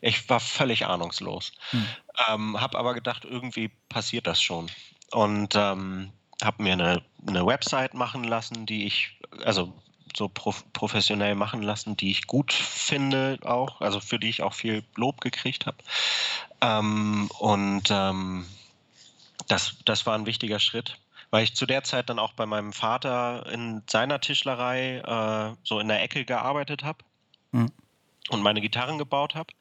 ich 0.00 0.26
war 0.30 0.40
völlig 0.40 0.86
ahnungslos. 0.86 1.52
Hm. 1.68 1.86
Ähm, 2.28 2.60
habe 2.62 2.78
aber 2.78 2.94
gedacht, 2.94 3.26
irgendwie 3.26 3.68
passiert 3.90 4.26
das 4.26 4.40
schon. 4.40 4.70
Und 5.10 5.54
ähm, 5.54 6.12
habe 6.42 6.62
mir 6.62 6.72
eine, 6.72 7.02
eine 7.26 7.44
Website 7.44 7.92
machen 7.92 8.24
lassen, 8.24 8.64
die 8.64 8.86
ich, 8.86 9.18
also 9.44 9.74
so 10.16 10.30
prof 10.30 10.64
professionell 10.72 11.34
machen 11.34 11.60
lassen, 11.60 11.94
die 11.94 12.10
ich 12.10 12.26
gut 12.26 12.50
finde 12.50 13.38
auch, 13.44 13.82
also 13.82 14.00
für 14.00 14.18
die 14.18 14.30
ich 14.30 14.42
auch 14.42 14.54
viel 14.54 14.82
Lob 14.96 15.20
gekriegt 15.20 15.66
habe. 15.66 15.76
Ähm, 16.62 17.30
und 17.38 17.90
ähm, 17.90 18.46
das, 19.46 19.76
das 19.84 20.06
war 20.06 20.14
ein 20.14 20.24
wichtiger 20.24 20.58
Schritt 20.58 20.96
weil 21.32 21.44
ich 21.44 21.56
zu 21.56 21.66
der 21.66 21.82
Zeit 21.82 22.10
dann 22.10 22.20
auch 22.20 22.34
bei 22.34 22.46
meinem 22.46 22.72
Vater 22.72 23.50
in 23.50 23.82
seiner 23.90 24.20
Tischlerei 24.20 24.98
äh, 24.98 25.56
so 25.64 25.80
in 25.80 25.88
der 25.88 26.02
Ecke 26.02 26.24
gearbeitet 26.24 26.84
habe 26.84 26.98
mhm. 27.50 27.72
und 28.28 28.42
meine 28.42 28.60
Gitarren 28.60 28.98
gebaut 28.98 29.34
habe 29.34 29.52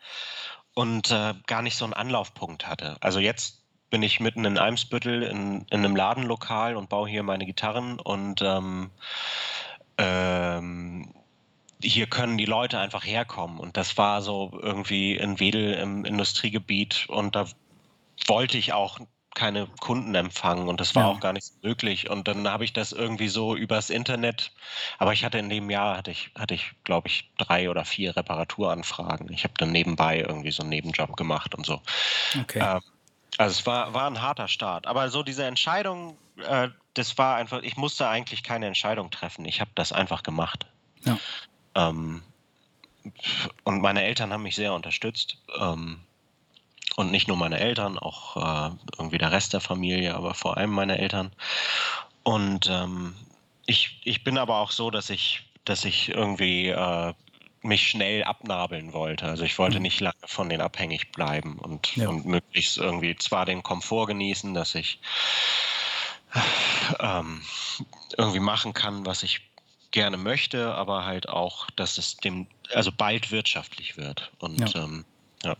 und 0.73 1.09
äh, 1.11 1.33
gar 1.47 1.61
nicht 1.61 1.77
so 1.77 1.85
einen 1.85 1.93
Anlaufpunkt 1.93 2.67
hatte. 2.67 2.97
Also 2.99 3.19
jetzt 3.19 3.63
bin 3.89 4.03
ich 4.03 4.19
mitten 4.19 4.43
in 4.43 4.57
Eimsbüttel 4.57 5.23
in, 5.23 5.61
in 5.69 5.79
einem 5.79 5.95
Ladenlokal 5.95 6.75
und 6.75 6.89
baue 6.89 7.09
hier 7.09 7.23
meine 7.23 7.45
Gitarren 7.45 7.99
und 8.01 8.41
ähm, 8.41 8.91
ähm, 9.97 11.13
hier 11.81 12.07
können 12.07 12.37
die 12.37 12.45
Leute 12.45 12.79
einfach 12.79 13.05
herkommen. 13.05 13.59
Und 13.59 13.77
das 13.77 13.97
war 13.97 14.21
so 14.21 14.51
irgendwie 14.61 15.15
in 15.15 15.39
Wedel 15.39 15.73
im 15.75 16.03
Industriegebiet 16.03 17.07
und 17.07 17.35
da 17.35 17.45
wollte 18.27 18.57
ich 18.57 18.73
auch 18.73 18.99
keine 19.33 19.67
Kunden 19.79 20.13
empfangen 20.15 20.67
und 20.67 20.81
das 20.81 20.93
war 20.93 21.03
ja. 21.03 21.09
auch 21.09 21.19
gar 21.19 21.33
nicht 21.33 21.63
möglich. 21.63 22.09
Und 22.09 22.27
dann 22.27 22.47
habe 22.47 22.65
ich 22.65 22.73
das 22.73 22.91
irgendwie 22.91 23.29
so 23.29 23.55
übers 23.55 23.89
Internet, 23.89 24.51
aber 24.97 25.13
ich 25.13 25.23
hatte 25.23 25.37
in 25.37 25.49
dem 25.49 25.69
Jahr, 25.69 25.97
hatte 25.97 26.11
ich, 26.11 26.31
hatte 26.37 26.53
ich, 26.53 26.73
glaube 26.83 27.07
ich, 27.07 27.31
drei 27.37 27.69
oder 27.69 27.85
vier 27.85 28.15
Reparaturanfragen. 28.15 29.31
Ich 29.31 29.43
habe 29.43 29.53
dann 29.57 29.71
nebenbei 29.71 30.19
irgendwie 30.19 30.51
so 30.51 30.63
einen 30.63 30.69
Nebenjob 30.69 31.15
gemacht 31.15 31.55
und 31.55 31.65
so. 31.65 31.81
Okay. 32.39 32.59
Ähm, 32.59 32.81
also 33.37 33.59
es 33.59 33.65
war, 33.65 33.93
war 33.93 34.07
ein 34.07 34.21
harter 34.21 34.47
Start. 34.47 34.85
Aber 34.87 35.09
so 35.09 35.23
diese 35.23 35.45
Entscheidung, 35.45 36.17
äh, 36.37 36.67
das 36.93 37.17
war 37.17 37.37
einfach, 37.37 37.61
ich 37.61 37.77
musste 37.77 38.07
eigentlich 38.07 38.43
keine 38.43 38.67
Entscheidung 38.67 39.11
treffen. 39.11 39.45
Ich 39.45 39.61
habe 39.61 39.71
das 39.75 39.93
einfach 39.93 40.23
gemacht. 40.23 40.65
Ja. 41.05 41.17
Ähm, 41.75 42.21
und 43.63 43.81
meine 43.81 44.03
Eltern 44.03 44.33
haben 44.33 44.43
mich 44.43 44.55
sehr 44.55 44.73
unterstützt. 44.73 45.37
Ähm, 45.57 46.01
und 46.95 47.11
nicht 47.11 47.27
nur 47.27 47.37
meine 47.37 47.59
Eltern, 47.59 47.97
auch 47.97 48.37
äh, 48.37 48.71
irgendwie 48.97 49.17
der 49.17 49.31
Rest 49.31 49.53
der 49.53 49.61
Familie, 49.61 50.15
aber 50.15 50.33
vor 50.33 50.57
allem 50.57 50.71
meine 50.71 50.97
Eltern. 50.97 51.31
Und 52.23 52.69
ähm, 52.69 53.15
ich, 53.65 53.99
ich 54.03 54.23
bin 54.23 54.37
aber 54.37 54.57
auch 54.57 54.71
so, 54.71 54.91
dass 54.91 55.09
ich, 55.09 55.43
dass 55.65 55.85
ich 55.85 56.09
irgendwie 56.09 56.67
äh, 56.69 57.13
mich 57.61 57.89
schnell 57.89 58.23
abnabeln 58.23 58.93
wollte. 58.93 59.25
Also 59.25 59.43
ich 59.43 59.57
wollte 59.59 59.77
mhm. 59.77 59.83
nicht 59.83 59.99
lange 59.99 60.15
von 60.25 60.49
denen 60.49 60.61
abhängig 60.61 61.11
bleiben 61.11 61.57
und, 61.59 61.95
ja. 61.95 62.09
und 62.09 62.25
möglichst 62.25 62.77
irgendwie 62.77 63.15
zwar 63.15 63.45
den 63.45 63.63
Komfort 63.63 64.07
genießen, 64.07 64.53
dass 64.53 64.75
ich 64.75 64.99
ähm, 66.99 67.41
irgendwie 68.17 68.39
machen 68.39 68.73
kann, 68.73 69.05
was 69.05 69.23
ich 69.23 69.41
gerne 69.91 70.17
möchte, 70.17 70.73
aber 70.73 71.05
halt 71.05 71.29
auch, 71.29 71.69
dass 71.75 71.97
es 71.97 72.17
dem, 72.17 72.47
also 72.73 72.91
bald 72.91 73.31
wirtschaftlich 73.31 73.97
wird. 73.97 74.31
Und 74.39 74.73
ja. 74.73 74.83
Ähm, 74.83 75.05
ja. 75.43 75.55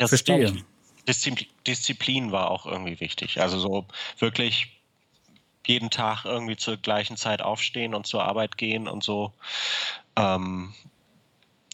Das 0.00 0.08
Verstehe. 0.08 0.64
Disziplin, 1.06 1.48
Disziplin 1.66 2.32
war 2.32 2.50
auch 2.50 2.64
irgendwie 2.64 3.00
wichtig. 3.00 3.40
Also 3.40 3.58
so 3.58 3.86
wirklich 4.18 4.80
jeden 5.66 5.90
Tag 5.90 6.24
irgendwie 6.24 6.56
zur 6.56 6.78
gleichen 6.78 7.18
Zeit 7.18 7.42
aufstehen 7.42 7.94
und 7.94 8.06
zur 8.06 8.24
Arbeit 8.24 8.56
gehen 8.56 8.88
und 8.88 9.04
so, 9.04 9.32
ähm, 10.16 10.72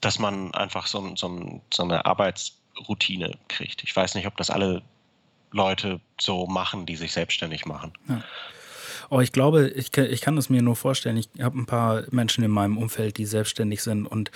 dass 0.01 0.19
man 0.19 0.53
einfach 0.55 0.89
so, 0.89 1.15
so, 1.15 1.63
so, 1.73 1.83
eine 1.85 2.05
Arbeitsroutine 2.05 3.39
kriegt. 3.47 3.85
Ich 3.85 3.95
weiß 3.95 4.17
nicht, 4.17 4.27
ob 4.27 4.37
das 4.37 4.51
alle 4.51 4.83
Leute 5.53 6.01
so 6.21 6.49
machen, 6.49 6.85
die 6.85 6.97
sich 6.97 7.13
selbstständig 7.13 7.65
machen. 7.65 7.93
Ja. 8.09 8.25
Oh, 9.11 9.21
ich 9.21 9.33
glaube, 9.33 9.69
ich, 9.69 9.97
ich 9.97 10.21
kann 10.21 10.37
es 10.37 10.51
mir 10.51 10.63
nur 10.63 10.77
vorstellen. 10.77 11.17
Ich 11.17 11.29
habe 11.41 11.59
ein 11.59 11.67
paar 11.67 12.05
Menschen 12.11 12.43
in 12.45 12.51
meinem 12.51 12.79
Umfeld, 12.79 13.19
die 13.19 13.27
selbstständig 13.27 13.83
sind 13.83 14.07
und 14.07 14.31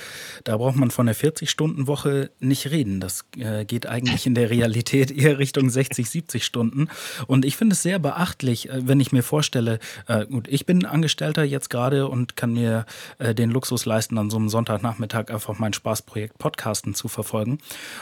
da 0.45 0.57
braucht 0.57 0.77
man 0.77 0.91
von 0.91 1.07
der 1.07 1.17
40-Stunden-Woche 1.17 2.31
nicht 2.41 2.71
reden. 2.71 3.01
Das 3.01 3.25
äh, 3.37 3.65
geht 3.65 3.87
eigentlich 3.87 4.27
in 4.27 4.35
der 4.35 4.51
Realität 4.51 5.11
eher 5.17 5.39
Richtung 5.39 5.71
60, 5.71 6.09
70 6.09 6.45
Stunden. 6.45 6.89
Und 7.27 7.45
ich 7.45 7.57
finde 7.57 7.75
es 7.75 7.83
sehr 7.83 7.99
beachtlich, 7.99 8.69
äh, 8.69 8.87
wenn 8.87 9.01
ich 9.01 9.13
mir 9.13 9.23
vorstelle, 9.23 9.79
äh, 10.07 10.27
gut, 10.27 10.49
ich 10.49 10.67
bin 10.67 10.85
Angestellter 10.85 11.45
jetzt 11.45 11.71
gerade 11.71 12.09
und 12.09 12.37
kann 12.37 12.53
mir 12.53 12.87
äh, 13.19 13.35
den 13.35 13.51
Luxus 13.51 13.87
leisten, 13.87 14.19
an 14.19 14.31
so 14.31 14.37
einem 14.37 14.49
Sonntagnachmittag 14.49 15.31
einfach 15.31 15.59
mein 15.59 15.73
Spaßprojekt 15.73 16.39
Podcasten 16.39 16.95
zu 16.95 17.09
verfolgen. 17.09 17.59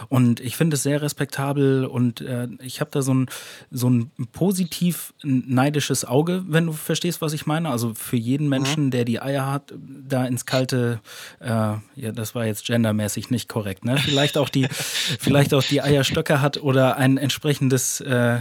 Und 0.08 0.40
ich 0.40 0.56
finde 0.56 0.74
es 0.74 0.82
sehr 0.82 1.02
respektabel 1.02 1.84
und 1.84 2.20
äh, 2.20 2.48
ich 2.60 2.80
habe 2.80 2.90
da 2.90 3.02
so 3.02 3.14
ein, 3.14 3.26
so 3.70 3.88
ein 3.88 4.10
positiv 4.32 5.14
neidisches 5.22 6.04
Auge, 6.04 6.44
wenn 6.48 6.57
wenn 6.58 6.66
du 6.66 6.72
verstehst, 6.72 7.22
was 7.22 7.32
ich 7.34 7.46
meine. 7.46 7.70
Also 7.70 7.94
für 7.94 8.16
jeden 8.16 8.44
mhm. 8.44 8.50
Menschen, 8.50 8.84
mhm. 8.86 8.90
der 8.90 9.04
die 9.04 9.22
Eier 9.22 9.46
hat, 9.46 9.72
da 9.76 10.24
ins 10.24 10.44
kalte, 10.44 11.00
äh, 11.38 11.46
ja, 11.46 12.12
das 12.12 12.34
war 12.34 12.46
jetzt 12.46 12.66
gendermäßig 12.66 13.30
nicht 13.30 13.48
korrekt, 13.48 13.84
ne? 13.84 13.96
Vielleicht 13.96 14.36
auch 14.36 14.48
die, 14.48 14.66
vielleicht 14.70 15.54
auch 15.54 15.62
die 15.62 15.82
Eierstöcke 15.82 16.40
hat 16.40 16.60
oder 16.60 16.96
ein 16.96 17.16
entsprechendes 17.16 18.00
äh, 18.00 18.40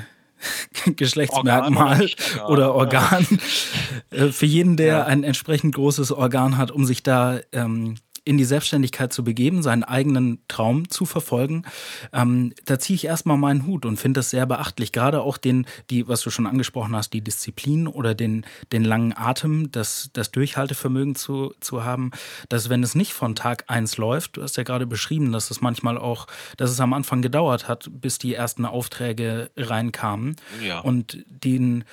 Geschlechtsmerkmal 0.96 2.02
Organ 2.02 2.50
oder 2.50 2.74
Organ. 2.74 3.28
Ja. 4.12 4.18
Äh, 4.26 4.32
für 4.32 4.48
jeden, 4.48 4.78
der 4.78 4.88
ja. 4.88 5.06
ein 5.06 5.24
entsprechend 5.24 5.76
großes 5.76 6.12
Organ 6.12 6.58
hat, 6.58 6.72
um 6.72 6.86
sich 6.86 7.04
da 7.04 7.40
ähm, 7.52 7.98
in 8.28 8.38
die 8.38 8.44
Selbstständigkeit 8.44 9.14
zu 9.14 9.24
begeben, 9.24 9.64
seinen 9.64 9.86
eigenen 9.86 10.40
Traum 10.50 10.90
zu 10.90 11.06
verfolgen, 11.06 11.64
ähm, 12.12 12.54
da 12.66 12.78
ziehe 12.78 12.96
ich 12.96 13.06
erstmal 13.06 13.38
meinen 13.38 13.66
Hut 13.66 13.86
und 13.86 13.96
finde 13.96 14.20
das 14.20 14.32
sehr 14.32 14.46
beachtlich. 14.46 14.92
Gerade 14.92 15.22
auch 15.22 15.38
den, 15.38 15.66
die, 15.90 16.10
was 16.10 16.22
du 16.22 16.30
schon 16.30 16.46
angesprochen 16.46 16.94
hast, 16.94 17.14
die 17.14 17.22
Disziplin 17.22 17.88
oder 17.88 18.16
den, 18.16 18.46
den 18.74 18.84
langen 18.84 19.14
Atem, 19.16 19.72
das, 19.72 20.10
das 20.12 20.32
Durchhaltevermögen 20.32 21.16
zu, 21.16 21.54
zu 21.62 21.86
haben, 21.86 22.12
dass 22.50 22.70
wenn 22.70 22.84
es 22.84 22.96
nicht 22.96 23.14
von 23.14 23.34
Tag 23.34 23.64
eins 23.68 23.96
läuft, 23.96 24.36
du 24.36 24.44
hast 24.44 24.58
ja 24.58 24.64
gerade 24.64 24.86
beschrieben, 24.86 25.32
dass 25.32 25.50
es 25.50 25.62
manchmal 25.62 25.98
auch, 25.98 26.28
dass 26.58 26.70
es 26.70 26.82
am 26.82 26.92
Anfang 26.92 27.22
gedauert 27.22 27.70
hat, 27.70 27.90
bis 27.90 28.18
die 28.18 28.34
ersten 28.34 28.66
Aufträge 28.66 29.52
reinkamen. 29.56 30.36
Ja. 30.62 30.82
Und 30.82 31.24
den, 31.30 31.86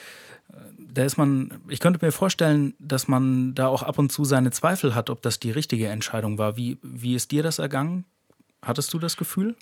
da 0.78 1.04
ist 1.04 1.16
man, 1.16 1.60
ich 1.68 1.80
könnte 1.80 2.04
mir 2.04 2.12
vorstellen, 2.12 2.74
dass 2.78 3.08
man 3.08 3.54
da 3.54 3.68
auch 3.68 3.82
ab 3.82 3.98
und 3.98 4.10
zu 4.10 4.24
seine 4.24 4.50
Zweifel 4.50 4.94
hat, 4.94 5.10
ob 5.10 5.22
das 5.22 5.40
die 5.40 5.50
richtige 5.50 5.88
Entscheidung 5.88 6.38
war. 6.38 6.56
Wie, 6.56 6.78
wie 6.82 7.14
ist 7.14 7.32
dir 7.32 7.42
das 7.42 7.58
ergangen? 7.58 8.04
Hattest 8.62 8.92
du 8.94 8.98
das 8.98 9.16
Gefühl? 9.16 9.56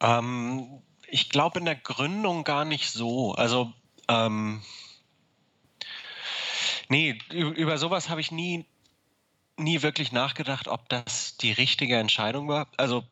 Ähm, 0.00 0.82
ich 1.08 1.30
glaube 1.30 1.58
in 1.58 1.64
der 1.64 1.76
Gründung 1.76 2.44
gar 2.44 2.64
nicht 2.64 2.90
so. 2.90 3.32
Also, 3.34 3.72
ähm, 4.08 4.62
nee, 6.88 7.18
über 7.30 7.78
sowas 7.78 8.08
habe 8.08 8.20
ich 8.20 8.30
nie, 8.30 8.66
nie 9.56 9.82
wirklich 9.82 10.12
nachgedacht, 10.12 10.68
ob 10.68 10.88
das 10.88 11.36
die 11.36 11.52
richtige 11.52 11.96
Entscheidung 11.96 12.48
war. 12.48 12.68
Also, 12.76 13.04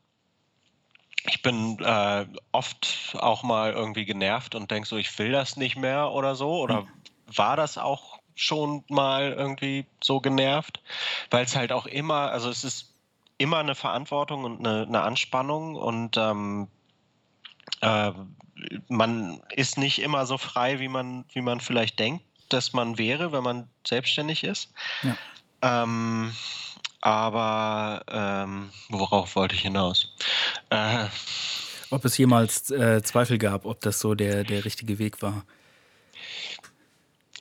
ich 1.24 1.42
bin 1.42 1.78
äh, 1.80 2.26
oft 2.50 3.16
auch 3.18 3.42
mal 3.42 3.72
irgendwie 3.72 4.04
genervt 4.04 4.54
und 4.54 4.70
denke 4.70 4.88
so, 4.88 4.96
ich 4.96 5.16
will 5.18 5.32
das 5.32 5.56
nicht 5.56 5.76
mehr 5.76 6.10
oder 6.10 6.34
so. 6.34 6.60
Oder 6.60 6.82
mhm. 6.82 6.88
war 7.26 7.56
das 7.56 7.78
auch 7.78 8.18
schon 8.34 8.84
mal 8.88 9.32
irgendwie 9.32 9.86
so 10.02 10.20
genervt? 10.20 10.80
Weil 11.30 11.44
es 11.44 11.54
halt 11.54 11.72
auch 11.72 11.86
immer, 11.86 12.30
also 12.32 12.50
es 12.50 12.64
ist 12.64 12.92
immer 13.38 13.58
eine 13.58 13.74
Verantwortung 13.74 14.44
und 14.44 14.58
eine, 14.66 14.82
eine 14.86 15.02
Anspannung 15.02 15.74
und 15.74 16.16
ähm, 16.16 16.68
äh, 17.80 18.12
man 18.88 19.40
ist 19.50 19.78
nicht 19.78 20.00
immer 20.00 20.26
so 20.26 20.38
frei, 20.38 20.78
wie 20.80 20.88
man, 20.88 21.24
wie 21.32 21.40
man 21.40 21.60
vielleicht 21.60 21.98
denkt, 21.98 22.24
dass 22.48 22.72
man 22.72 22.98
wäre, 22.98 23.32
wenn 23.32 23.42
man 23.42 23.68
selbstständig 23.86 24.44
ist. 24.44 24.72
Ja. 25.02 25.16
Ähm, 25.62 26.32
aber 27.02 28.02
ähm, 28.08 28.70
worauf 28.88 29.36
wollte 29.36 29.54
ich 29.54 29.62
hinaus? 29.62 30.14
Äh, 30.70 31.06
ob 31.90 32.04
es 32.06 32.16
jemals 32.16 32.70
äh, 32.70 33.02
Zweifel 33.02 33.36
gab, 33.36 33.66
ob 33.66 33.80
das 33.82 34.00
so 34.00 34.14
der, 34.14 34.44
der 34.44 34.64
richtige 34.64 34.98
Weg 34.98 35.20
war? 35.20 35.44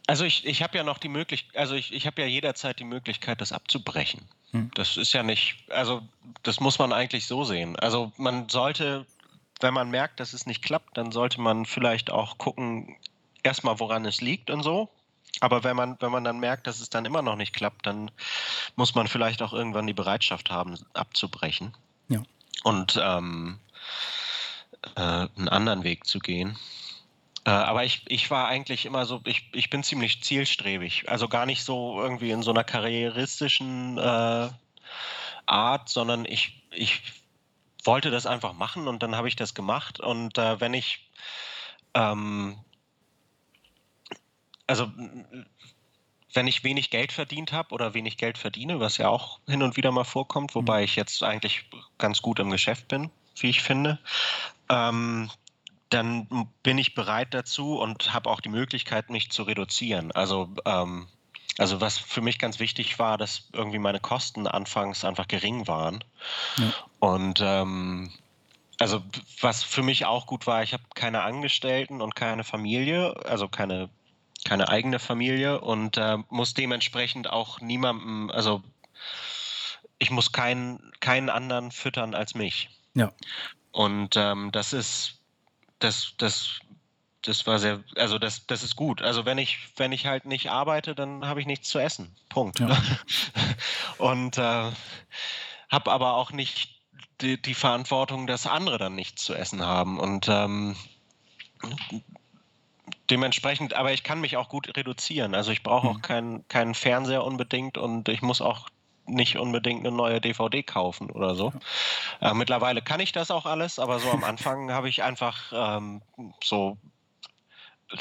Also 0.07 0.25
ich, 0.25 0.45
ich 0.45 0.61
habe 0.61 0.77
ja 0.77 0.83
noch 0.83 0.97
die 0.97 1.07
Möglichkeit, 1.07 1.55
also 1.55 1.75
ich, 1.75 1.93
ich 1.93 2.05
habe 2.05 2.21
ja 2.21 2.27
jederzeit 2.27 2.79
die 2.79 2.83
Möglichkeit, 2.83 3.39
das 3.39 3.53
abzubrechen. 3.53 4.27
Hm. 4.49 4.71
Das 4.73 4.97
ist 4.97 5.13
ja 5.13 5.23
nicht, 5.23 5.63
also 5.69 6.01
das 6.43 6.59
muss 6.59 6.79
man 6.79 6.91
eigentlich 6.91 7.27
so 7.27 7.43
sehen. 7.43 7.77
Also 7.77 8.11
man 8.17 8.49
sollte, 8.49 9.05
wenn 9.61 9.73
man 9.73 9.89
merkt, 9.89 10.19
dass 10.19 10.33
es 10.33 10.47
nicht 10.47 10.63
klappt, 10.63 10.97
dann 10.97 11.11
sollte 11.11 11.39
man 11.39 11.65
vielleicht 11.65 12.09
auch 12.09 12.39
gucken, 12.39 12.97
erstmal 13.43 13.79
woran 13.79 14.05
es 14.05 14.21
liegt 14.21 14.49
und 14.49 14.63
so. 14.63 14.89
Aber 15.39 15.63
wenn 15.63 15.75
man, 15.75 15.97
wenn 15.99 16.11
man 16.11 16.23
dann 16.23 16.39
merkt, 16.39 16.67
dass 16.67 16.79
es 16.79 16.89
dann 16.89 17.05
immer 17.05 17.21
noch 17.21 17.35
nicht 17.35 17.53
klappt, 17.53 17.85
dann 17.85 18.11
muss 18.75 18.95
man 18.95 19.07
vielleicht 19.07 19.41
auch 19.41 19.53
irgendwann 19.53 19.87
die 19.87 19.93
Bereitschaft 19.93 20.51
haben, 20.51 20.77
abzubrechen. 20.93 21.73
Ja. 22.09 22.21
Und 22.63 22.99
ähm, 23.01 23.59
äh, 24.95 25.01
einen 25.01 25.49
anderen 25.49 25.83
Weg 25.83 26.05
zu 26.05 26.19
gehen. 26.19 26.57
Äh, 27.45 27.49
aber 27.49 27.85
ich, 27.85 28.03
ich 28.07 28.29
war 28.29 28.47
eigentlich 28.47 28.85
immer 28.85 29.05
so, 29.05 29.21
ich, 29.25 29.49
ich 29.53 29.69
bin 29.69 29.83
ziemlich 29.83 30.23
zielstrebig. 30.23 31.09
Also 31.09 31.27
gar 31.27 31.45
nicht 31.45 31.63
so 31.63 31.99
irgendwie 32.01 32.31
in 32.31 32.43
so 32.43 32.51
einer 32.51 32.63
karrieristischen 32.63 33.97
äh, 33.97 34.49
Art, 35.45 35.89
sondern 35.89 36.25
ich, 36.25 36.61
ich 36.71 37.01
wollte 37.83 38.11
das 38.11 38.25
einfach 38.25 38.53
machen 38.53 38.87
und 38.87 39.01
dann 39.01 39.15
habe 39.15 39.27
ich 39.27 39.35
das 39.35 39.55
gemacht. 39.55 39.99
Und 39.99 40.37
äh, 40.37 40.59
wenn 40.59 40.73
ich 40.73 41.09
ähm, 41.93 42.57
also 44.71 44.89
wenn 46.33 46.47
ich 46.47 46.63
wenig 46.63 46.91
Geld 46.91 47.11
verdient 47.11 47.51
habe 47.51 47.73
oder 47.73 47.93
wenig 47.93 48.15
Geld 48.15 48.37
verdiene, 48.37 48.79
was 48.79 48.97
ja 48.97 49.09
auch 49.09 49.39
hin 49.47 49.63
und 49.63 49.75
wieder 49.75 49.91
mal 49.91 50.05
vorkommt, 50.05 50.55
wobei 50.55 50.79
mhm. 50.79 50.85
ich 50.85 50.95
jetzt 50.95 51.23
eigentlich 51.23 51.65
ganz 51.97 52.21
gut 52.21 52.39
im 52.39 52.49
Geschäft 52.49 52.87
bin, 52.87 53.11
wie 53.37 53.49
ich 53.49 53.61
finde, 53.61 53.99
ähm, 54.69 55.29
dann 55.89 56.47
bin 56.63 56.77
ich 56.77 56.95
bereit 56.95 57.33
dazu 57.33 57.77
und 57.77 58.13
habe 58.13 58.29
auch 58.29 58.39
die 58.39 58.47
Möglichkeit, 58.47 59.09
mich 59.09 59.29
zu 59.29 59.43
reduzieren. 59.43 60.13
Also, 60.13 60.47
ähm, 60.63 61.07
also 61.57 61.81
was 61.81 61.97
für 61.97 62.21
mich 62.21 62.39
ganz 62.39 62.59
wichtig 62.59 62.97
war, 62.97 63.17
dass 63.17 63.49
irgendwie 63.51 63.79
meine 63.79 63.99
Kosten 63.99 64.47
anfangs 64.47 65.03
einfach 65.03 65.27
gering 65.27 65.67
waren. 65.67 66.01
Ja. 66.57 66.73
Und 66.99 67.41
ähm, 67.43 68.09
also 68.79 69.03
was 69.41 69.63
für 69.63 69.83
mich 69.83 70.05
auch 70.05 70.27
gut 70.27 70.47
war, 70.47 70.63
ich 70.63 70.71
habe 70.71 70.83
keine 70.95 71.23
Angestellten 71.23 72.01
und 72.01 72.15
keine 72.15 72.45
Familie, 72.45 73.13
also 73.25 73.49
keine 73.49 73.89
keine 74.43 74.69
eigene 74.69 74.99
Familie 74.99 75.61
und 75.61 75.97
äh, 75.97 76.17
muss 76.29 76.53
dementsprechend 76.53 77.29
auch 77.29 77.61
niemandem, 77.61 78.29
also 78.31 78.63
ich 79.99 80.09
muss 80.09 80.31
keinen, 80.31 80.91
keinen 80.99 81.29
anderen 81.29 81.71
füttern 81.71 82.15
als 82.15 82.33
mich. 82.33 82.69
Ja. 82.95 83.11
Und 83.71 84.17
ähm, 84.17 84.51
das 84.51 84.73
ist, 84.73 85.19
das, 85.79 86.13
das, 86.17 86.59
das 87.21 87.45
war 87.45 87.59
sehr, 87.59 87.83
also 87.95 88.17
das, 88.17 88.47
das 88.47 88.63
ist 88.63 88.75
gut. 88.75 89.01
Also 89.01 89.25
wenn 89.25 89.37
ich, 89.37 89.59
wenn 89.77 89.91
ich 89.91 90.07
halt 90.07 90.25
nicht 90.25 90.49
arbeite, 90.49 90.95
dann 90.95 91.25
habe 91.25 91.39
ich 91.39 91.45
nichts 91.45 91.69
zu 91.69 91.79
essen. 91.79 92.15
Punkt. 92.29 92.59
Ja. 92.59 92.81
und 93.97 94.37
äh, 94.37 94.71
habe 95.69 95.91
aber 95.91 96.15
auch 96.15 96.31
nicht 96.31 96.81
die, 97.21 97.39
die, 97.41 97.53
Verantwortung, 97.53 98.25
dass 98.25 98.47
andere 98.47 98.77
dann 98.77 98.95
nichts 98.95 99.23
zu 99.23 99.35
essen 99.35 99.63
haben. 99.63 99.99
Und 99.99 100.27
ähm, 100.27 100.75
dementsprechend, 103.11 103.73
aber 103.73 103.91
ich 103.91 104.03
kann 104.03 104.21
mich 104.21 104.37
auch 104.37 104.49
gut 104.49 104.75
reduzieren. 104.75 105.35
Also 105.35 105.51
ich 105.51 105.63
brauche 105.63 105.87
auch 105.87 105.97
mhm. 105.97 106.01
keinen 106.01 106.47
keinen 106.47 106.73
Fernseher 106.73 107.23
unbedingt 107.23 107.77
und 107.77 108.09
ich 108.09 108.21
muss 108.21 108.41
auch 108.41 108.69
nicht 109.05 109.37
unbedingt 109.37 109.85
eine 109.85 109.95
neue 109.95 110.21
DVD 110.21 110.63
kaufen 110.63 111.09
oder 111.11 111.35
so. 111.35 111.53
Äh, 112.21 112.33
mittlerweile 112.33 112.81
kann 112.81 112.99
ich 112.99 113.11
das 113.11 113.29
auch 113.29 113.45
alles, 113.45 113.77
aber 113.77 113.99
so 113.99 114.09
am 114.09 114.23
Anfang 114.23 114.71
habe 114.71 114.89
ich 114.89 115.03
einfach 115.03 115.51
ähm, 115.53 116.01
so 116.43 116.77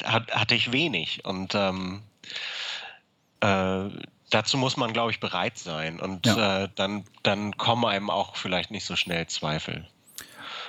hat, 0.04 0.30
hatte 0.32 0.54
ich 0.54 0.72
wenig 0.72 1.24
und 1.24 1.54
ähm, 1.54 2.02
äh, 3.40 3.88
dazu 4.30 4.56
muss 4.56 4.76
man, 4.76 4.92
glaube 4.92 5.11
ich, 5.11 5.20
bereit 5.20 5.58
sein 5.58 5.98
und 6.00 6.26
ja. 6.26 6.64
äh, 6.64 6.68
dann, 6.74 7.04
dann 7.22 7.56
kommen 7.56 7.84
einem 7.84 8.11
auch 8.11 8.36
vielleicht 8.36 8.70
nicht 8.70 8.84
so 8.84 8.96
schnell 8.96 9.26
Zweifel. 9.26 9.88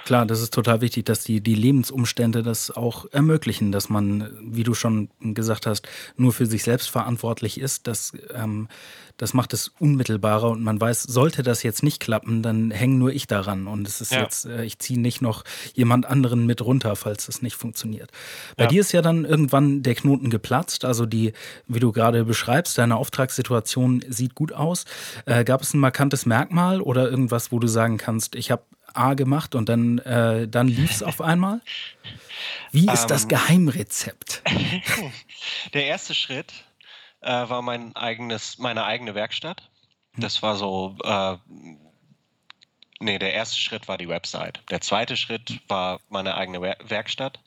Klar, 0.06 0.26
das 0.26 0.42
ist 0.42 0.54
total 0.54 0.82
wichtig, 0.82 1.06
dass 1.06 1.24
die, 1.24 1.42
die 1.42 1.56
Lebensumstände 1.56 2.44
das 2.44 2.72
auch 2.72 3.06
ermöglichen, 3.12 3.72
dass 3.72 3.90
man, 3.90 4.30
wie 4.42 4.64
du 4.64 4.74
schon 4.74 5.10
gesagt 5.20 5.66
hast, 5.66 5.88
nur 6.18 6.34
für 6.34 6.46
sich 6.46 6.64
selbst 6.64 6.90
verantwortlich 6.90 7.60
ist. 7.60 7.88
Das, 7.88 8.14
ähm, 8.34 8.68
das 9.18 9.34
macht 9.34 9.54
es 9.54 9.68
unmittelbarer 9.80 10.50
und 10.50 10.64
man 10.64 10.82
weiß, 10.82 11.04
sollte 11.04 11.44
das 11.44 11.62
jetzt 11.62 11.84
nicht 11.84 12.00
klappen, 12.00 12.42
dann 12.42 12.72
hänge 12.72 12.96
nur 12.96 13.12
ich 13.12 13.28
daran. 13.28 13.68
Und 13.68 13.88
es 13.88 14.02
ist 14.02 14.12
ja. 14.12 14.22
jetzt, 14.22 14.46
äh, 14.46 14.64
ich 14.64 14.80
ziehe 14.80 15.00
nicht 15.00 15.22
noch 15.22 15.44
jemand 15.74 16.08
anderen 16.08 16.48
mit 16.48 16.62
runter, 16.62 16.96
falls 16.96 17.28
es 17.28 17.44
nicht 17.44 17.56
funktioniert. 17.56 18.10
Bei 18.58 18.64
ja. 18.64 18.70
dir 18.70 18.82
ist 18.82 18.92
ja 18.94 19.04
dann 19.04 19.26
irgendwann 19.26 19.84
der 19.84 19.94
Knoten 19.94 20.32
geplatzt. 20.32 20.86
Also 20.86 21.06
die, 21.06 21.34
wie 21.68 21.80
du 21.80 21.92
gerade 21.92 22.26
beschreibst, 22.26 22.78
deine 22.78 22.96
Auftragssituation 22.96 24.04
sieht 24.10 24.34
gut 24.34 24.54
aus. 24.54 24.86
Äh, 25.26 25.44
gab 25.44 25.62
es 25.62 25.74
ein 25.74 25.80
markantes 25.80 26.26
Merkmal 26.26 26.82
oder 26.82 27.10
irgendwas, 27.10 27.52
wo 27.52 27.60
du 27.60 27.68
sagen 27.68 27.98
kannst, 27.98 28.36
ich 28.36 28.50
habe 28.50 28.64
A 28.96 29.14
gemacht 29.14 29.56
und 29.56 29.70
dann, 29.70 30.00
äh, 30.00 30.48
dann 30.48 30.68
lief 30.68 30.92
es 30.92 31.04
auf 31.04 31.22
einmal? 31.22 31.62
Wie 32.72 32.88
ist 32.88 33.04
ähm, 33.04 33.08
das 33.08 33.28
Geheimrezept? 33.28 34.44
Der 35.74 35.86
erste 35.86 36.14
Schritt 36.14 36.54
äh, 37.22 37.32
war 37.32 37.62
mein 37.62 37.96
eigenes, 37.96 38.58
meine 38.58 38.86
eigene 38.86 39.16
Werkstatt. 39.16 39.70
Hm. 40.14 40.22
Das 40.22 40.42
war 40.42 40.56
so, 40.56 40.96
äh, 41.04 41.38
nee, 43.00 43.20
der 43.20 43.34
erste 43.34 43.60
Schritt 43.60 43.88
war 43.88 43.98
die 43.98 44.10
Website. 44.10 44.62
Der 44.70 44.82
zweite 44.82 45.18
Schritt 45.18 45.60
war 45.68 46.00
meine 46.10 46.36
eigene 46.36 46.62
Werkstatt. 46.62 47.40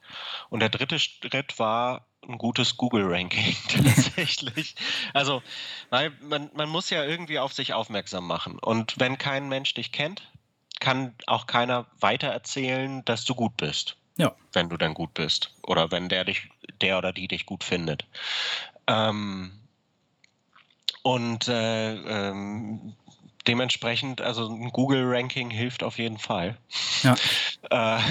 Und 0.51 0.61
der 0.61 0.69
dritte 0.69 0.99
Schritt 0.99 1.59
war 1.59 2.07
ein 2.27 2.39
gutes 2.39 2.77
Google-Ranking 2.77 3.57
tatsächlich. 3.69 4.75
also, 5.13 5.43
weil 5.91 6.11
man, 6.23 6.51
man 6.55 6.69
muss 6.69 6.91
ja 6.91 7.05
irgendwie 7.05 7.39
auf 7.39 7.53
sich 7.53 7.75
aufmerksam 7.75 8.27
machen. 8.27 8.59
Und 8.59 8.95
wenn 8.99 9.19
kein 9.19 9.49
Mensch 9.49 9.75
dich 9.75 9.93
kennt, 9.93 10.23
kann 10.85 11.15
auch 11.27 11.47
keiner 11.47 11.87
weitererzählen, 11.99 13.03
dass 13.07 13.25
du 13.25 13.35
gut 13.35 13.57
bist. 13.57 13.97
Ja. 14.19 14.35
Wenn 14.53 14.69
du 14.69 14.77
dann 14.77 14.93
gut 14.93 15.15
bist. 15.15 15.55
Oder 15.63 15.91
wenn 15.91 16.11
der 16.11 16.27
dich, 16.27 16.51
der 16.83 16.99
oder 16.99 17.15
die 17.15 17.27
dich 17.27 17.47
gut 17.47 17.65
findet. 17.65 18.05
Ähm, 18.87 19.53
und 21.03 21.49
äh, 21.49 21.95
ähm, 21.95 22.95
dementsprechend, 23.47 24.21
also 24.21 24.47
ein 24.47 24.73
Google-Ranking 24.73 25.49
hilft 25.49 25.83
auf 25.83 25.97
jeden 25.97 26.19
Fall. 26.19 26.59
Ja. 27.03 27.17
äh, 27.71 28.03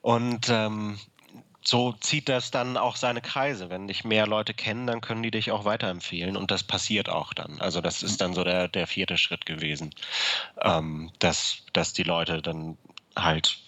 und 0.00 0.48
ähm, 0.48 0.98
so 1.66 1.92
zieht 1.92 2.28
das 2.28 2.52
dann 2.52 2.76
auch 2.76 2.94
seine 2.94 3.20
Kreise. 3.20 3.70
Wenn 3.70 3.88
dich 3.88 4.04
mehr 4.04 4.26
Leute 4.26 4.54
kennen, 4.54 4.86
dann 4.86 5.00
können 5.00 5.22
die 5.22 5.32
dich 5.32 5.50
auch 5.50 5.64
weiterempfehlen 5.64 6.36
und 6.36 6.50
das 6.50 6.62
passiert 6.62 7.08
auch 7.08 7.34
dann. 7.34 7.60
Also 7.60 7.80
das 7.80 8.02
ist 8.04 8.20
dann 8.20 8.34
so 8.34 8.44
der, 8.44 8.68
der 8.68 8.86
vierte 8.86 9.18
Schritt 9.18 9.46
gewesen, 9.46 9.90
ähm, 10.62 11.10
dass, 11.18 11.64
dass 11.72 11.92
die 11.92 12.04
Leute 12.04 12.40
dann 12.40 12.78
halt 13.16 13.58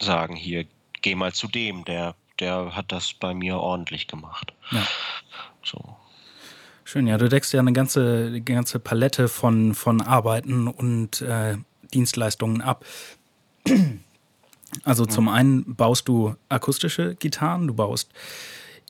sagen, 0.00 0.34
hier, 0.34 0.64
geh 1.02 1.14
mal 1.14 1.32
zu 1.32 1.46
dem, 1.46 1.84
der, 1.84 2.14
der 2.40 2.74
hat 2.74 2.90
das 2.90 3.12
bei 3.12 3.34
mir 3.34 3.58
ordentlich 3.58 4.08
gemacht. 4.08 4.54
Ja. 4.70 4.86
So. 5.62 5.96
Schön, 6.84 7.06
ja, 7.06 7.18
du 7.18 7.28
deckst 7.28 7.52
ja 7.52 7.60
eine 7.60 7.72
ganze, 7.72 8.26
eine 8.28 8.40
ganze 8.40 8.80
Palette 8.80 9.28
von, 9.28 9.74
von 9.74 10.00
Arbeiten 10.00 10.68
und 10.68 11.20
äh, 11.20 11.58
Dienstleistungen 11.92 12.62
ab. 12.62 12.84
Also 14.84 15.06
zum 15.06 15.28
einen 15.28 15.74
baust 15.74 16.08
du 16.08 16.34
akustische 16.48 17.14
Gitarren, 17.14 17.66
du 17.66 17.74
baust 17.74 18.10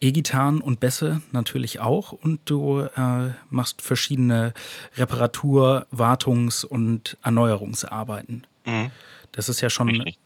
E-Gitarren 0.01 0.61
und 0.61 0.81
Bässe 0.81 1.23
natürlich 1.31 1.81
auch 1.81 2.13
und 2.13 2.41
du 2.47 2.81
äh, 2.81 3.31
machst 3.51 3.83
verschiedene 3.83 4.53
Reparatur-, 4.97 5.87
Wartungs- 5.93 6.65
und 6.65 7.17
Erneuerungsarbeiten. 7.23 8.47
Mhm. 8.67 8.91
Das 9.31 9.49
ist 9.49 9.61
ja 9.61 9.71
schon 9.71 9.89
Richtig. 9.89 10.19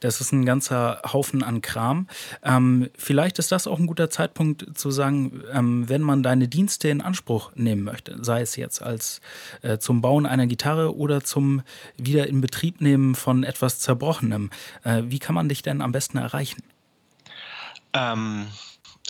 Das 0.00 0.20
ist 0.20 0.32
ein 0.32 0.44
ganzer 0.44 1.00
Haufen 1.12 1.42
an 1.42 1.62
Kram. 1.62 2.08
Ähm, 2.42 2.90
vielleicht 2.96 3.38
ist 3.38 3.52
das 3.52 3.66
auch 3.66 3.78
ein 3.78 3.86
guter 3.86 4.10
Zeitpunkt 4.10 4.78
zu 4.78 4.90
sagen, 4.90 5.42
ähm, 5.52 5.88
wenn 5.88 6.02
man 6.02 6.22
deine 6.22 6.48
Dienste 6.48 6.88
in 6.88 7.00
Anspruch 7.00 7.52
nehmen 7.54 7.82
möchte, 7.82 8.22
sei 8.22 8.42
es 8.42 8.56
jetzt 8.56 8.82
als 8.82 9.20
äh, 9.62 9.78
zum 9.78 10.00
Bauen 10.00 10.26
einer 10.26 10.46
Gitarre 10.46 10.96
oder 10.96 11.22
zum 11.22 11.62
wieder 11.96 12.28
in 12.28 12.40
Betrieb 12.40 12.80
nehmen 12.80 13.14
von 13.14 13.44
etwas 13.44 13.78
Zerbrochenem. 13.80 14.50
Äh, 14.82 15.02
wie 15.06 15.18
kann 15.18 15.34
man 15.34 15.48
dich 15.48 15.62
denn 15.62 15.80
am 15.80 15.92
besten 15.92 16.18
erreichen? 16.18 16.62
Ähm, 17.92 18.48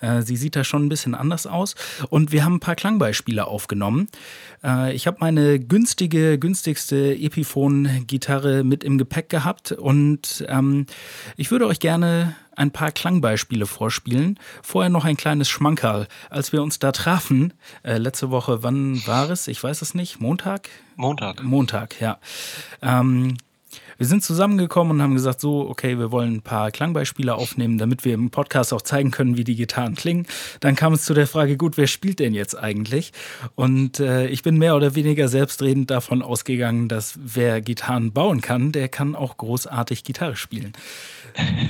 Äh, 0.00 0.22
sie 0.22 0.36
sieht 0.36 0.56
da 0.56 0.64
schon 0.64 0.86
ein 0.86 0.88
bisschen 0.88 1.14
anders 1.14 1.46
aus. 1.46 1.74
Und 2.08 2.32
wir 2.32 2.44
haben 2.44 2.54
ein 2.54 2.60
paar 2.60 2.76
Klangbeispiele 2.76 3.46
aufgenommen. 3.46 4.08
Äh, 4.64 4.94
ich 4.94 5.06
habe 5.06 5.18
meine 5.20 5.58
günstige, 5.58 6.38
günstigste 6.38 7.14
Epiphone-Gitarre 7.14 8.64
mit 8.64 8.84
im 8.84 8.96
Gepäck 8.96 9.28
gehabt 9.28 9.72
und 9.72 10.44
ähm, 10.48 10.86
ich 11.36 11.50
würde 11.50 11.66
euch 11.66 11.80
gerne 11.80 12.34
ein 12.60 12.70
paar 12.70 12.92
Klangbeispiele 12.92 13.66
vorspielen. 13.66 14.38
Vorher 14.62 14.90
noch 14.90 15.04
ein 15.04 15.16
kleines 15.16 15.48
Schmankerl. 15.48 16.06
Als 16.28 16.52
wir 16.52 16.62
uns 16.62 16.78
da 16.78 16.92
trafen, 16.92 17.54
äh, 17.82 17.96
letzte 17.96 18.30
Woche, 18.30 18.62
wann 18.62 19.04
war 19.06 19.30
es? 19.30 19.48
Ich 19.48 19.62
weiß 19.62 19.82
es 19.82 19.94
nicht. 19.94 20.20
Montag? 20.20 20.68
Montag. 20.96 21.42
Montag, 21.42 22.00
ja. 22.00 22.18
Ähm, 22.82 23.38
wir 24.00 24.06
sind 24.06 24.24
zusammengekommen 24.24 24.92
und 24.92 25.02
haben 25.02 25.12
gesagt, 25.12 25.42
so, 25.42 25.68
okay, 25.68 25.98
wir 25.98 26.10
wollen 26.10 26.36
ein 26.36 26.40
paar 26.40 26.70
Klangbeispiele 26.70 27.34
aufnehmen, 27.34 27.76
damit 27.76 28.06
wir 28.06 28.14
im 28.14 28.30
Podcast 28.30 28.72
auch 28.72 28.80
zeigen 28.80 29.10
können, 29.10 29.36
wie 29.36 29.44
die 29.44 29.56
Gitarren 29.56 29.94
klingen. 29.94 30.26
Dann 30.60 30.74
kam 30.74 30.94
es 30.94 31.04
zu 31.04 31.12
der 31.12 31.26
Frage, 31.26 31.58
gut, 31.58 31.76
wer 31.76 31.86
spielt 31.86 32.18
denn 32.18 32.32
jetzt 32.32 32.56
eigentlich? 32.56 33.12
Und 33.56 34.00
äh, 34.00 34.26
ich 34.28 34.42
bin 34.42 34.56
mehr 34.56 34.74
oder 34.74 34.94
weniger 34.94 35.28
selbstredend 35.28 35.90
davon 35.90 36.22
ausgegangen, 36.22 36.88
dass 36.88 37.18
wer 37.22 37.60
Gitarren 37.60 38.12
bauen 38.12 38.40
kann, 38.40 38.72
der 38.72 38.88
kann 38.88 39.14
auch 39.14 39.36
großartig 39.36 40.02
Gitarre 40.02 40.36
spielen. 40.36 40.72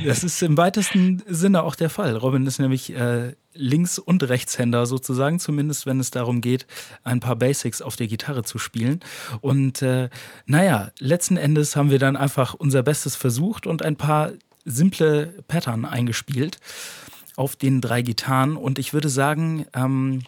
Das 0.06 0.22
ist 0.22 0.40
im 0.42 0.56
weitesten 0.56 1.24
Sinne 1.26 1.64
auch 1.64 1.74
der 1.74 1.90
Fall. 1.90 2.16
Robin 2.16 2.46
ist 2.46 2.60
nämlich 2.60 2.94
äh, 2.94 3.34
Links- 3.52 3.98
und 3.98 4.22
Rechtshänder 4.28 4.86
sozusagen, 4.86 5.40
zumindest 5.40 5.86
wenn 5.86 6.00
es 6.00 6.10
darum 6.10 6.40
geht, 6.40 6.66
ein 7.02 7.20
paar 7.20 7.36
Basics 7.36 7.82
auf 7.82 7.96
der 7.96 8.06
Gitarre 8.06 8.44
zu 8.44 8.58
spielen. 8.58 9.00
Und 9.40 9.82
äh, 9.82 10.08
naja, 10.46 10.92
letzten 10.98 11.36
Endes 11.36 11.76
haben 11.76 11.90
wir 11.90 11.98
dann 11.98 12.16
einfach 12.16 12.54
unser 12.54 12.82
Bestes 12.82 13.16
versucht 13.16 13.66
und 13.66 13.82
ein 13.82 13.96
paar 13.96 14.32
simple 14.64 15.26
Pattern 15.48 15.84
eingespielt 15.84 16.58
auf 17.36 17.56
den 17.56 17.80
drei 17.80 18.02
Gitarren. 18.02 18.56
Und 18.56 18.78
ich 18.78 18.92
würde 18.92 19.08
sagen, 19.08 19.66
ähm, 19.74 20.22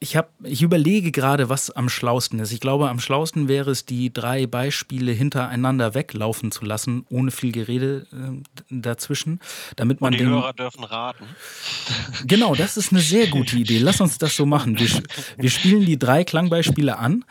ich, 0.00 0.16
hab, 0.16 0.32
ich 0.44 0.62
überlege 0.62 1.10
gerade, 1.10 1.48
was 1.48 1.70
am 1.70 1.88
schlausten 1.88 2.38
ist. 2.38 2.52
Ich 2.52 2.60
glaube, 2.60 2.88
am 2.88 3.00
schlausten 3.00 3.48
wäre 3.48 3.72
es, 3.72 3.84
die 3.84 4.12
drei 4.12 4.46
Beispiele 4.46 5.10
hintereinander 5.10 5.94
weglaufen 5.94 6.52
zu 6.52 6.64
lassen, 6.64 7.04
ohne 7.10 7.30
viel 7.32 7.50
Gerede 7.50 8.06
äh, 8.12 8.42
dazwischen, 8.70 9.40
damit 9.76 10.00
man 10.00 10.12
Und 10.12 10.20
die 10.20 10.24
den, 10.24 10.32
Hörer 10.32 10.52
dürfen 10.52 10.84
raten. 10.84 11.24
Genau, 12.26 12.54
das 12.54 12.76
ist 12.76 12.92
eine 12.92 13.00
sehr 13.00 13.26
gute 13.26 13.56
Idee. 13.56 13.78
Lass 13.78 14.00
uns 14.00 14.18
das 14.18 14.36
so 14.36 14.46
machen. 14.46 14.78
Wir, 14.78 14.88
wir 15.36 15.50
spielen 15.50 15.84
die 15.84 15.98
drei 15.98 16.22
Klangbeispiele 16.22 16.98
an 16.98 17.24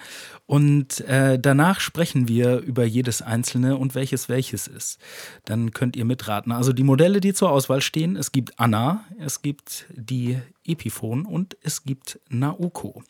und 0.48 1.02
äh, 1.02 1.38
danach 1.38 1.82
sprechen 1.82 2.30
wir 2.30 2.60
über 2.60 2.86
jedes 2.86 3.22
einzelne 3.22 3.76
und 3.76 3.96
welches 3.96 4.30
welches 4.30 4.68
ist. 4.68 4.98
Dann 5.44 5.72
könnt 5.72 5.98
ihr 5.98 6.06
mitraten. 6.06 6.54
Also 6.54 6.72
die 6.72 6.84
Modelle, 6.84 7.20
die 7.20 7.34
zur 7.34 7.52
Auswahl 7.52 7.82
stehen, 7.82 8.16
es 8.16 8.32
gibt 8.32 8.58
Anna, 8.58 9.04
es 9.20 9.42
gibt 9.42 9.88
die 9.94 10.40
Epiphone 10.66 11.26
und 11.26 11.58
es 11.62 11.84
gibt 11.84 12.22
Naoko. 12.30 13.04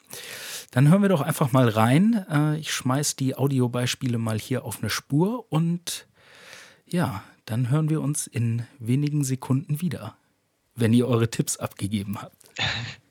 Dann 0.71 0.89
hören 0.89 1.03
wir 1.03 1.09
doch 1.09 1.21
einfach 1.21 1.51
mal 1.51 1.69
rein. 1.69 2.25
Äh, 2.27 2.57
ich 2.57 2.73
schmeiß 2.73 3.15
die 3.15 3.37
Audiobeispiele 3.37 4.17
mal 4.17 4.39
hier 4.39 4.65
auf 4.65 4.79
eine 4.79 4.89
Spur 4.89 5.45
und 5.51 6.07
ja, 6.87 7.23
dann 7.45 7.69
hören 7.69 7.91
wir 7.91 8.01
uns 8.01 8.25
in 8.25 8.65
wenigen 8.79 9.23
Sekunden 9.23 9.79
wieder, 9.79 10.17
wenn 10.73 10.91
ihr 10.91 11.07
eure 11.07 11.29
Tipps 11.29 11.57
abgegeben 11.57 12.19
habt. 12.19 12.35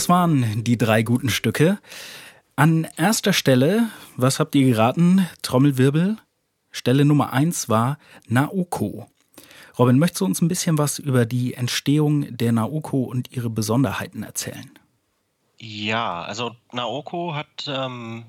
Das 0.00 0.08
waren 0.08 0.64
die 0.64 0.78
drei 0.78 1.02
guten 1.02 1.28
Stücke. 1.28 1.78
An 2.56 2.88
erster 2.96 3.34
Stelle, 3.34 3.90
was 4.16 4.40
habt 4.40 4.54
ihr 4.54 4.66
geraten? 4.66 5.28
Trommelwirbel. 5.42 6.16
Stelle 6.70 7.04
Nummer 7.04 7.34
eins 7.34 7.68
war 7.68 7.98
Naoko. 8.26 9.10
Robin, 9.78 9.98
möchtest 9.98 10.22
du 10.22 10.24
uns 10.24 10.40
ein 10.40 10.48
bisschen 10.48 10.78
was 10.78 10.98
über 10.98 11.26
die 11.26 11.52
Entstehung 11.52 12.34
der 12.34 12.52
Naoko 12.52 13.02
und 13.02 13.30
ihre 13.32 13.50
Besonderheiten 13.50 14.22
erzählen? 14.22 14.70
Ja, 15.58 16.22
also 16.22 16.56
Naoko 16.72 17.34
hat, 17.34 17.66
ähm, 17.66 18.24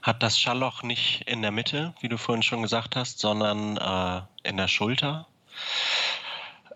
hat 0.00 0.22
das 0.22 0.38
Schallloch 0.40 0.82
nicht 0.82 1.24
in 1.26 1.42
der 1.42 1.50
Mitte, 1.50 1.92
wie 2.00 2.08
du 2.08 2.16
vorhin 2.16 2.42
schon 2.42 2.62
gesagt 2.62 2.96
hast, 2.96 3.18
sondern 3.18 3.76
äh, 3.76 4.48
in 4.48 4.56
der 4.56 4.68
Schulter. 4.68 5.26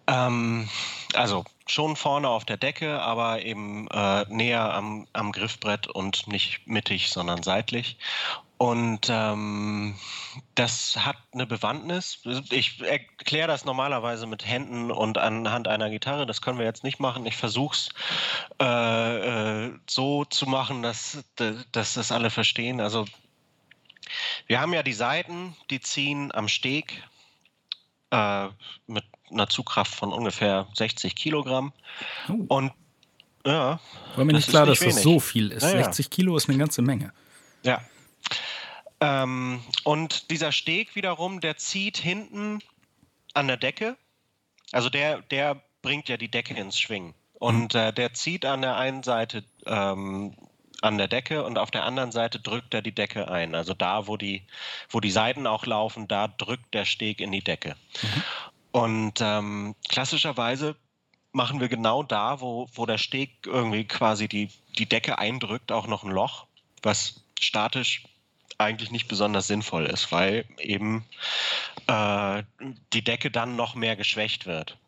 Ähm, 0.07 0.69
also 1.15 1.45
schon 1.67 1.97
vorne 1.97 2.29
auf 2.29 2.45
der 2.45 2.57
Decke, 2.57 3.01
aber 3.01 3.43
eben 3.43 3.89
äh, 3.89 4.25
näher 4.29 4.75
am, 4.75 5.07
am 5.13 5.33
Griffbrett 5.33 5.87
und 5.87 6.27
nicht 6.29 6.67
mittig, 6.67 7.11
sondern 7.11 7.43
seitlich. 7.43 7.99
Und 8.59 9.07
ähm, 9.09 9.95
das 10.57 10.97
hat 10.97 11.17
eine 11.33 11.47
Bewandtnis. 11.47 12.19
Ich 12.51 12.81
erkläre 12.81 13.47
das 13.47 13.65
normalerweise 13.65 14.27
mit 14.27 14.45
Händen 14.45 14.91
und 14.91 15.17
anhand 15.17 15.69
einer 15.69 15.89
Gitarre. 15.91 16.27
Das 16.27 16.43
können 16.43 16.59
wir 16.59 16.67
jetzt 16.67 16.83
nicht 16.83 16.99
machen. 16.99 17.25
Ich 17.25 17.37
versuche 17.37 17.77
es 17.77 17.89
äh, 18.61 19.67
äh, 19.67 19.73
so 19.89 20.25
zu 20.25 20.47
machen, 20.47 20.83
dass, 20.83 21.25
dass 21.71 21.95
das 21.95 22.11
alle 22.11 22.31
verstehen. 22.31 22.81
Also 22.81 23.05
wir 24.49 24.61
haben 24.61 24.75
ja 24.75 24.83
die 24.83 24.93
Seiten, 24.93 25.57
die 25.71 25.81
ziehen 25.81 26.35
am 26.35 26.49
Steg 26.49 27.01
äh, 28.11 28.49
mit 28.89 29.05
einer 29.31 29.49
Zugkraft 29.49 29.95
von 29.95 30.13
ungefähr 30.13 30.67
60 30.75 31.15
Kilogramm. 31.15 31.73
Oh. 32.29 32.57
Und 32.57 32.73
ja. 33.47 33.81
War 34.17 34.25
mir 34.25 34.33
nicht 34.33 34.49
klar, 34.49 34.67
nicht 34.67 34.73
dass 34.73 34.81
wenig. 34.83 34.97
das 34.97 35.03
so 35.03 35.21
viel 35.21 35.53
ist. 35.53 35.63
Naja. 35.63 35.85
60 35.85 36.11
Kilo 36.11 36.37
ist 36.37 36.49
eine 36.49 36.59
ganze 36.59 36.83
Menge. 36.83 37.13
Ja. 37.63 37.81
Ähm, 39.01 39.63
und 39.85 40.31
dieser 40.31 40.53
Steg 40.53 40.97
wiederum, 40.97 41.41
der 41.41 41.57
zieht 41.57 41.97
hinten 41.97 42.61
an 43.35 43.47
der 43.47 43.57
Decke. 43.57 43.97
Also 44.73 44.91
der, 44.91 45.23
der 45.23 45.63
bringt 45.83 46.09
ja 46.09 46.17
die 46.17 46.31
Decke 46.31 46.55
ins 46.55 46.79
Schwingen. 46.79 47.15
Und 47.35 47.75
äh, 47.75 47.93
der 47.93 48.13
zieht 48.15 48.45
an 48.45 48.63
der 48.63 48.77
einen 48.77 49.03
Seite 49.03 49.45
ähm, 49.67 50.35
an 50.81 50.99
der 50.99 51.09
Decke 51.09 51.45
und 51.45 51.59
auf 51.59 51.71
der 51.71 51.85
anderen 51.85 52.13
Seite 52.13 52.39
drückt 52.39 52.73
er 52.73 52.83
die 52.83 52.95
Decke 52.95 53.31
ein. 53.31 53.55
Also 53.55 53.75
da, 53.75 54.07
wo 54.07 54.17
die, 54.17 54.43
wo 54.89 55.01
die 55.01 55.11
Seiten 55.11 55.47
auch 55.47 55.67
laufen, 55.67 56.07
da 56.07 56.29
drückt 56.29 56.73
der 56.75 56.85
Steg 56.85 57.21
in 57.21 57.33
die 57.33 57.43
Decke. 57.43 57.75
Mhm. 58.03 58.23
Und 58.79 59.15
ähm, 59.21 59.75
klassischerweise 59.89 60.77
machen 61.33 61.61
wir 61.61 61.69
genau 61.69 62.05
da, 62.05 62.41
wo, 62.41 62.69
wo 62.75 62.87
der 62.87 62.99
Steg 62.99 63.45
irgendwie 63.45 63.85
quasi 63.85 64.29
die, 64.29 64.51
die 64.79 64.89
Decke 64.89 65.19
eindrückt, 65.19 65.73
auch 65.73 65.89
noch 65.89 66.05
ein 66.05 66.13
Loch, 66.13 66.47
was 66.85 67.25
statisch 67.41 68.05
eigentlich 68.57 68.93
nicht 68.93 69.09
besonders 69.09 69.49
sinnvoll 69.49 69.87
ist, 69.87 70.13
weil 70.13 70.45
eben 70.59 71.05
äh, 71.89 72.45
die 72.93 73.03
Decke 73.03 73.33
dann 73.33 73.57
noch 73.57 73.75
mehr 73.75 73.97
geschwächt 73.97 74.47
wird. 74.47 74.79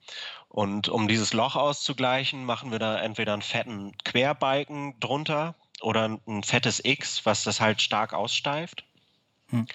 Und 0.49 0.89
um 0.89 1.09
dieses 1.09 1.33
Loch 1.33 1.57
auszugleichen, 1.57 2.45
machen 2.45 2.71
wir 2.71 2.79
da 2.79 2.97
entweder 2.97 3.33
einen 3.33 3.43
fetten 3.43 3.99
Querbalken 4.05 4.99
drunter 5.01 5.57
oder 5.81 6.17
ein 6.29 6.45
fettes 6.45 6.85
X, 6.85 7.27
was 7.27 7.43
das 7.43 7.61
halt 7.61 7.81
stark 7.81 8.13
aussteift. 8.13 8.85
Hm. 9.49 9.67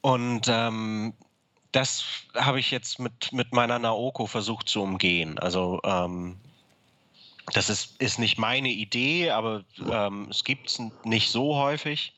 Und 0.00 0.48
ähm, 0.48 1.14
das 1.74 2.04
habe 2.36 2.60
ich 2.60 2.70
jetzt 2.70 3.00
mit, 3.00 3.32
mit 3.32 3.52
meiner 3.52 3.78
Naoko 3.78 4.26
versucht 4.26 4.68
zu 4.68 4.80
umgehen. 4.80 5.38
Also 5.40 5.80
ähm, 5.84 6.38
das 7.52 7.68
ist, 7.68 8.00
ist 8.00 8.18
nicht 8.18 8.38
meine 8.38 8.68
Idee, 8.68 9.30
aber 9.30 9.64
ähm, 9.90 10.28
es 10.30 10.44
gibt 10.44 10.70
es 10.70 10.80
nicht 11.02 11.30
so 11.30 11.56
häufig. 11.56 12.14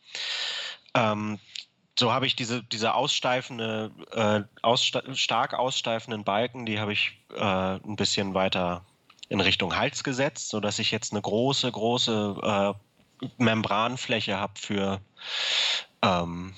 Ähm, 0.94 1.38
so 1.98 2.12
habe 2.12 2.26
ich 2.26 2.36
diese, 2.36 2.62
diese 2.64 2.94
aussteifende, 2.94 3.90
äh, 4.12 4.42
ausste 4.60 5.02
stark 5.16 5.54
aussteifenden 5.54 6.24
Balken, 6.24 6.66
die 6.66 6.78
habe 6.78 6.92
ich 6.92 7.18
äh, 7.34 7.40
ein 7.40 7.96
bisschen 7.96 8.34
weiter 8.34 8.84
in 9.30 9.40
Richtung 9.40 9.74
Hals 9.74 10.04
gesetzt, 10.04 10.50
sodass 10.50 10.78
ich 10.78 10.90
jetzt 10.90 11.12
eine 11.12 11.22
große, 11.22 11.72
große 11.72 12.74
äh, 13.22 13.22
Membranfläche 13.38 14.38
habe 14.38 14.52
für 14.56 15.00
ähm, 16.02 16.54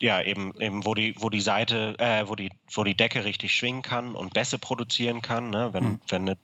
ja, 0.00 0.22
eben, 0.22 0.58
eben 0.60 0.84
wo 0.84 0.94
die, 0.94 1.14
wo 1.18 1.30
die 1.30 1.40
Seite, 1.40 1.94
äh, 1.98 2.28
wo 2.28 2.34
die, 2.34 2.50
wo 2.72 2.84
die 2.84 2.96
Decke 2.96 3.24
richtig 3.24 3.54
schwingen 3.56 3.82
kann 3.82 4.14
und 4.14 4.34
Bässe 4.34 4.58
produzieren 4.58 5.22
kann. 5.22 5.50
Ne? 5.50 5.72
Wenn, 5.72 5.84
mhm. 5.84 6.00
wenn 6.08 6.22
eine, 6.22 6.38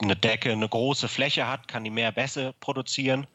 eine 0.00 0.16
Decke 0.16 0.52
eine 0.52 0.68
große 0.68 1.08
Fläche 1.08 1.48
hat, 1.48 1.68
kann 1.68 1.84
die 1.84 1.90
mehr 1.90 2.12
Bässe 2.12 2.54
produzieren. 2.60 3.26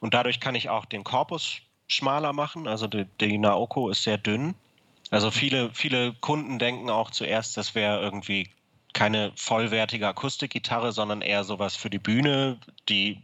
Und 0.00 0.14
dadurch 0.14 0.40
kann 0.40 0.54
ich 0.54 0.68
auch 0.68 0.84
den 0.84 1.04
Korpus 1.04 1.60
schmaler 1.86 2.32
machen. 2.32 2.66
Also 2.66 2.86
die, 2.86 3.06
die 3.20 3.38
Naoko 3.38 3.90
ist 3.90 4.02
sehr 4.02 4.18
dünn. 4.18 4.54
Also 5.10 5.30
viele, 5.30 5.70
viele 5.72 6.14
Kunden 6.14 6.58
denken 6.58 6.90
auch 6.90 7.10
zuerst, 7.10 7.56
das 7.56 7.74
wäre 7.74 8.00
irgendwie 8.00 8.50
keine 8.92 9.32
vollwertige 9.36 10.08
Akustikgitarre, 10.08 10.92
sondern 10.92 11.22
eher 11.22 11.44
sowas 11.44 11.76
für 11.76 11.88
die 11.88 11.98
Bühne, 11.98 12.58
die 12.88 13.22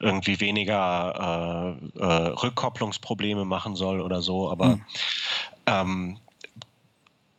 irgendwie 0.00 0.40
weniger 0.40 1.76
äh, 1.96 1.98
äh, 1.98 2.28
Rückkopplungsprobleme 2.28 3.44
machen 3.44 3.76
soll 3.76 4.00
oder 4.00 4.22
so. 4.22 4.50
Aber 4.50 4.76
mhm. 4.76 4.84
ähm, 5.66 6.18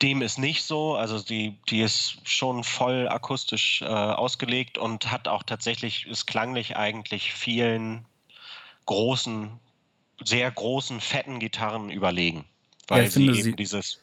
dem 0.01 0.21
ist 0.21 0.37
nicht 0.37 0.63
so. 0.63 0.95
Also 0.95 1.19
die, 1.19 1.57
die 1.69 1.81
ist 1.81 2.17
schon 2.23 2.63
voll 2.63 3.07
akustisch 3.09 3.81
äh, 3.81 3.85
ausgelegt 3.85 4.77
und 4.77 5.11
hat 5.11 5.27
auch 5.27 5.43
tatsächlich, 5.43 6.07
ist 6.07 6.25
klanglich 6.25 6.77
eigentlich 6.77 7.33
vielen 7.33 8.05
großen, 8.85 9.59
sehr 10.23 10.49
großen, 10.51 11.01
fetten 11.01 11.39
Gitarren 11.39 11.89
überlegen. 11.89 12.45
Weil 12.87 13.03
ja, 13.03 13.09
sie 13.09 13.25
eben 13.25 13.43
sie 13.43 13.55
dieses 13.55 13.99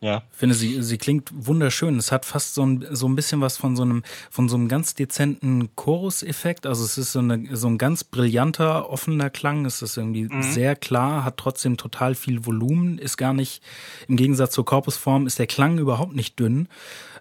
ja. 0.00 0.22
Ich 0.32 0.38
finde, 0.38 0.54
sie, 0.54 0.82
sie 0.82 0.96
klingt 0.96 1.30
wunderschön. 1.32 1.98
Es 1.98 2.10
hat 2.10 2.24
fast 2.24 2.54
so 2.54 2.64
ein, 2.64 2.86
so 2.90 3.06
ein 3.06 3.14
bisschen 3.14 3.42
was 3.42 3.58
von 3.58 3.76
so 3.76 3.82
einem, 3.82 4.02
von 4.30 4.48
so 4.48 4.56
einem 4.56 4.66
ganz 4.66 4.94
dezenten 4.94 5.74
Chorus-Effekt. 5.76 6.66
Also 6.66 6.84
es 6.84 6.96
ist 6.96 7.12
so, 7.12 7.18
eine, 7.18 7.54
so 7.54 7.68
ein 7.68 7.76
ganz 7.76 8.02
brillanter, 8.04 8.88
offener 8.88 9.28
Klang. 9.28 9.66
Es 9.66 9.82
ist 9.82 9.98
irgendwie 9.98 10.24
mhm. 10.24 10.42
sehr 10.42 10.74
klar, 10.74 11.24
hat 11.24 11.36
trotzdem 11.36 11.76
total 11.76 12.14
viel 12.14 12.46
Volumen, 12.46 12.96
ist 12.96 13.18
gar 13.18 13.34
nicht, 13.34 13.62
im 14.08 14.16
Gegensatz 14.16 14.52
zur 14.52 14.64
Korpusform 14.64 15.26
ist 15.26 15.38
der 15.38 15.46
Klang 15.46 15.78
überhaupt 15.78 16.14
nicht 16.14 16.38
dünn. 16.40 16.68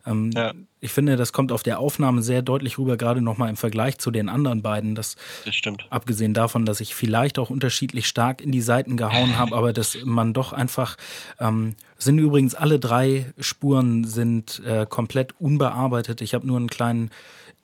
Ähm, 0.05 0.31
ja. 0.33 0.53
Ich 0.81 0.91
finde, 0.91 1.17
das 1.17 1.33
kommt 1.33 1.51
auf 1.51 1.63
der 1.63 1.79
Aufnahme 1.79 2.21
sehr 2.21 2.41
deutlich 2.41 2.77
rüber, 2.77 2.95
gerade 2.95 3.21
nochmal 3.21 3.49
im 3.49 3.57
Vergleich 3.57 3.97
zu 3.97 4.11
den 4.11 4.29
anderen 4.29 4.61
beiden. 4.61 4.95
Das, 4.95 5.17
das 5.45 5.55
stimmt. 5.55 5.85
Abgesehen 5.89 6.33
davon, 6.33 6.65
dass 6.65 6.79
ich 6.79 6.95
vielleicht 6.95 7.37
auch 7.37 7.49
unterschiedlich 7.49 8.07
stark 8.07 8.41
in 8.41 8.51
die 8.51 8.61
Seiten 8.61 8.95
gehauen 8.95 9.37
habe, 9.37 9.55
aber 9.55 9.73
dass 9.73 9.97
man 10.05 10.33
doch 10.33 10.53
einfach, 10.53 10.95
ähm, 11.39 11.75
sind 11.97 12.17
übrigens 12.17 12.55
alle 12.55 12.79
drei 12.79 13.33
Spuren 13.39 14.05
sind 14.05 14.61
äh, 14.65 14.85
komplett 14.87 15.33
unbearbeitet. 15.39 16.21
Ich 16.21 16.33
habe 16.33 16.47
nur 16.47 16.57
einen 16.57 16.69
kleinen 16.69 17.11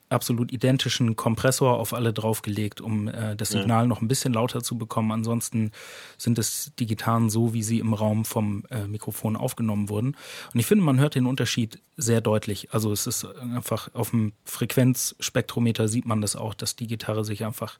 absolut 0.08 0.52
identischen 0.52 1.16
Kompressor 1.16 1.78
auf 1.78 1.92
alle 1.92 2.12
draufgelegt, 2.12 2.80
um 2.80 3.08
äh, 3.08 3.36
das 3.36 3.50
Signal 3.50 3.84
ja. 3.84 3.86
noch 3.86 4.00
ein 4.00 4.08
bisschen 4.08 4.32
lauter 4.32 4.62
zu 4.62 4.78
bekommen. 4.78 5.10
Ansonsten 5.10 5.72
sind 6.16 6.38
es 6.38 6.72
die 6.78 6.86
Gitarren 6.86 7.30
so, 7.30 7.52
wie 7.54 7.62
sie 7.62 7.78
im 7.78 7.92
Raum 7.92 8.24
vom 8.24 8.64
äh, 8.70 8.86
Mikrofon 8.86 9.36
aufgenommen 9.36 9.88
wurden. 9.88 10.16
Und 10.52 10.60
ich 10.60 10.66
finde, 10.66 10.84
man 10.84 11.00
hört 11.00 11.14
den 11.14 11.26
Unterschied 11.26 11.80
sehr 11.96 12.20
deutlich. 12.20 12.72
Also 12.72 12.92
es 12.92 13.06
ist 13.06 13.24
einfach 13.24 13.92
auf 13.94 14.10
dem 14.10 14.32
Frequenzspektrometer 14.44 15.88
sieht 15.88 16.06
man 16.06 16.20
das 16.20 16.36
auch, 16.36 16.54
dass 16.54 16.76
die 16.76 16.86
Gitarre 16.86 17.24
sich 17.24 17.44
einfach 17.44 17.78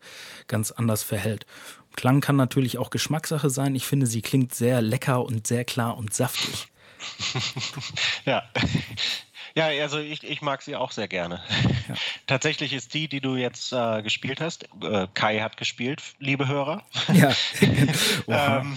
ganz 0.49 0.73
anders 0.73 1.03
verhält. 1.03 1.47
Klang 1.97 2.21
kann 2.21 2.37
natürlich 2.37 2.79
auch 2.79 2.91
Geschmackssache 2.91 3.51
sein. 3.51 3.75
Ich 3.75 3.87
finde, 3.87 4.07
sie 4.07 4.23
klingt 4.23 4.55
sehr 4.55 4.83
lecker 4.83 5.25
und 5.25 5.47
sehr 5.47 5.65
klar 5.65 5.97
und 5.97 6.13
saftig. 6.13 6.69
ja, 8.25 8.43
ja, 9.57 9.67
also 9.83 9.99
ich, 9.99 10.23
ich 10.23 10.43
mag 10.43 10.61
sie 10.61 10.77
auch 10.77 10.93
sehr 10.93 11.09
gerne. 11.09 11.43
Ja. 11.89 11.95
Tatsächlich 12.27 12.73
ist 12.75 12.93
die, 12.93 13.09
die 13.09 13.21
du 13.21 13.37
jetzt 13.37 13.73
äh, 13.73 14.03
gespielt 14.03 14.41
hast, 14.41 14.69
äh, 14.83 15.09
Kai 15.15 15.41
hat 15.41 15.57
gespielt, 15.57 16.03
liebe 16.19 16.47
Hörer. 16.47 16.83
Ja. 17.13 17.33
ähm, 18.29 18.77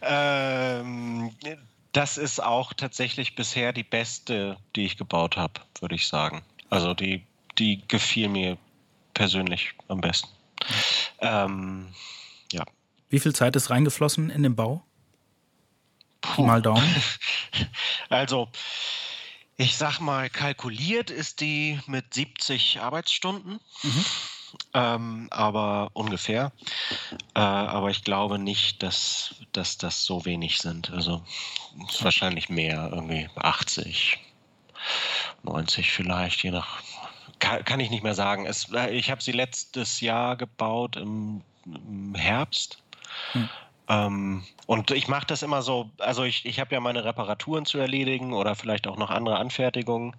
ähm, 0.00 1.30
das 1.92 2.16
ist 2.16 2.42
auch 2.42 2.72
tatsächlich 2.72 3.34
bisher 3.34 3.72
die 3.72 3.82
beste, 3.82 4.56
die 4.76 4.86
ich 4.86 4.96
gebaut 4.96 5.36
habe, 5.36 5.60
würde 5.80 5.94
ich 5.94 6.06
sagen. 6.06 6.42
Also 6.70 6.94
die, 6.94 7.22
die 7.58 7.82
gefiel 7.86 8.28
mir 8.28 8.56
persönlich 9.12 9.74
am 9.88 10.00
besten. 10.00 10.28
Ähm, 11.18 11.92
ja. 12.52 12.64
Wie 13.10 13.20
viel 13.20 13.34
Zeit 13.34 13.56
ist 13.56 13.68
reingeflossen 13.68 14.30
in 14.30 14.42
den 14.42 14.56
Bau? 14.56 14.82
Puh. 16.20 16.46
Mal 16.46 16.62
Daumen. 16.62 16.94
Also, 18.08 18.48
ich 19.60 19.76
sag 19.76 20.00
mal, 20.00 20.30
kalkuliert 20.30 21.10
ist 21.10 21.42
die 21.42 21.78
mit 21.86 22.14
70 22.14 22.80
Arbeitsstunden. 22.80 23.60
Mhm. 23.82 24.04
Ähm, 24.72 25.28
aber 25.30 25.90
ungefähr. 25.92 26.50
Äh, 27.34 27.40
aber 27.40 27.90
ich 27.90 28.02
glaube 28.02 28.38
nicht, 28.38 28.82
dass, 28.82 29.34
dass 29.52 29.76
das 29.76 30.04
so 30.04 30.24
wenig 30.24 30.58
sind. 30.58 30.90
Also 30.90 31.22
wahrscheinlich 32.00 32.48
mehr, 32.48 32.88
irgendwie 32.90 33.28
80, 33.36 34.18
90 35.42 35.92
vielleicht, 35.92 36.42
je 36.42 36.52
nach. 36.52 36.80
kann, 37.38 37.62
kann, 37.62 37.80
ich 37.80 37.90
nicht 37.90 38.02
mehr 38.02 38.14
sagen. 38.14 38.46
Es, 38.46 38.72
äh, 38.72 38.90
ich 38.90 39.10
habe 39.10 39.22
sie 39.22 39.32
letztes 39.32 40.00
Jahr 40.00 40.36
gebaut 40.36 40.96
im, 40.96 41.42
im 41.66 42.14
Herbst. 42.14 42.82
Hm. 43.32 43.50
Ähm, 43.90 44.44
und 44.66 44.92
ich 44.92 45.08
mache 45.08 45.26
das 45.26 45.42
immer 45.42 45.62
so, 45.62 45.90
also 45.98 46.22
ich, 46.22 46.46
ich 46.46 46.60
habe 46.60 46.72
ja 46.74 46.80
meine 46.80 47.04
Reparaturen 47.04 47.66
zu 47.66 47.78
erledigen 47.78 48.32
oder 48.32 48.54
vielleicht 48.54 48.86
auch 48.86 48.96
noch 48.96 49.10
andere 49.10 49.36
Anfertigungen. 49.36 50.14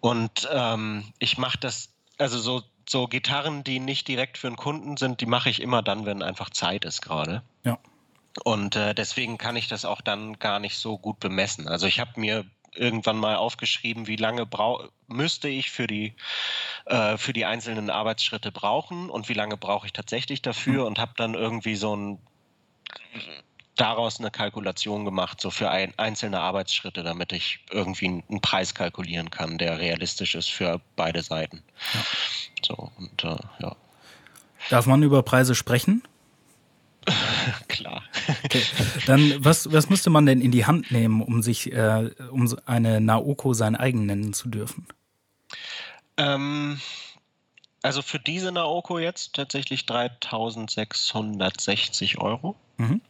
Und 0.00 0.48
ähm, 0.50 1.04
ich 1.18 1.36
mache 1.36 1.58
das, 1.58 1.90
also 2.16 2.38
so, 2.38 2.62
so 2.88 3.06
Gitarren, 3.06 3.62
die 3.62 3.78
nicht 3.78 4.08
direkt 4.08 4.38
für 4.38 4.46
einen 4.46 4.56
Kunden 4.56 4.96
sind, 4.96 5.20
die 5.20 5.26
mache 5.26 5.50
ich 5.50 5.60
immer 5.60 5.82
dann, 5.82 6.06
wenn 6.06 6.22
einfach 6.22 6.48
Zeit 6.48 6.86
ist 6.86 7.02
gerade. 7.02 7.42
Ja. 7.62 7.78
Und 8.42 8.74
äh, 8.76 8.94
deswegen 8.94 9.36
kann 9.36 9.56
ich 9.56 9.68
das 9.68 9.84
auch 9.84 10.00
dann 10.00 10.38
gar 10.38 10.58
nicht 10.58 10.78
so 10.78 10.96
gut 10.96 11.20
bemessen. 11.20 11.68
Also 11.68 11.86
ich 11.86 12.00
habe 12.00 12.18
mir 12.18 12.46
irgendwann 12.74 13.18
mal 13.18 13.36
aufgeschrieben, 13.36 14.06
wie 14.06 14.16
lange 14.16 14.46
brau 14.46 14.88
müsste 15.08 15.48
ich 15.48 15.70
für 15.70 15.86
die, 15.86 16.14
äh, 16.86 17.18
für 17.18 17.34
die 17.34 17.44
einzelnen 17.44 17.90
Arbeitsschritte 17.90 18.50
brauchen 18.50 19.10
und 19.10 19.28
wie 19.28 19.34
lange 19.34 19.58
brauche 19.58 19.86
ich 19.86 19.92
tatsächlich 19.92 20.40
dafür 20.40 20.82
mhm. 20.82 20.86
und 20.86 20.98
habe 20.98 21.12
dann 21.16 21.34
irgendwie 21.34 21.76
so 21.76 21.94
ein 21.94 22.18
daraus 23.76 24.18
eine 24.18 24.30
Kalkulation 24.30 25.04
gemacht, 25.04 25.40
so 25.40 25.50
für 25.50 25.70
ein, 25.70 25.92
einzelne 25.96 26.40
Arbeitsschritte, 26.40 27.02
damit 27.02 27.32
ich 27.32 27.60
irgendwie 27.70 28.06
einen 28.06 28.40
Preis 28.40 28.74
kalkulieren 28.74 29.30
kann, 29.30 29.56
der 29.56 29.78
realistisch 29.78 30.34
ist 30.34 30.50
für 30.50 30.80
beide 30.96 31.22
Seiten. 31.22 31.62
Ja. 31.94 32.00
So, 32.66 32.92
und 32.98 33.24
äh, 33.24 33.36
ja. 33.60 33.76
Darf 34.70 34.86
man 34.86 35.02
über 35.02 35.22
Preise 35.22 35.54
sprechen? 35.54 36.02
Klar. 37.68 38.02
Okay. 38.44 38.62
Dann, 39.06 39.36
was, 39.38 39.72
was 39.72 39.88
müsste 39.88 40.10
man 40.10 40.26
denn 40.26 40.40
in 40.40 40.50
die 40.50 40.66
Hand 40.66 40.90
nehmen, 40.90 41.22
um 41.22 41.42
sich, 41.42 41.72
äh, 41.72 42.10
um 42.30 42.54
eine 42.66 43.00
Naoko 43.00 43.54
sein 43.54 43.76
eigen 43.76 44.06
nennen 44.06 44.32
zu 44.32 44.48
dürfen? 44.48 44.86
Ähm, 46.16 46.80
also 47.82 48.02
für 48.02 48.18
diese 48.18 48.52
Naoko 48.52 48.98
jetzt 48.98 49.34
tatsächlich 49.34 49.86
3660 49.86 52.18
Euro. 52.18 52.56
Mhm. 52.76 53.00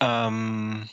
Ähm, 0.00 0.88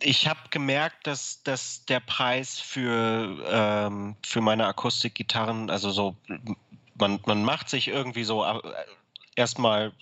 ich 0.00 0.26
habe 0.28 0.40
gemerkt, 0.50 1.06
dass, 1.06 1.42
dass 1.42 1.84
der 1.86 2.00
Preis 2.00 2.60
für, 2.60 3.38
ähm, 3.50 4.16
für 4.24 4.40
meine 4.40 4.66
Akustikgitarren, 4.66 5.70
also 5.70 5.90
so, 5.90 6.16
man, 6.96 7.20
man 7.26 7.44
macht 7.44 7.68
sich 7.68 7.88
irgendwie 7.88 8.24
so 8.24 8.44
äh, 8.44 8.60
erstmal 9.36 9.92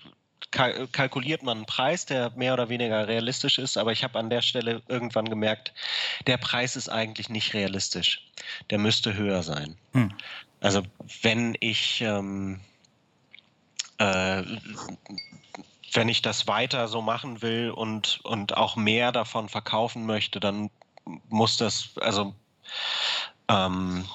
kalkuliert 0.51 1.41
man 1.41 1.57
einen 1.57 1.65
Preis, 1.65 2.05
der 2.05 2.29
mehr 2.31 2.53
oder 2.53 2.69
weniger 2.69 3.07
realistisch 3.07 3.57
ist, 3.57 3.75
aber 3.75 3.91
ich 3.91 4.03
habe 4.03 4.19
an 4.19 4.29
der 4.29 4.43
Stelle 4.43 4.83
irgendwann 4.87 5.25
gemerkt, 5.25 5.73
der 6.27 6.37
Preis 6.37 6.75
ist 6.75 6.89
eigentlich 6.89 7.29
nicht 7.29 7.55
realistisch. 7.55 8.29
Der 8.69 8.77
müsste 8.77 9.15
höher 9.15 9.41
sein. 9.41 9.75
Hm. 9.93 10.13
Also 10.63 10.81
wenn 11.21 11.55
ich 11.59 12.01
ähm, 12.01 12.61
äh, 13.99 14.43
wenn 15.95 16.09
ich 16.09 16.21
das 16.21 16.47
weiter 16.47 16.87
so 16.87 17.01
machen 17.01 17.41
will 17.41 17.71
und, 17.71 18.19
und 18.23 18.57
auch 18.57 18.75
mehr 18.75 19.11
davon 19.11 19.49
verkaufen 19.49 20.05
möchte, 20.05 20.39
dann 20.39 20.69
muss 21.29 21.57
das, 21.57 21.89
also 21.99 22.33
ähm, 23.47 24.05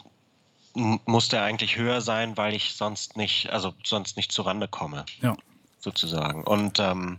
muss 0.75 1.29
der 1.29 1.43
eigentlich 1.43 1.77
höher 1.77 2.01
sein, 2.01 2.37
weil 2.37 2.55
ich 2.55 2.75
sonst 2.75 3.17
nicht, 3.17 3.51
also 3.51 3.75
sonst 3.85 4.17
nicht 4.17 4.33
zurande 4.33 4.69
komme. 4.69 5.05
Ja. 5.21 5.37
Sozusagen. 5.81 6.45
Und 6.45 6.81
ähm, 6.81 7.19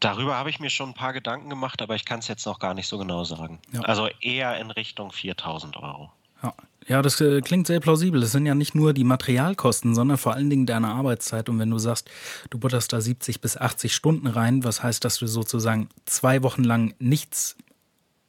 darüber 0.00 0.36
habe 0.36 0.50
ich 0.50 0.60
mir 0.60 0.70
schon 0.70 0.90
ein 0.90 0.94
paar 0.94 1.12
Gedanken 1.12 1.50
gemacht, 1.50 1.82
aber 1.82 1.94
ich 1.94 2.04
kann 2.04 2.20
es 2.20 2.28
jetzt 2.28 2.46
noch 2.46 2.58
gar 2.58 2.74
nicht 2.74 2.88
so 2.88 2.96
genau 2.98 3.24
sagen. 3.24 3.60
Ja. 3.72 3.80
Also 3.82 4.08
eher 4.20 4.58
in 4.58 4.70
Richtung 4.70 5.12
4000 5.12 5.76
Euro. 5.76 6.10
Ja. 6.42 6.54
Ja, 6.88 7.02
das 7.02 7.20
äh, 7.20 7.42
klingt 7.42 7.66
sehr 7.66 7.80
plausibel. 7.80 8.20
Das 8.20 8.32
sind 8.32 8.46
ja 8.46 8.54
nicht 8.54 8.74
nur 8.74 8.94
die 8.94 9.04
Materialkosten, 9.04 9.94
sondern 9.94 10.16
vor 10.16 10.32
allen 10.32 10.48
Dingen 10.48 10.64
deine 10.64 10.88
Arbeitszeit. 10.88 11.50
Und 11.50 11.58
wenn 11.58 11.70
du 11.70 11.78
sagst, 11.78 12.10
du 12.48 12.58
butterst 12.58 12.92
da 12.94 13.00
70 13.00 13.42
bis 13.42 13.58
80 13.58 13.94
Stunden 13.94 14.26
rein, 14.26 14.64
was 14.64 14.82
heißt, 14.82 15.04
dass 15.04 15.18
du 15.18 15.26
sozusagen 15.26 15.90
zwei 16.06 16.42
Wochen 16.42 16.64
lang 16.64 16.94
nichts 16.98 17.56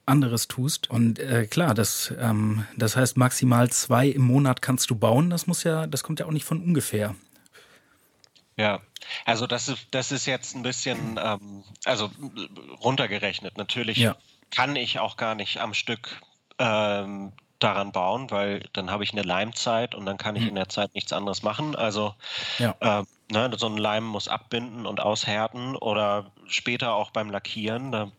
anderes 0.06 0.50
tust. 0.50 0.90
Und 0.90 1.20
äh, 1.20 1.48
klar, 1.48 1.74
das, 1.74 2.14
ähm, 2.20 2.66
das 2.76 2.98
heißt, 2.98 3.16
maximal 3.16 3.70
zwei 3.70 4.08
im 4.08 4.24
Monat 4.24 4.62
kannst 4.62 4.90
du 4.90 4.96
bauen. 4.96 5.30
Das 5.30 5.48
muss 5.48 5.64
ja, 5.64 5.88
das 5.88 6.04
kommt 6.04 6.20
ja 6.20 6.26
auch 6.26 6.32
nicht 6.32 6.46
von 6.46 6.62
ungefähr. 6.62 7.16
Ja, 8.58 8.82
also 9.24 9.48
das 9.48 9.70
ist, 9.70 9.88
das 9.92 10.12
ist 10.12 10.26
jetzt 10.26 10.54
ein 10.54 10.64
bisschen, 10.64 11.18
ähm, 11.24 11.64
also 11.86 12.12
runtergerechnet. 12.82 13.58
Natürlich 13.58 14.00
ja. 14.00 14.18
kann 14.52 14.76
ich 14.76 15.00
auch 15.00 15.16
gar 15.16 15.36
nicht 15.36 15.62
am 15.62 15.74
Stück 15.74 16.20
ähm, 16.58 17.32
daran 17.60 17.92
bauen, 17.92 18.32
weil 18.32 18.68
dann 18.74 18.90
habe 18.90 19.04
ich 19.04 19.12
eine 19.12 19.22
Leimzeit 19.22 19.94
und 19.94 20.06
dann 20.06 20.18
kann 20.18 20.36
ich 20.36 20.44
mhm. 20.44 20.50
in 20.50 20.56
der 20.56 20.70
Zeit 20.70 20.96
nichts 20.96 21.14
anderes 21.14 21.44
machen. 21.44 21.76
Also 21.76 22.16
ja. 22.58 22.76
äh, 22.80 23.04
ne, 23.32 23.52
so 23.58 23.68
ein 23.68 23.78
Leim 23.78 24.06
muss 24.06 24.28
abbinden 24.28 24.86
und 24.86 25.00
aushärten 25.00 25.76
oder 25.76 26.32
später 26.48 26.94
auch 26.94 27.12
beim 27.12 27.30
Lackieren. 27.30 27.92
Da 27.92 28.12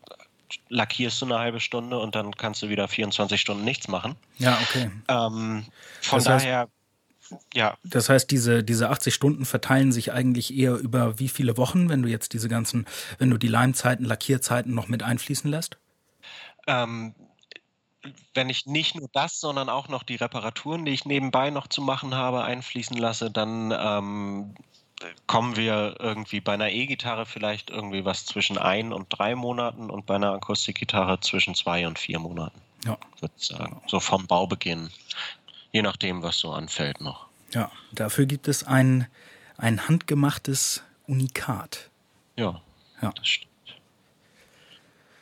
lackierst 0.69 1.21
du 1.21 1.25
eine 1.25 1.39
halbe 1.39 1.59
Stunde 1.59 1.99
und 1.99 2.15
dann 2.15 2.35
kannst 2.35 2.61
du 2.61 2.69
wieder 2.69 2.87
24 2.87 3.39
Stunden 3.39 3.63
nichts 3.63 3.87
machen. 3.87 4.15
Ja, 4.37 4.57
okay. 4.61 4.91
Ähm, 5.07 5.65
von 6.01 6.19
das 6.19 6.29
heißt, 6.29 6.45
daher, 6.45 6.67
ja. 7.53 7.77
Das 7.83 8.09
heißt, 8.09 8.29
diese, 8.29 8.63
diese 8.63 8.89
80 8.89 9.13
Stunden 9.13 9.45
verteilen 9.45 9.91
sich 9.91 10.11
eigentlich 10.11 10.55
eher 10.55 10.75
über 10.75 11.19
wie 11.19 11.29
viele 11.29 11.57
Wochen, 11.57 11.89
wenn 11.89 12.03
du 12.03 12.09
jetzt 12.09 12.33
diese 12.33 12.49
ganzen, 12.49 12.85
wenn 13.17 13.29
du 13.29 13.37
die 13.37 13.47
Leimzeiten, 13.47 14.05
Lackierzeiten 14.05 14.73
noch 14.73 14.87
mit 14.87 15.03
einfließen 15.03 15.49
lässt? 15.49 15.77
Ähm, 16.67 17.15
wenn 18.33 18.49
ich 18.49 18.65
nicht 18.65 18.95
nur 18.95 19.09
das, 19.13 19.39
sondern 19.39 19.69
auch 19.69 19.87
noch 19.87 20.03
die 20.03 20.15
Reparaturen, 20.15 20.85
die 20.85 20.91
ich 20.91 21.05
nebenbei 21.05 21.49
noch 21.49 21.67
zu 21.67 21.81
machen 21.81 22.15
habe, 22.15 22.43
einfließen 22.43 22.97
lasse, 22.97 23.29
dann 23.29 23.71
ähm, 23.71 24.55
kommen 25.27 25.55
wir 25.55 25.95
irgendwie 25.99 26.41
bei 26.41 26.53
einer 26.53 26.69
E-Gitarre 26.69 27.25
vielleicht 27.25 27.69
irgendwie 27.69 28.05
was 28.05 28.25
zwischen 28.25 28.57
ein 28.57 28.93
und 28.93 29.07
drei 29.09 29.35
Monaten 29.35 29.89
und 29.89 30.05
bei 30.05 30.15
einer 30.15 30.33
Akustikgitarre 30.33 31.19
zwischen 31.19 31.55
zwei 31.55 31.87
und 31.87 31.99
vier 31.99 32.19
Monaten. 32.19 32.59
Ja. 32.85 32.97
Sozusagen. 33.19 33.81
So 33.87 33.99
vom 33.99 34.27
Baubeginn. 34.27 34.89
Je 35.71 35.81
nachdem, 35.81 36.23
was 36.23 36.39
so 36.39 36.51
anfällt 36.51 37.01
noch. 37.01 37.27
Ja, 37.53 37.71
dafür 37.91 38.25
gibt 38.25 38.47
es 38.47 38.63
ein, 38.63 39.07
ein 39.57 39.87
handgemachtes 39.87 40.83
Unikat. 41.07 41.89
Ja, 42.35 42.61
ja. 43.01 43.11
das 43.11 43.27
stimmt. 43.27 43.51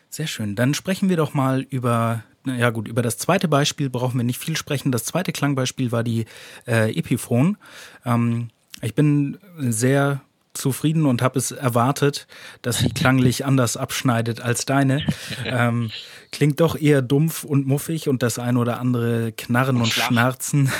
Sehr 0.09 0.27
schön. 0.27 0.55
Dann 0.55 0.73
sprechen 0.73 1.09
wir 1.09 1.17
doch 1.17 1.33
mal 1.33 1.61
über 1.61 2.23
ja 2.45 2.69
gut, 2.69 2.87
über 2.87 3.01
das 3.01 3.17
zweite 3.17 3.47
Beispiel 3.47 3.89
brauchen 3.89 4.17
wir 4.17 4.23
nicht 4.23 4.39
viel 4.39 4.57
sprechen. 4.57 4.91
Das 4.91 5.05
zweite 5.05 5.31
Klangbeispiel 5.31 5.91
war 5.91 6.03
die 6.03 6.25
äh, 6.67 6.97
Epiphone. 6.97 7.57
Ähm, 8.05 8.49
ich 8.81 8.95
bin 8.95 9.37
sehr 9.57 10.21
zufrieden 10.53 11.05
und 11.05 11.21
habe 11.21 11.37
es 11.37 11.51
erwartet, 11.51 12.27
dass 12.61 12.79
sie 12.79 12.89
klanglich 12.89 13.45
anders 13.45 13.77
abschneidet 13.77 14.41
als 14.41 14.65
deine. 14.65 15.05
Ähm, 15.45 15.89
klingt 16.31 16.59
doch 16.59 16.75
eher 16.75 17.01
dumpf 17.01 17.43
und 17.43 17.65
muffig 17.65 18.09
und 18.09 18.21
das 18.21 18.39
ein 18.39 18.57
oder 18.57 18.79
andere 18.79 19.31
Knarren 19.31 19.77
und, 19.77 19.83
und 19.83 19.93
Schnarzen 19.93 20.71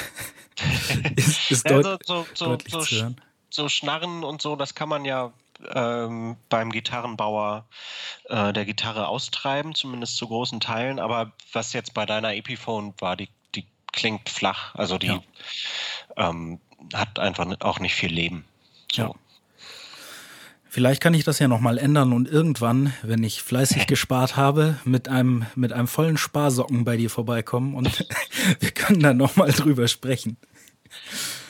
ist, 1.16 1.50
ist 1.50 1.70
deut 1.70 1.86
ja, 1.86 1.98
so, 2.06 2.26
so, 2.34 2.46
deutlich 2.46 2.74
so, 2.74 2.82
zu 2.82 2.96
hören. 2.96 3.22
So 3.50 3.70
Schnarren 3.70 4.24
und 4.24 4.42
so, 4.42 4.56
das 4.56 4.76
kann 4.76 4.90
man 4.90 5.06
ja 5.06 5.32
ähm, 5.74 6.38
beim 6.50 6.72
Gitarrenbauer 6.72 7.66
äh, 8.26 8.54
der 8.54 8.66
Gitarre 8.66 9.08
austreiben, 9.08 9.76
zumindest 9.76 10.18
zu 10.18 10.28
großen 10.28 10.60
Teilen. 10.60 11.00
Aber 11.00 11.32
was 11.54 11.74
jetzt 11.74 11.94
bei 11.94 12.06
deiner 12.06 12.36
Epiphone 12.36 12.94
war, 13.00 13.16
die, 13.16 13.30
die 13.56 13.66
klingt 13.92 14.30
flach. 14.30 14.76
Also 14.76 14.98
die 14.98 15.08
ja. 15.08 15.22
ähm, 16.18 16.60
hat 16.94 17.20
einfach 17.20 17.48
auch 17.60 17.80
nicht 17.80 17.96
viel 17.96 18.12
Leben. 18.12 18.46
So. 18.92 19.02
Ja. 19.02 19.12
Vielleicht 20.72 21.02
kann 21.02 21.16
ich 21.16 21.24
das 21.24 21.40
ja 21.40 21.48
nochmal 21.48 21.80
ändern 21.80 22.14
und 22.14 22.28
irgendwann, 22.28 22.94
wenn 23.02 23.24
ich 23.24 23.42
fleißig 23.42 23.88
gespart 23.88 24.38
habe, 24.38 24.80
mit 24.86 25.08
einem, 25.08 25.46
mit 25.56 25.74
einem 25.74 25.88
vollen 25.88 26.18
Sparsocken 26.18 26.86
bei 26.86 26.96
dir 26.96 27.10
vorbeikommen 27.10 27.74
und 27.74 28.06
wir 28.60 28.72
können 28.72 29.00
dann 29.00 29.18
nochmal 29.18 29.52
drüber 29.52 29.88
sprechen. 29.88 30.38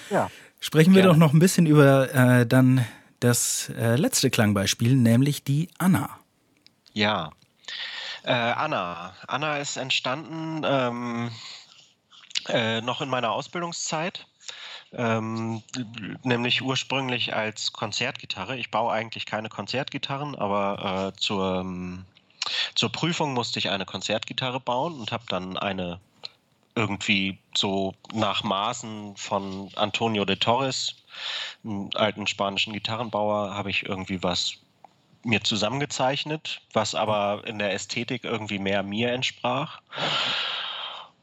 Ja. 0.10 0.32
Sprechen 0.62 0.94
wir 0.94 1.02
Gerne. 1.02 1.14
doch 1.14 1.20
noch 1.20 1.34
ein 1.34 1.40
bisschen 1.40 1.66
über 1.66 2.14
äh, 2.14 2.46
dann 2.46 2.86
das 3.20 3.70
äh, 3.70 3.96
letzte 3.96 4.30
Klangbeispiel, 4.30 4.96
nämlich 4.96 5.44
die 5.44 5.70
Anna. 5.78 6.10
Ja, 6.94 7.32
äh, 8.24 8.32
Anna. 8.32 9.14
Anna 9.28 9.58
ist 9.58 9.78
entstanden 9.78 10.62
ähm, 10.66 11.32
äh, 12.48 12.82
noch 12.82 13.02
in 13.02 13.10
meiner 13.10 13.32
Ausbildungszeit. 13.32 14.26
Ähm, 14.92 15.62
nämlich 16.24 16.64
ursprünglich 16.64 17.36
als 17.36 17.74
Konzertgitarre. 17.74 18.58
Ich 18.58 18.72
baue 18.72 18.92
eigentlich 18.92 19.28
keine 19.28 19.48
Konzertgitarren, 19.50 20.36
aber 20.36 21.14
äh, 21.14 21.20
zur, 21.20 21.60
ähm, 21.60 22.06
zur 22.74 22.92
Prüfung 22.92 23.34
musste 23.34 23.60
ich 23.60 23.70
eine 23.70 23.86
Konzertgitarre 23.86 24.60
bauen 24.60 25.00
und 25.00 25.12
habe 25.12 25.26
dann 25.28 25.58
eine 25.58 26.00
irgendwie 26.76 27.40
so 27.56 27.94
nach 28.14 28.44
Maßen 28.44 29.16
von 29.18 29.70
Antonio 29.76 30.26
de 30.26 30.38
Torres 30.38 30.96
einen 31.64 31.94
alten 31.96 32.28
spanischen 32.28 32.74
Gitarrenbauer, 32.74 33.54
habe 33.54 33.70
ich 33.70 33.86
irgendwie 33.86 34.24
was 34.24 34.54
mir 35.24 35.44
zusammengezeichnet, 35.44 36.62
was 36.74 36.96
aber 36.96 37.44
in 37.46 37.60
der 37.60 37.74
Ästhetik 37.74 38.24
irgendwie 38.24 38.60
mehr 38.60 38.84
mir 38.84 39.12
entsprach. 39.12 39.82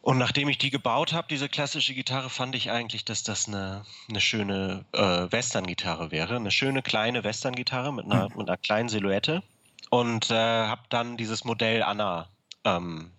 Und 0.03 0.18
nachdem 0.18 0.49
ich 0.49 0.59
die 0.59 0.70
gebaut 0.70 1.12
habe, 1.12 1.26
diese 1.28 1.49
klassische 1.49 1.92
Gitarre, 1.92 2.30
fand 2.30 2.55
ich 2.55 2.70
eigentlich, 2.70 3.05
dass 3.05 3.24
das 3.24 3.49
eine, 3.49 3.84
eine 4.09 4.20
schöne 4.20 4.84
äh, 4.92 5.01
Western-Gitarre 5.32 6.12
wäre. 6.12 6.36
Eine 6.36 6.53
schöne 6.53 6.82
kleine 6.82 7.24
Western-Gitarre 7.24 7.92
mit 7.92 8.05
einer, 8.05 8.28
mhm. 8.28 8.36
mit 8.36 8.49
einer 8.49 8.57
kleinen 8.57 8.88
Silhouette. 8.88 9.42
Und 9.90 10.30
äh, 10.30 10.34
habe 10.34 10.82
dann 10.90 11.16
dieses 11.16 11.44
Modell 11.44 11.82
Anna 11.82 12.28
ähm, 12.64 13.11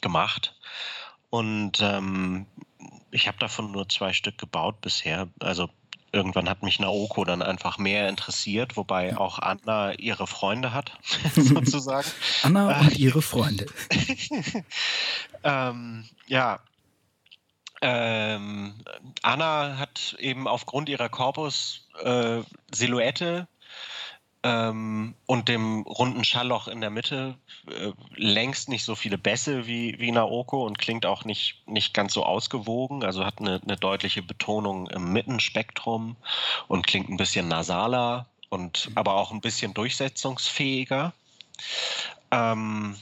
gemacht. 0.00 0.54
Und 1.30 1.80
ähm, 1.80 2.46
ich 3.10 3.26
habe 3.28 3.38
davon 3.38 3.72
nur 3.72 3.88
zwei 3.88 4.12
Stück 4.12 4.36
gebaut 4.38 4.80
bisher. 4.80 5.28
Also 5.40 5.68
irgendwann 6.12 6.48
hat 6.48 6.62
mich 6.62 6.78
Naoko 6.80 7.24
dann 7.24 7.42
einfach 7.42 7.78
mehr 7.78 8.08
interessiert, 8.08 8.76
wobei 8.76 9.16
auch 9.16 9.38
Anna 9.38 9.94
ihre 9.94 10.26
Freunde 10.26 10.72
hat, 10.72 10.92
sozusagen. 11.36 12.10
Anna 12.42 12.80
und 12.80 12.98
ihre 12.98 13.22
Freunde. 13.22 13.66
ähm, 15.44 16.04
ja. 16.26 16.58
Ähm, 17.82 18.74
Anna 19.22 19.76
hat 19.78 20.16
eben 20.18 20.48
aufgrund 20.48 20.88
ihrer 20.88 21.10
Korpus-Silhouette 21.10 23.24
äh, 23.24 23.46
ähm, 24.46 25.16
und 25.26 25.48
dem 25.48 25.82
runden 25.82 26.22
Schallloch 26.22 26.68
in 26.68 26.80
der 26.80 26.90
Mitte 26.90 27.34
äh, 27.68 27.90
längst 28.14 28.68
nicht 28.68 28.84
so 28.84 28.94
viele 28.94 29.18
Bässe 29.18 29.66
wie, 29.66 29.98
wie 29.98 30.12
Naoko 30.12 30.64
und 30.64 30.78
klingt 30.78 31.04
auch 31.04 31.24
nicht, 31.24 31.66
nicht 31.66 31.92
ganz 31.94 32.14
so 32.14 32.24
ausgewogen. 32.24 33.02
Also 33.02 33.24
hat 33.24 33.40
eine, 33.40 33.60
eine 33.60 33.76
deutliche 33.76 34.22
Betonung 34.22 34.86
im 34.86 35.12
Mittenspektrum 35.12 36.14
und 36.68 36.86
klingt 36.86 37.08
ein 37.08 37.16
bisschen 37.16 37.48
nasaler 37.48 38.26
und 38.48 38.88
aber 38.94 39.14
auch 39.14 39.32
ein 39.32 39.40
bisschen 39.40 39.74
durchsetzungsfähiger. 39.74 41.12
Ähm, 42.30 42.94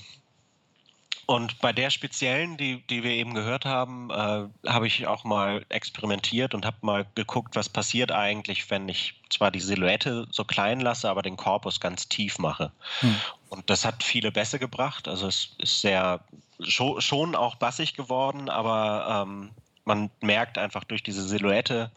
und 1.26 1.58
bei 1.60 1.72
der 1.72 1.90
speziellen, 1.90 2.56
die, 2.56 2.82
die 2.88 3.02
wir 3.02 3.12
eben 3.12 3.34
gehört 3.34 3.64
haben, 3.64 4.10
äh, 4.10 4.70
habe 4.70 4.86
ich 4.86 5.06
auch 5.06 5.24
mal 5.24 5.64
experimentiert 5.68 6.54
und 6.54 6.66
habe 6.66 6.76
mal 6.82 7.06
geguckt, 7.14 7.56
was 7.56 7.68
passiert 7.68 8.12
eigentlich, 8.12 8.70
wenn 8.70 8.88
ich 8.88 9.14
zwar 9.30 9.50
die 9.50 9.60
Silhouette 9.60 10.26
so 10.30 10.44
klein 10.44 10.80
lasse, 10.80 11.08
aber 11.08 11.22
den 11.22 11.36
Korpus 11.36 11.80
ganz 11.80 12.08
tief 12.08 12.38
mache. 12.38 12.72
Hm. 13.00 13.16
Und 13.48 13.70
das 13.70 13.84
hat 13.84 14.02
viele 14.02 14.32
Bässe 14.32 14.58
gebracht. 14.58 15.08
Also 15.08 15.26
es 15.26 15.54
ist 15.58 15.80
sehr 15.80 16.20
schon, 16.60 17.00
schon 17.00 17.34
auch 17.34 17.56
bassig 17.56 17.94
geworden, 17.94 18.48
aber 18.48 19.24
ähm, 19.26 19.50
man 19.84 20.10
merkt 20.20 20.58
einfach 20.58 20.84
durch 20.84 21.02
diese 21.02 21.26
Silhouette 21.26 21.90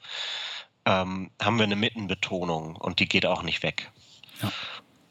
ähm, 0.86 1.32
haben 1.41 1.57
wir 1.57 1.65
eine 1.65 1.75
Mittenbetonung 1.75 2.75
und 2.75 2.99
die 2.99 3.07
geht 3.07 3.25
auch 3.25 3.43
nicht 3.43 3.63
weg. 3.63 3.91
Ja. 4.41 4.51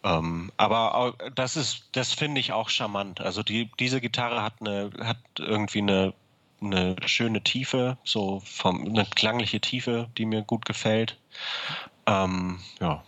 Ähm, 0.07 0.53
aber 0.57 1.15
das 1.35 1.57
ist, 1.57 1.89
das 1.93 2.13
finde 2.13 2.41
ich 2.41 2.53
auch 2.53 2.69
charmant. 2.69 3.21
Also 3.21 3.43
die, 3.43 3.69
diese 3.81 4.01
Gitarre 4.01 4.41
hat 4.41 4.55
eine, 4.61 4.91
hat 5.01 5.19
irgendwie 5.37 5.81
eine, 5.81 6.15
eine 6.61 6.95
schöne 7.07 7.43
Tiefe, 7.43 7.99
so 8.05 8.41
vom, 8.45 8.85
eine 8.85 9.05
klangliche 9.05 9.61
Tiefe, 9.61 10.09
die 10.17 10.25
mir 10.25 10.43
gut 10.43 10.65
gefällt. 10.65 11.19
Ähm, 12.07 12.61
ja. 12.81 13.03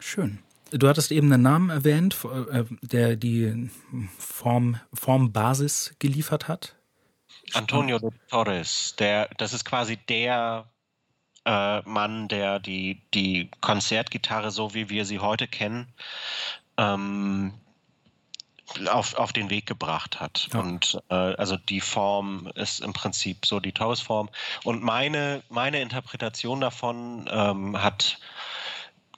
Schön. 0.00 0.40
Du 0.72 0.88
hattest 0.88 1.12
eben 1.12 1.32
einen 1.32 1.44
Namen 1.44 1.70
erwähnt, 1.70 2.18
äh, 2.50 2.64
der 2.82 3.14
die 3.14 3.70
Form, 4.18 4.80
Formbasis 4.92 5.94
geliefert 6.00 6.48
hat. 6.48 6.74
Antonio 7.54 8.00
de 8.00 8.10
Torres, 8.28 8.96
der, 8.98 9.30
das 9.38 9.52
ist 9.52 9.64
quasi 9.64 9.96
der 9.96 10.68
äh, 11.48 11.80
Mann, 11.88 12.28
der 12.28 12.58
die, 12.60 13.00
die 13.14 13.50
Konzertgitarre, 13.62 14.50
so 14.50 14.74
wie 14.74 14.90
wir 14.90 15.06
sie 15.06 15.18
heute 15.18 15.48
kennen, 15.48 15.88
ähm, 16.76 17.54
auf, 18.90 19.14
auf 19.14 19.32
den 19.32 19.48
Weg 19.48 19.64
gebracht 19.64 20.20
hat. 20.20 20.48
Ja. 20.52 20.60
Und 20.60 20.98
äh, 21.08 21.14
also 21.14 21.56
die 21.56 21.80
Form 21.80 22.50
ist 22.54 22.80
im 22.80 22.92
Prinzip 22.92 23.46
so 23.46 23.60
die 23.60 23.72
Tausform. 23.72 24.28
Und 24.62 24.82
meine, 24.82 25.42
meine 25.48 25.80
Interpretation 25.80 26.60
davon 26.60 27.28
ähm, 27.32 27.82
hat 27.82 28.18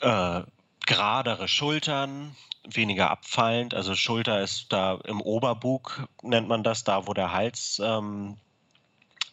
äh, 0.00 0.42
geradere 0.86 1.48
Schultern, 1.48 2.36
weniger 2.62 3.10
abfallend. 3.10 3.74
Also 3.74 3.96
Schulter 3.96 4.40
ist 4.40 4.72
da 4.72 5.00
im 5.04 5.20
Oberbug, 5.20 6.06
nennt 6.22 6.46
man 6.46 6.62
das, 6.62 6.84
da 6.84 7.08
wo 7.08 7.12
der 7.12 7.32
Hals, 7.32 7.82
ähm, 7.84 8.36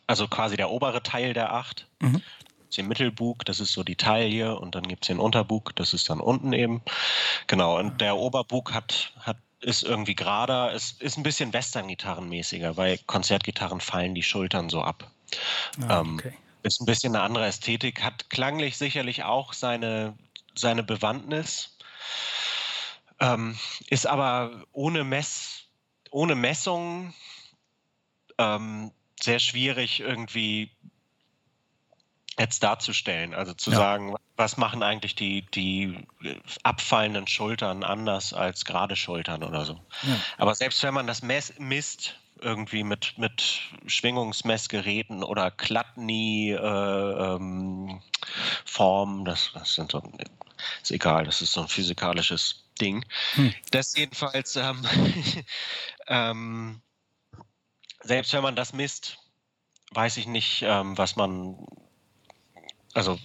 also 0.08 0.28
quasi 0.28 0.58
der 0.58 0.72
obere 0.72 1.04
Teil 1.04 1.34
der 1.34 1.54
Acht. 1.54 1.86
Mhm 2.00 2.24
den 2.76 2.88
Mittelbug, 2.88 3.46
das 3.46 3.60
ist 3.60 3.74
so 3.74 3.84
die 3.84 3.96
Taille, 3.96 4.60
und 4.60 4.76
dann 4.76 4.84
gibt 4.84 5.06
es 5.06 5.08
den 5.08 5.20
Unterbug, 5.20 5.76
das 5.76 5.94
ist 5.94 6.10
dann 6.10 6.20
unten 6.20 6.54
eben. 6.54 6.82
Genau, 7.48 7.78
und 7.78 8.02
der 8.02 8.18
Oberbug 8.18 8.74
hat, 8.74 9.14
hat 9.20 9.38
ist 9.60 9.84
irgendwie 9.84 10.16
gerader, 10.16 10.72
ist, 10.74 11.02
ist 11.02 11.18
ein 11.18 11.24
bisschen 11.24 11.54
Western-Gitarrenmäßiger, 11.54 12.78
weil 12.78 13.00
Konzertgitarren 13.00 13.82
fallen 13.82 14.14
die 14.14 14.24
Schultern 14.24 14.70
so 14.70 14.82
ab. 14.82 15.12
Ah, 15.88 16.02
ähm, 16.02 16.16
okay. 16.16 16.30
ähm, 16.30 16.38
ist 16.64 16.82
ein 16.82 16.86
bisschen 16.86 17.16
eine 17.16 17.24
andere 17.24 17.46
Ästhetik, 17.46 18.04
hat 18.04 18.30
klanglich 18.30 18.78
sicherlich 18.78 19.24
auch 19.24 19.54
seine, 19.54 20.18
seine 20.56 20.84
Bewandtnis, 20.84 21.78
ähm, 23.20 23.58
ist 23.90 24.06
aber 24.06 24.66
ohne 24.74 25.04
Mess, 25.04 25.64
ohne 26.12 26.36
Messung 26.36 27.14
ähm, 28.38 28.92
sehr 29.20 29.40
schwierig 29.40 30.02
irgendwie 30.02 30.72
jetzt 32.40 32.64
darzustellen. 32.64 33.34
Also 33.34 33.54
zu 33.54 33.72
ja. 33.72 33.78
sagen, 33.78 34.16
was 34.36 34.58
machen 34.58 34.84
eigentlich 34.84 35.16
die, 35.16 35.44
die 35.54 36.08
abfallenden 36.64 37.28
Schultern 37.28 37.84
anders 37.84 38.34
als 38.34 38.66
gerade 38.66 38.96
Schultern 38.96 39.44
oder 39.44 39.66
so. 39.66 39.74
Ja. 40.04 40.20
Aber 40.38 40.56
selbst 40.56 40.84
wenn 40.84 40.94
man 40.94 41.08
das 41.08 41.24
misst, 41.24 42.16
irgendwie 42.40 42.84
mit, 42.84 43.18
mit 43.18 43.62
Schwingungsmessgeräten 43.88 45.24
oder 45.24 45.50
Klattni-Formen, 45.50 47.90
äh, 47.90 49.20
ähm, 49.20 49.26
das, 49.26 49.52
das 49.54 49.74
sind 49.74 49.92
so, 49.92 50.04
ist 50.82 50.92
egal, 50.92 51.26
das 51.26 51.42
ist 51.42 51.54
so 51.54 51.62
ein 51.62 51.68
physikalisches 51.68 52.64
Ding. 52.80 53.04
Hm. 53.34 53.54
Das 53.72 53.98
jedenfalls, 53.98 54.56
ähm, 54.56 54.86
ähm, 56.08 56.82
selbst 58.02 58.34
wenn 58.34 58.44
man 58.44 58.56
das 58.56 58.74
misst, 58.74 59.18
weiß 59.92 60.18
ich 60.18 60.28
nicht, 60.28 60.62
ähm, 60.64 60.98
was 60.98 61.16
man 61.16 61.58
also 62.98 63.20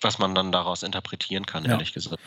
was 0.00 0.18
man 0.18 0.34
dann 0.34 0.52
daraus 0.52 0.82
interpretieren 0.82 1.46
kann, 1.46 1.64
ja. 1.64 1.72
ehrlich 1.72 1.92
gesagt. 1.92 2.20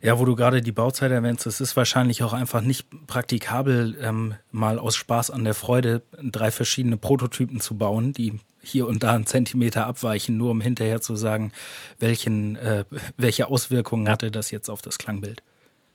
Ja, 0.00 0.18
wo 0.18 0.24
du 0.24 0.34
gerade 0.34 0.62
die 0.62 0.72
Bauzeit 0.72 1.10
erwähnst, 1.10 1.46
es 1.46 1.60
ist 1.60 1.76
wahrscheinlich 1.76 2.22
auch 2.22 2.32
einfach 2.32 2.60
nicht 2.60 2.86
praktikabel, 3.06 3.98
ähm, 4.00 4.34
mal 4.50 4.78
aus 4.78 4.96
Spaß 4.96 5.30
an 5.30 5.44
der 5.44 5.54
Freude 5.54 6.02
drei 6.22 6.50
verschiedene 6.50 6.96
Prototypen 6.96 7.60
zu 7.60 7.76
bauen, 7.76 8.12
die 8.12 8.40
hier 8.62 8.86
und 8.86 9.02
da 9.02 9.14
einen 9.14 9.26
Zentimeter 9.26 9.86
abweichen, 9.86 10.36
nur 10.36 10.52
um 10.52 10.60
hinterher 10.60 11.00
zu 11.00 11.16
sagen, 11.16 11.52
welchen, 11.98 12.56
äh, 12.56 12.84
welche 13.16 13.48
Auswirkungen 13.48 14.08
hatte 14.08 14.30
das 14.30 14.50
jetzt 14.50 14.70
auf 14.70 14.80
das 14.80 14.98
Klangbild. 14.98 15.42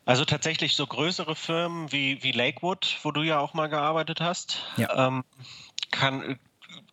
Also 0.05 0.23
tatsächlich 0.23 0.75
so 0.75 0.85
größere 0.85 1.35
Firmen 1.35 1.91
wie, 1.91 2.21
wie 2.21 2.31
Lakewood, 2.31 2.97
wo 3.03 3.11
du 3.11 3.23
ja 3.23 3.39
auch 3.39 3.53
mal 3.53 3.67
gearbeitet 3.67 4.21
hast, 4.21 4.61
ja. 4.77 5.07
ähm, 5.07 5.23
kann, 5.91 6.39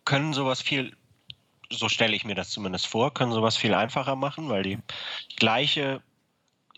können 0.03 0.33
sowas 0.33 0.61
viel 0.61 0.93
so 1.69 1.89
stelle 1.89 2.15
ich 2.15 2.25
mir 2.25 2.35
das 2.35 2.49
zumindest 2.49 2.87
vor, 2.87 3.13
können 3.13 3.31
sowas 3.31 3.57
viel 3.57 3.73
einfacher 3.73 4.15
machen, 4.15 4.49
weil 4.49 4.63
die 4.63 4.77
gleiche, 5.35 6.01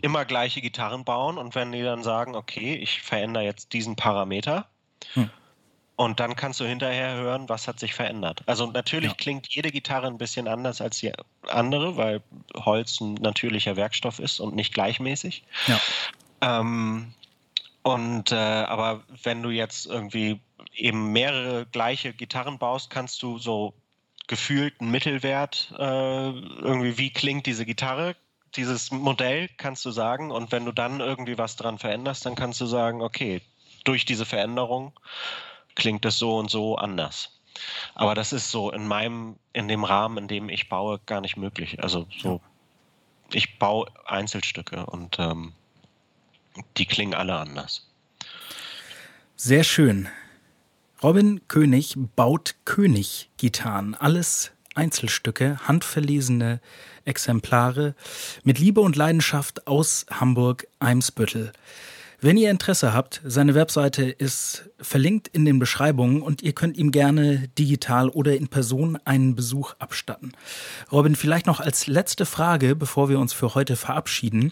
immer 0.02 0.26
gleiche 0.26 0.62
Gitarren 0.62 1.06
bauen 1.06 1.38
und 1.38 1.56
wenn 1.56 1.72
die 1.72 1.84
dann 1.84 2.04
sagen, 2.04 2.36
okay, 2.36 2.76
ich 2.76 3.02
verändere 3.02 3.44
jetzt 3.44 3.74
diesen 3.74 3.96
Parameter, 3.96 4.68
hm. 5.14 5.30
Und 5.98 6.20
dann 6.20 6.36
kannst 6.36 6.60
du 6.60 6.66
hinterher 6.66 7.16
hören, 7.16 7.50
was 7.50 7.68
hat 7.68 7.80
sich 7.80 7.96
verändert. 7.96 8.44
Also 8.46 8.68
natürlich 8.68 9.10
ja. 9.10 9.16
klingt 9.16 9.48
jede 9.50 9.72
Gitarre 9.72 10.06
ein 10.06 10.20
bisschen 10.20 10.48
anders 10.48 10.80
als 10.80 11.00
die 11.00 11.12
andere, 11.48 11.98
weil 11.98 12.22
Holz 12.56 13.02
ein 13.02 13.16
natürlicher 13.16 13.76
Werkstoff 13.76 14.20
ist 14.20 14.40
und 14.40 14.56
nicht 14.56 14.76
gleichmäßig. 14.76 15.44
Ja. 15.66 15.80
Ähm, 16.42 17.16
und 17.82 18.32
äh, 18.32 18.36
aber 18.36 19.02
wenn 19.24 19.42
du 19.42 19.50
jetzt 19.50 19.88
irgendwie 19.88 20.40
eben 20.76 21.14
mehrere 21.14 21.66
gleiche 21.66 22.14
Gitarren 22.14 22.60
baust, 22.60 22.92
kannst 22.92 23.24
du 23.24 23.40
so 23.40 23.74
gefühlten 24.28 24.92
Mittelwert, 24.92 25.74
äh, 25.78 26.30
irgendwie, 26.30 26.98
wie 26.98 27.12
klingt 27.12 27.46
diese 27.46 27.66
Gitarre, 27.66 28.16
dieses 28.56 28.92
Modell, 28.92 29.50
kannst 29.58 29.86
du 29.86 29.92
sagen. 29.92 30.32
Und 30.32 30.52
wenn 30.52 30.66
du 30.66 30.72
dann 30.72 31.00
irgendwie 31.00 31.38
was 31.38 31.56
dran 31.56 31.78
veränderst, 31.78 32.26
dann 32.26 32.36
kannst 32.36 32.60
du 32.62 32.66
sagen, 32.66 33.02
okay, 33.02 33.42
durch 33.84 34.06
diese 34.06 34.26
Veränderung 34.26 34.94
klingt 35.76 36.06
es 36.06 36.18
so 36.18 36.38
und 36.38 36.50
so 36.50 36.76
anders. 36.76 37.40
Aber 37.96 38.16
das 38.16 38.34
ist 38.34 38.52
so 38.52 38.72
in 38.72 38.88
meinem, 38.88 39.38
in 39.54 39.68
dem 39.68 39.84
Rahmen, 39.84 40.18
in 40.18 40.28
dem 40.28 40.50
ich 40.50 40.70
baue, 40.70 41.00
gar 41.06 41.22
nicht 41.22 41.38
möglich. 41.38 41.82
Also 41.82 42.08
so, 42.22 42.42
ich 43.32 43.58
baue 43.60 43.88
Einzelstücke 44.06 44.86
und 44.86 45.18
ähm, 45.20 45.54
die 46.78 46.86
klingen 46.86 47.14
alle 47.14 47.36
anders. 47.36 47.88
Sehr 49.36 49.64
schön. 49.64 50.10
Robin 51.04 51.42
König 51.48 51.96
baut 52.16 52.56
König-Gitarren. 52.66 53.94
Alles 53.94 54.52
Einzelstücke, 54.74 55.60
handverlesene 55.68 56.60
Exemplare 57.06 57.94
mit 58.44 58.58
Liebe 58.58 58.82
und 58.82 58.96
Leidenschaft 58.96 59.68
aus 59.68 60.08
Hamburg-Eimsbüttel. 60.10 61.52
Wenn 62.20 62.36
ihr 62.36 62.50
Interesse 62.50 62.94
habt, 62.94 63.22
seine 63.24 63.54
Webseite 63.54 64.06
ist 64.06 64.72
verlinkt 64.80 65.28
in 65.28 65.46
den 65.46 65.60
Beschreibungen 65.60 66.24
und 66.24 66.42
ihr 66.42 66.54
könnt 66.54 66.76
ihm 66.76 66.92
gerne 66.92 67.48
digital 67.60 68.10
oder 68.10 68.36
in 68.36 68.48
Person 68.48 68.98
einen 69.06 69.36
Besuch 69.36 69.76
abstatten. 69.78 70.32
Robin, 70.92 71.16
vielleicht 71.16 71.46
noch 71.46 71.60
als 71.60 71.86
letzte 71.86 72.26
Frage, 72.26 72.76
bevor 72.76 73.10
wir 73.10 73.20
uns 73.20 73.34
für 73.34 73.54
heute 73.54 73.76
verabschieden. 73.76 74.52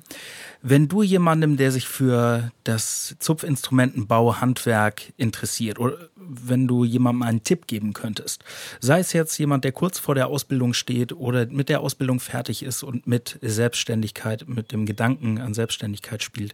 Wenn 0.61 0.88
du 0.88 1.01
jemandem, 1.01 1.57
der 1.57 1.72
sich 1.72 1.88
für 1.88 2.51
das 2.63 3.16
Zupfinstrumentenbau, 3.18 4.39
Handwerk 4.41 5.11
interessiert 5.18 5.80
oder 5.80 5.97
wenn 6.16 6.68
du 6.68 6.86
jemandem 6.86 7.24
einen 7.24 7.43
Tipp 7.43 7.66
geben 7.66 7.93
könntest, 7.93 8.43
sei 8.80 8.99
es 8.99 9.11
jetzt 9.11 9.36
jemand, 9.39 9.63
der 9.63 9.72
kurz 9.72 9.97
vor 9.97 10.13
der 10.13 10.28
Ausbildung 10.28 10.76
steht 10.76 11.13
oder 11.13 11.47
mit 11.47 11.70
der 11.70 11.82
Ausbildung 11.82 12.20
fertig 12.20 12.61
ist 12.61 12.84
und 12.84 13.07
mit 13.07 13.39
Selbstständigkeit, 13.41 14.47
mit 14.47 14.72
dem 14.72 14.86
Gedanken 14.86 15.39
an 15.39 15.55
Selbstständigkeit 15.55 16.22
spielt, 16.22 16.53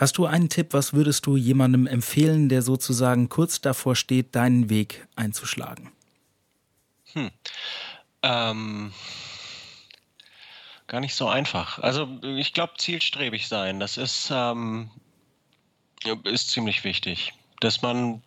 Hast 0.00 0.16
du 0.16 0.24
einen 0.24 0.48
Tipp, 0.48 0.72
was 0.72 0.94
würdest 0.94 1.26
du 1.26 1.36
jemandem 1.36 1.86
empfehlen, 1.86 2.48
der 2.48 2.62
sozusagen 2.62 3.28
kurz 3.28 3.60
davor 3.60 3.94
steht, 3.94 4.34
deinen 4.34 4.70
Weg 4.70 5.06
einzuschlagen? 5.14 5.92
Hm. 7.12 7.30
Ähm, 8.22 8.94
gar 10.86 11.00
nicht 11.00 11.14
so 11.14 11.28
einfach. 11.28 11.80
Also 11.80 12.08
ich 12.22 12.54
glaube, 12.54 12.72
zielstrebig 12.78 13.46
sein, 13.46 13.78
das 13.78 13.98
ist, 13.98 14.30
ähm, 14.32 14.90
ist 16.24 16.48
ziemlich 16.48 16.82
wichtig. 16.82 17.34
Dass 17.60 17.82
man, 17.82 18.22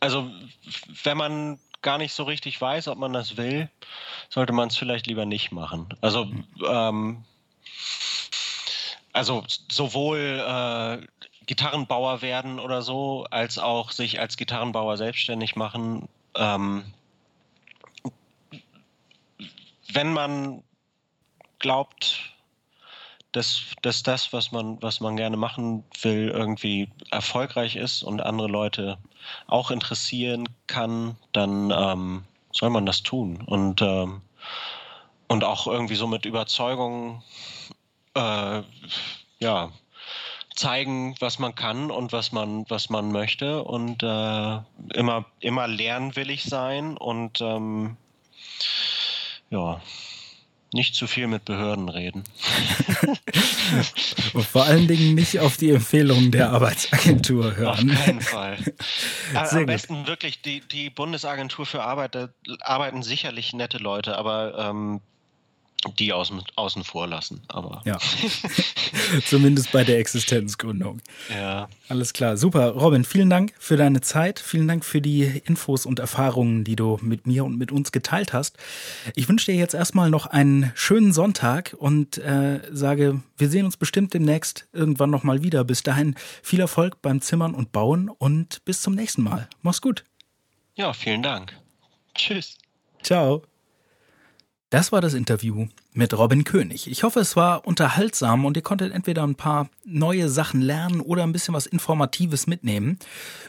also 0.00 0.30
wenn 1.04 1.18
man 1.18 1.58
gar 1.82 1.98
nicht 1.98 2.14
so 2.14 2.22
richtig 2.22 2.58
weiß, 2.58 2.88
ob 2.88 2.96
man 2.96 3.12
das 3.12 3.36
will, 3.36 3.68
sollte 4.30 4.54
man 4.54 4.68
es 4.68 4.78
vielleicht 4.78 5.06
lieber 5.06 5.26
nicht 5.26 5.52
machen. 5.52 5.88
Also 6.00 6.24
hm. 6.24 6.46
ähm, 6.66 7.24
also 9.12 9.44
sowohl 9.70 10.18
äh, 10.18 11.06
Gitarrenbauer 11.46 12.22
werden 12.22 12.60
oder 12.60 12.82
so, 12.82 13.26
als 13.30 13.58
auch 13.58 13.90
sich 13.90 14.20
als 14.20 14.36
Gitarrenbauer 14.36 14.96
selbstständig 14.96 15.56
machen. 15.56 16.08
Ähm, 16.36 16.84
wenn 19.92 20.12
man 20.12 20.62
glaubt, 21.58 22.32
dass, 23.32 23.62
dass 23.82 24.02
das, 24.02 24.32
was 24.32 24.52
man, 24.52 24.80
was 24.82 25.00
man 25.00 25.16
gerne 25.16 25.36
machen 25.36 25.84
will, 26.02 26.28
irgendwie 26.28 26.88
erfolgreich 27.10 27.76
ist 27.76 28.02
und 28.02 28.20
andere 28.20 28.48
Leute 28.48 28.98
auch 29.46 29.70
interessieren 29.70 30.48
kann, 30.66 31.16
dann 31.32 31.70
ähm, 31.70 32.24
soll 32.52 32.70
man 32.70 32.86
das 32.86 33.02
tun. 33.02 33.42
Und, 33.46 33.82
ähm, 33.82 34.22
und 35.28 35.44
auch 35.44 35.66
irgendwie 35.66 35.94
so 35.94 36.06
mit 36.06 36.24
Überzeugung 36.24 37.22
äh, 38.14 38.62
ja, 39.40 39.72
zeigen, 40.54 41.14
was 41.20 41.38
man 41.38 41.54
kann 41.54 41.90
und 41.90 42.12
was 42.12 42.32
man, 42.32 42.64
was 42.68 42.90
man 42.90 43.12
möchte 43.12 43.62
und 43.62 44.02
äh, 44.02 44.58
immer, 44.94 45.24
immer 45.40 45.66
lernwillig 45.66 46.44
sein 46.44 46.96
und 46.96 47.40
ähm, 47.40 47.96
ja, 49.50 49.80
nicht 50.72 50.94
zu 50.94 51.06
viel 51.06 51.26
mit 51.26 51.44
Behörden 51.44 51.88
reden. 51.88 52.22
und 54.34 54.44
vor 54.44 54.64
allen 54.64 54.86
Dingen 54.86 55.14
nicht 55.14 55.40
auf 55.40 55.56
die 55.56 55.70
Empfehlungen 55.70 56.30
der 56.30 56.50
Arbeitsagentur 56.50 57.56
hören. 57.56 57.90
Auf 57.90 58.04
keinen 58.04 58.20
Fall. 58.20 58.58
Sehr 59.32 59.60
Am 59.60 59.66
besten 59.66 60.06
wirklich, 60.06 60.42
die, 60.42 60.60
die 60.60 60.90
Bundesagentur 60.90 61.66
für 61.66 61.82
Arbeit, 61.82 62.14
da 62.14 62.28
arbeiten 62.60 63.02
sicherlich 63.02 63.52
nette 63.52 63.78
Leute, 63.78 64.16
aber 64.16 64.56
ähm, 64.58 65.00
die 65.98 66.12
außen, 66.12 66.42
außen 66.56 66.84
vor 66.84 67.06
lassen. 67.06 67.40
Aber 67.48 67.82
ja. 67.84 67.98
Zumindest 69.26 69.72
bei 69.72 69.84
der 69.84 69.98
Existenzgründung. 69.98 71.00
Ja. 71.30 71.68
Alles 71.88 72.12
klar. 72.12 72.36
Super. 72.36 72.70
Robin, 72.70 73.04
vielen 73.04 73.30
Dank 73.30 73.54
für 73.58 73.76
deine 73.76 74.00
Zeit. 74.00 74.38
Vielen 74.40 74.68
Dank 74.68 74.84
für 74.84 75.00
die 75.00 75.22
Infos 75.44 75.86
und 75.86 75.98
Erfahrungen, 75.98 76.64
die 76.64 76.76
du 76.76 76.98
mit 77.02 77.26
mir 77.26 77.44
und 77.44 77.56
mit 77.56 77.72
uns 77.72 77.92
geteilt 77.92 78.32
hast. 78.32 78.58
Ich 79.14 79.28
wünsche 79.28 79.50
dir 79.50 79.58
jetzt 79.58 79.74
erstmal 79.74 80.10
noch 80.10 80.26
einen 80.26 80.72
schönen 80.74 81.12
Sonntag 81.12 81.74
und 81.78 82.18
äh, 82.18 82.60
sage, 82.70 83.22
wir 83.36 83.48
sehen 83.48 83.64
uns 83.64 83.76
bestimmt 83.76 84.12
demnächst 84.12 84.68
irgendwann 84.72 85.10
nochmal 85.10 85.42
wieder. 85.42 85.64
Bis 85.64 85.82
dahin 85.82 86.14
viel 86.42 86.60
Erfolg 86.60 87.00
beim 87.02 87.20
Zimmern 87.20 87.54
und 87.54 87.72
Bauen 87.72 88.10
und 88.10 88.64
bis 88.64 88.82
zum 88.82 88.94
nächsten 88.94 89.22
Mal. 89.22 89.48
Mach's 89.62 89.80
gut. 89.80 90.04
Ja, 90.74 90.92
vielen 90.92 91.22
Dank. 91.22 91.54
Tschüss. 92.14 92.58
Ciao. 93.02 93.42
Das 94.70 94.92
war 94.92 95.00
das 95.00 95.14
Interview 95.14 95.66
mit 95.94 96.16
Robin 96.16 96.44
König. 96.44 96.88
Ich 96.88 97.02
hoffe, 97.02 97.18
es 97.18 97.34
war 97.34 97.66
unterhaltsam 97.66 98.44
und 98.44 98.56
ihr 98.56 98.62
konntet 98.62 98.92
entweder 98.92 99.24
ein 99.24 99.34
paar 99.34 99.68
neue 99.84 100.28
Sachen 100.28 100.60
lernen 100.60 101.00
oder 101.00 101.24
ein 101.24 101.32
bisschen 101.32 101.54
was 101.54 101.66
Informatives 101.66 102.46
mitnehmen 102.46 102.96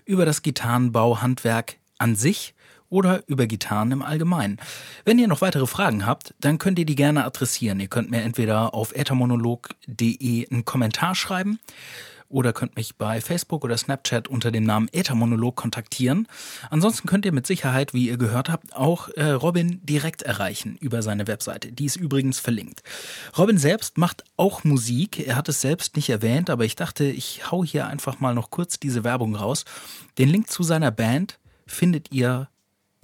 über 0.05 0.25
das 0.25 0.41
Gitarrenbauhandwerk 0.41 1.75
an 1.99 2.15
sich 2.15 2.55
oder 2.89 3.21
über 3.27 3.45
Gitarren 3.45 3.91
im 3.91 4.01
Allgemeinen. 4.01 4.57
Wenn 5.05 5.19
ihr 5.19 5.27
noch 5.27 5.41
weitere 5.41 5.67
Fragen 5.67 6.07
habt, 6.07 6.33
dann 6.39 6.57
könnt 6.57 6.79
ihr 6.79 6.87
die 6.87 6.95
gerne 6.95 7.23
adressieren. 7.23 7.79
Ihr 7.79 7.87
könnt 7.87 8.09
mir 8.09 8.23
entweder 8.23 8.73
auf 8.73 8.95
ethermonolog.de 8.95 10.49
einen 10.49 10.65
Kommentar 10.65 11.13
schreiben 11.13 11.59
oder 12.31 12.53
könnt 12.53 12.75
mich 12.75 12.95
bei 12.95 13.21
Facebook 13.21 13.63
oder 13.63 13.77
Snapchat 13.77 14.27
unter 14.27 14.51
dem 14.51 14.63
Namen 14.63 14.87
Äthermonolog 14.91 15.55
kontaktieren. 15.55 16.27
Ansonsten 16.69 17.07
könnt 17.07 17.25
ihr 17.25 17.31
mit 17.31 17.47
Sicherheit, 17.47 17.93
wie 17.93 18.07
ihr 18.07 18.17
gehört 18.17 18.49
habt, 18.49 18.75
auch 18.75 19.09
äh, 19.09 19.31
Robin 19.31 19.79
direkt 19.85 20.21
erreichen 20.21 20.77
über 20.79 21.01
seine 21.01 21.27
Webseite. 21.27 21.71
Die 21.71 21.85
ist 21.85 21.95
übrigens 21.95 22.39
verlinkt. 22.39 22.83
Robin 23.37 23.57
selbst 23.57 23.97
macht 23.97 24.23
auch 24.37 24.63
Musik. 24.63 25.27
Er 25.27 25.35
hat 25.35 25.49
es 25.49 25.61
selbst 25.61 25.95
nicht 25.95 26.09
erwähnt, 26.09 26.49
aber 26.49 26.65
ich 26.65 26.75
dachte, 26.75 27.05
ich 27.05 27.51
hau 27.51 27.63
hier 27.63 27.87
einfach 27.87 28.19
mal 28.19 28.33
noch 28.33 28.49
kurz 28.49 28.79
diese 28.79 29.03
Werbung 29.03 29.35
raus. 29.35 29.65
Den 30.17 30.29
Link 30.29 30.49
zu 30.49 30.63
seiner 30.63 30.91
Band 30.91 31.39
findet 31.67 32.11
ihr 32.11 32.49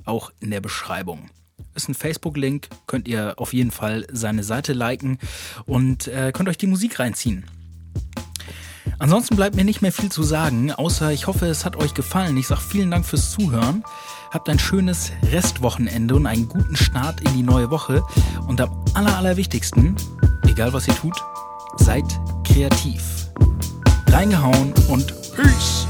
auch 0.05 0.31
in 0.39 0.51
der 0.51 0.61
Beschreibung 0.61 1.29
ist 1.77 1.87
ein 1.87 1.95
Facebook-Link, 1.95 2.69
könnt 2.87 3.07
ihr 3.07 3.35
auf 3.37 3.53
jeden 3.53 3.71
Fall 3.71 4.05
seine 4.11 4.43
Seite 4.43 4.73
liken 4.73 5.19
und 5.65 6.07
äh, 6.07 6.31
könnt 6.33 6.49
euch 6.49 6.57
die 6.57 6.67
Musik 6.67 6.99
reinziehen. 6.99 7.45
Ansonsten 8.99 9.35
bleibt 9.35 9.55
mir 9.55 9.63
nicht 9.63 9.81
mehr 9.81 9.91
viel 9.91 10.11
zu 10.11 10.23
sagen, 10.23 10.71
außer 10.71 11.11
ich 11.11 11.27
hoffe, 11.27 11.45
es 11.45 11.65
hat 11.65 11.75
euch 11.75 11.93
gefallen. 11.93 12.35
Ich 12.37 12.47
sage 12.47 12.61
vielen 12.61 12.89
Dank 12.89 13.05
fürs 13.05 13.31
Zuhören. 13.31 13.83
Habt 14.31 14.49
ein 14.49 14.59
schönes 14.59 15.11
Restwochenende 15.31 16.15
und 16.15 16.25
einen 16.25 16.49
guten 16.49 16.75
Start 16.75 17.21
in 17.21 17.33
die 17.33 17.43
neue 17.43 17.69
Woche. 17.69 18.03
Und 18.47 18.59
am 18.59 18.83
aller, 18.95 19.15
allerwichtigsten, 19.15 19.95
egal 20.47 20.73
was 20.73 20.87
ihr 20.87 20.95
tut, 20.95 21.15
seid 21.77 22.05
kreativ. 22.43 23.27
Reingehauen 24.09 24.73
und 24.89 25.13
Peace! 25.35 25.85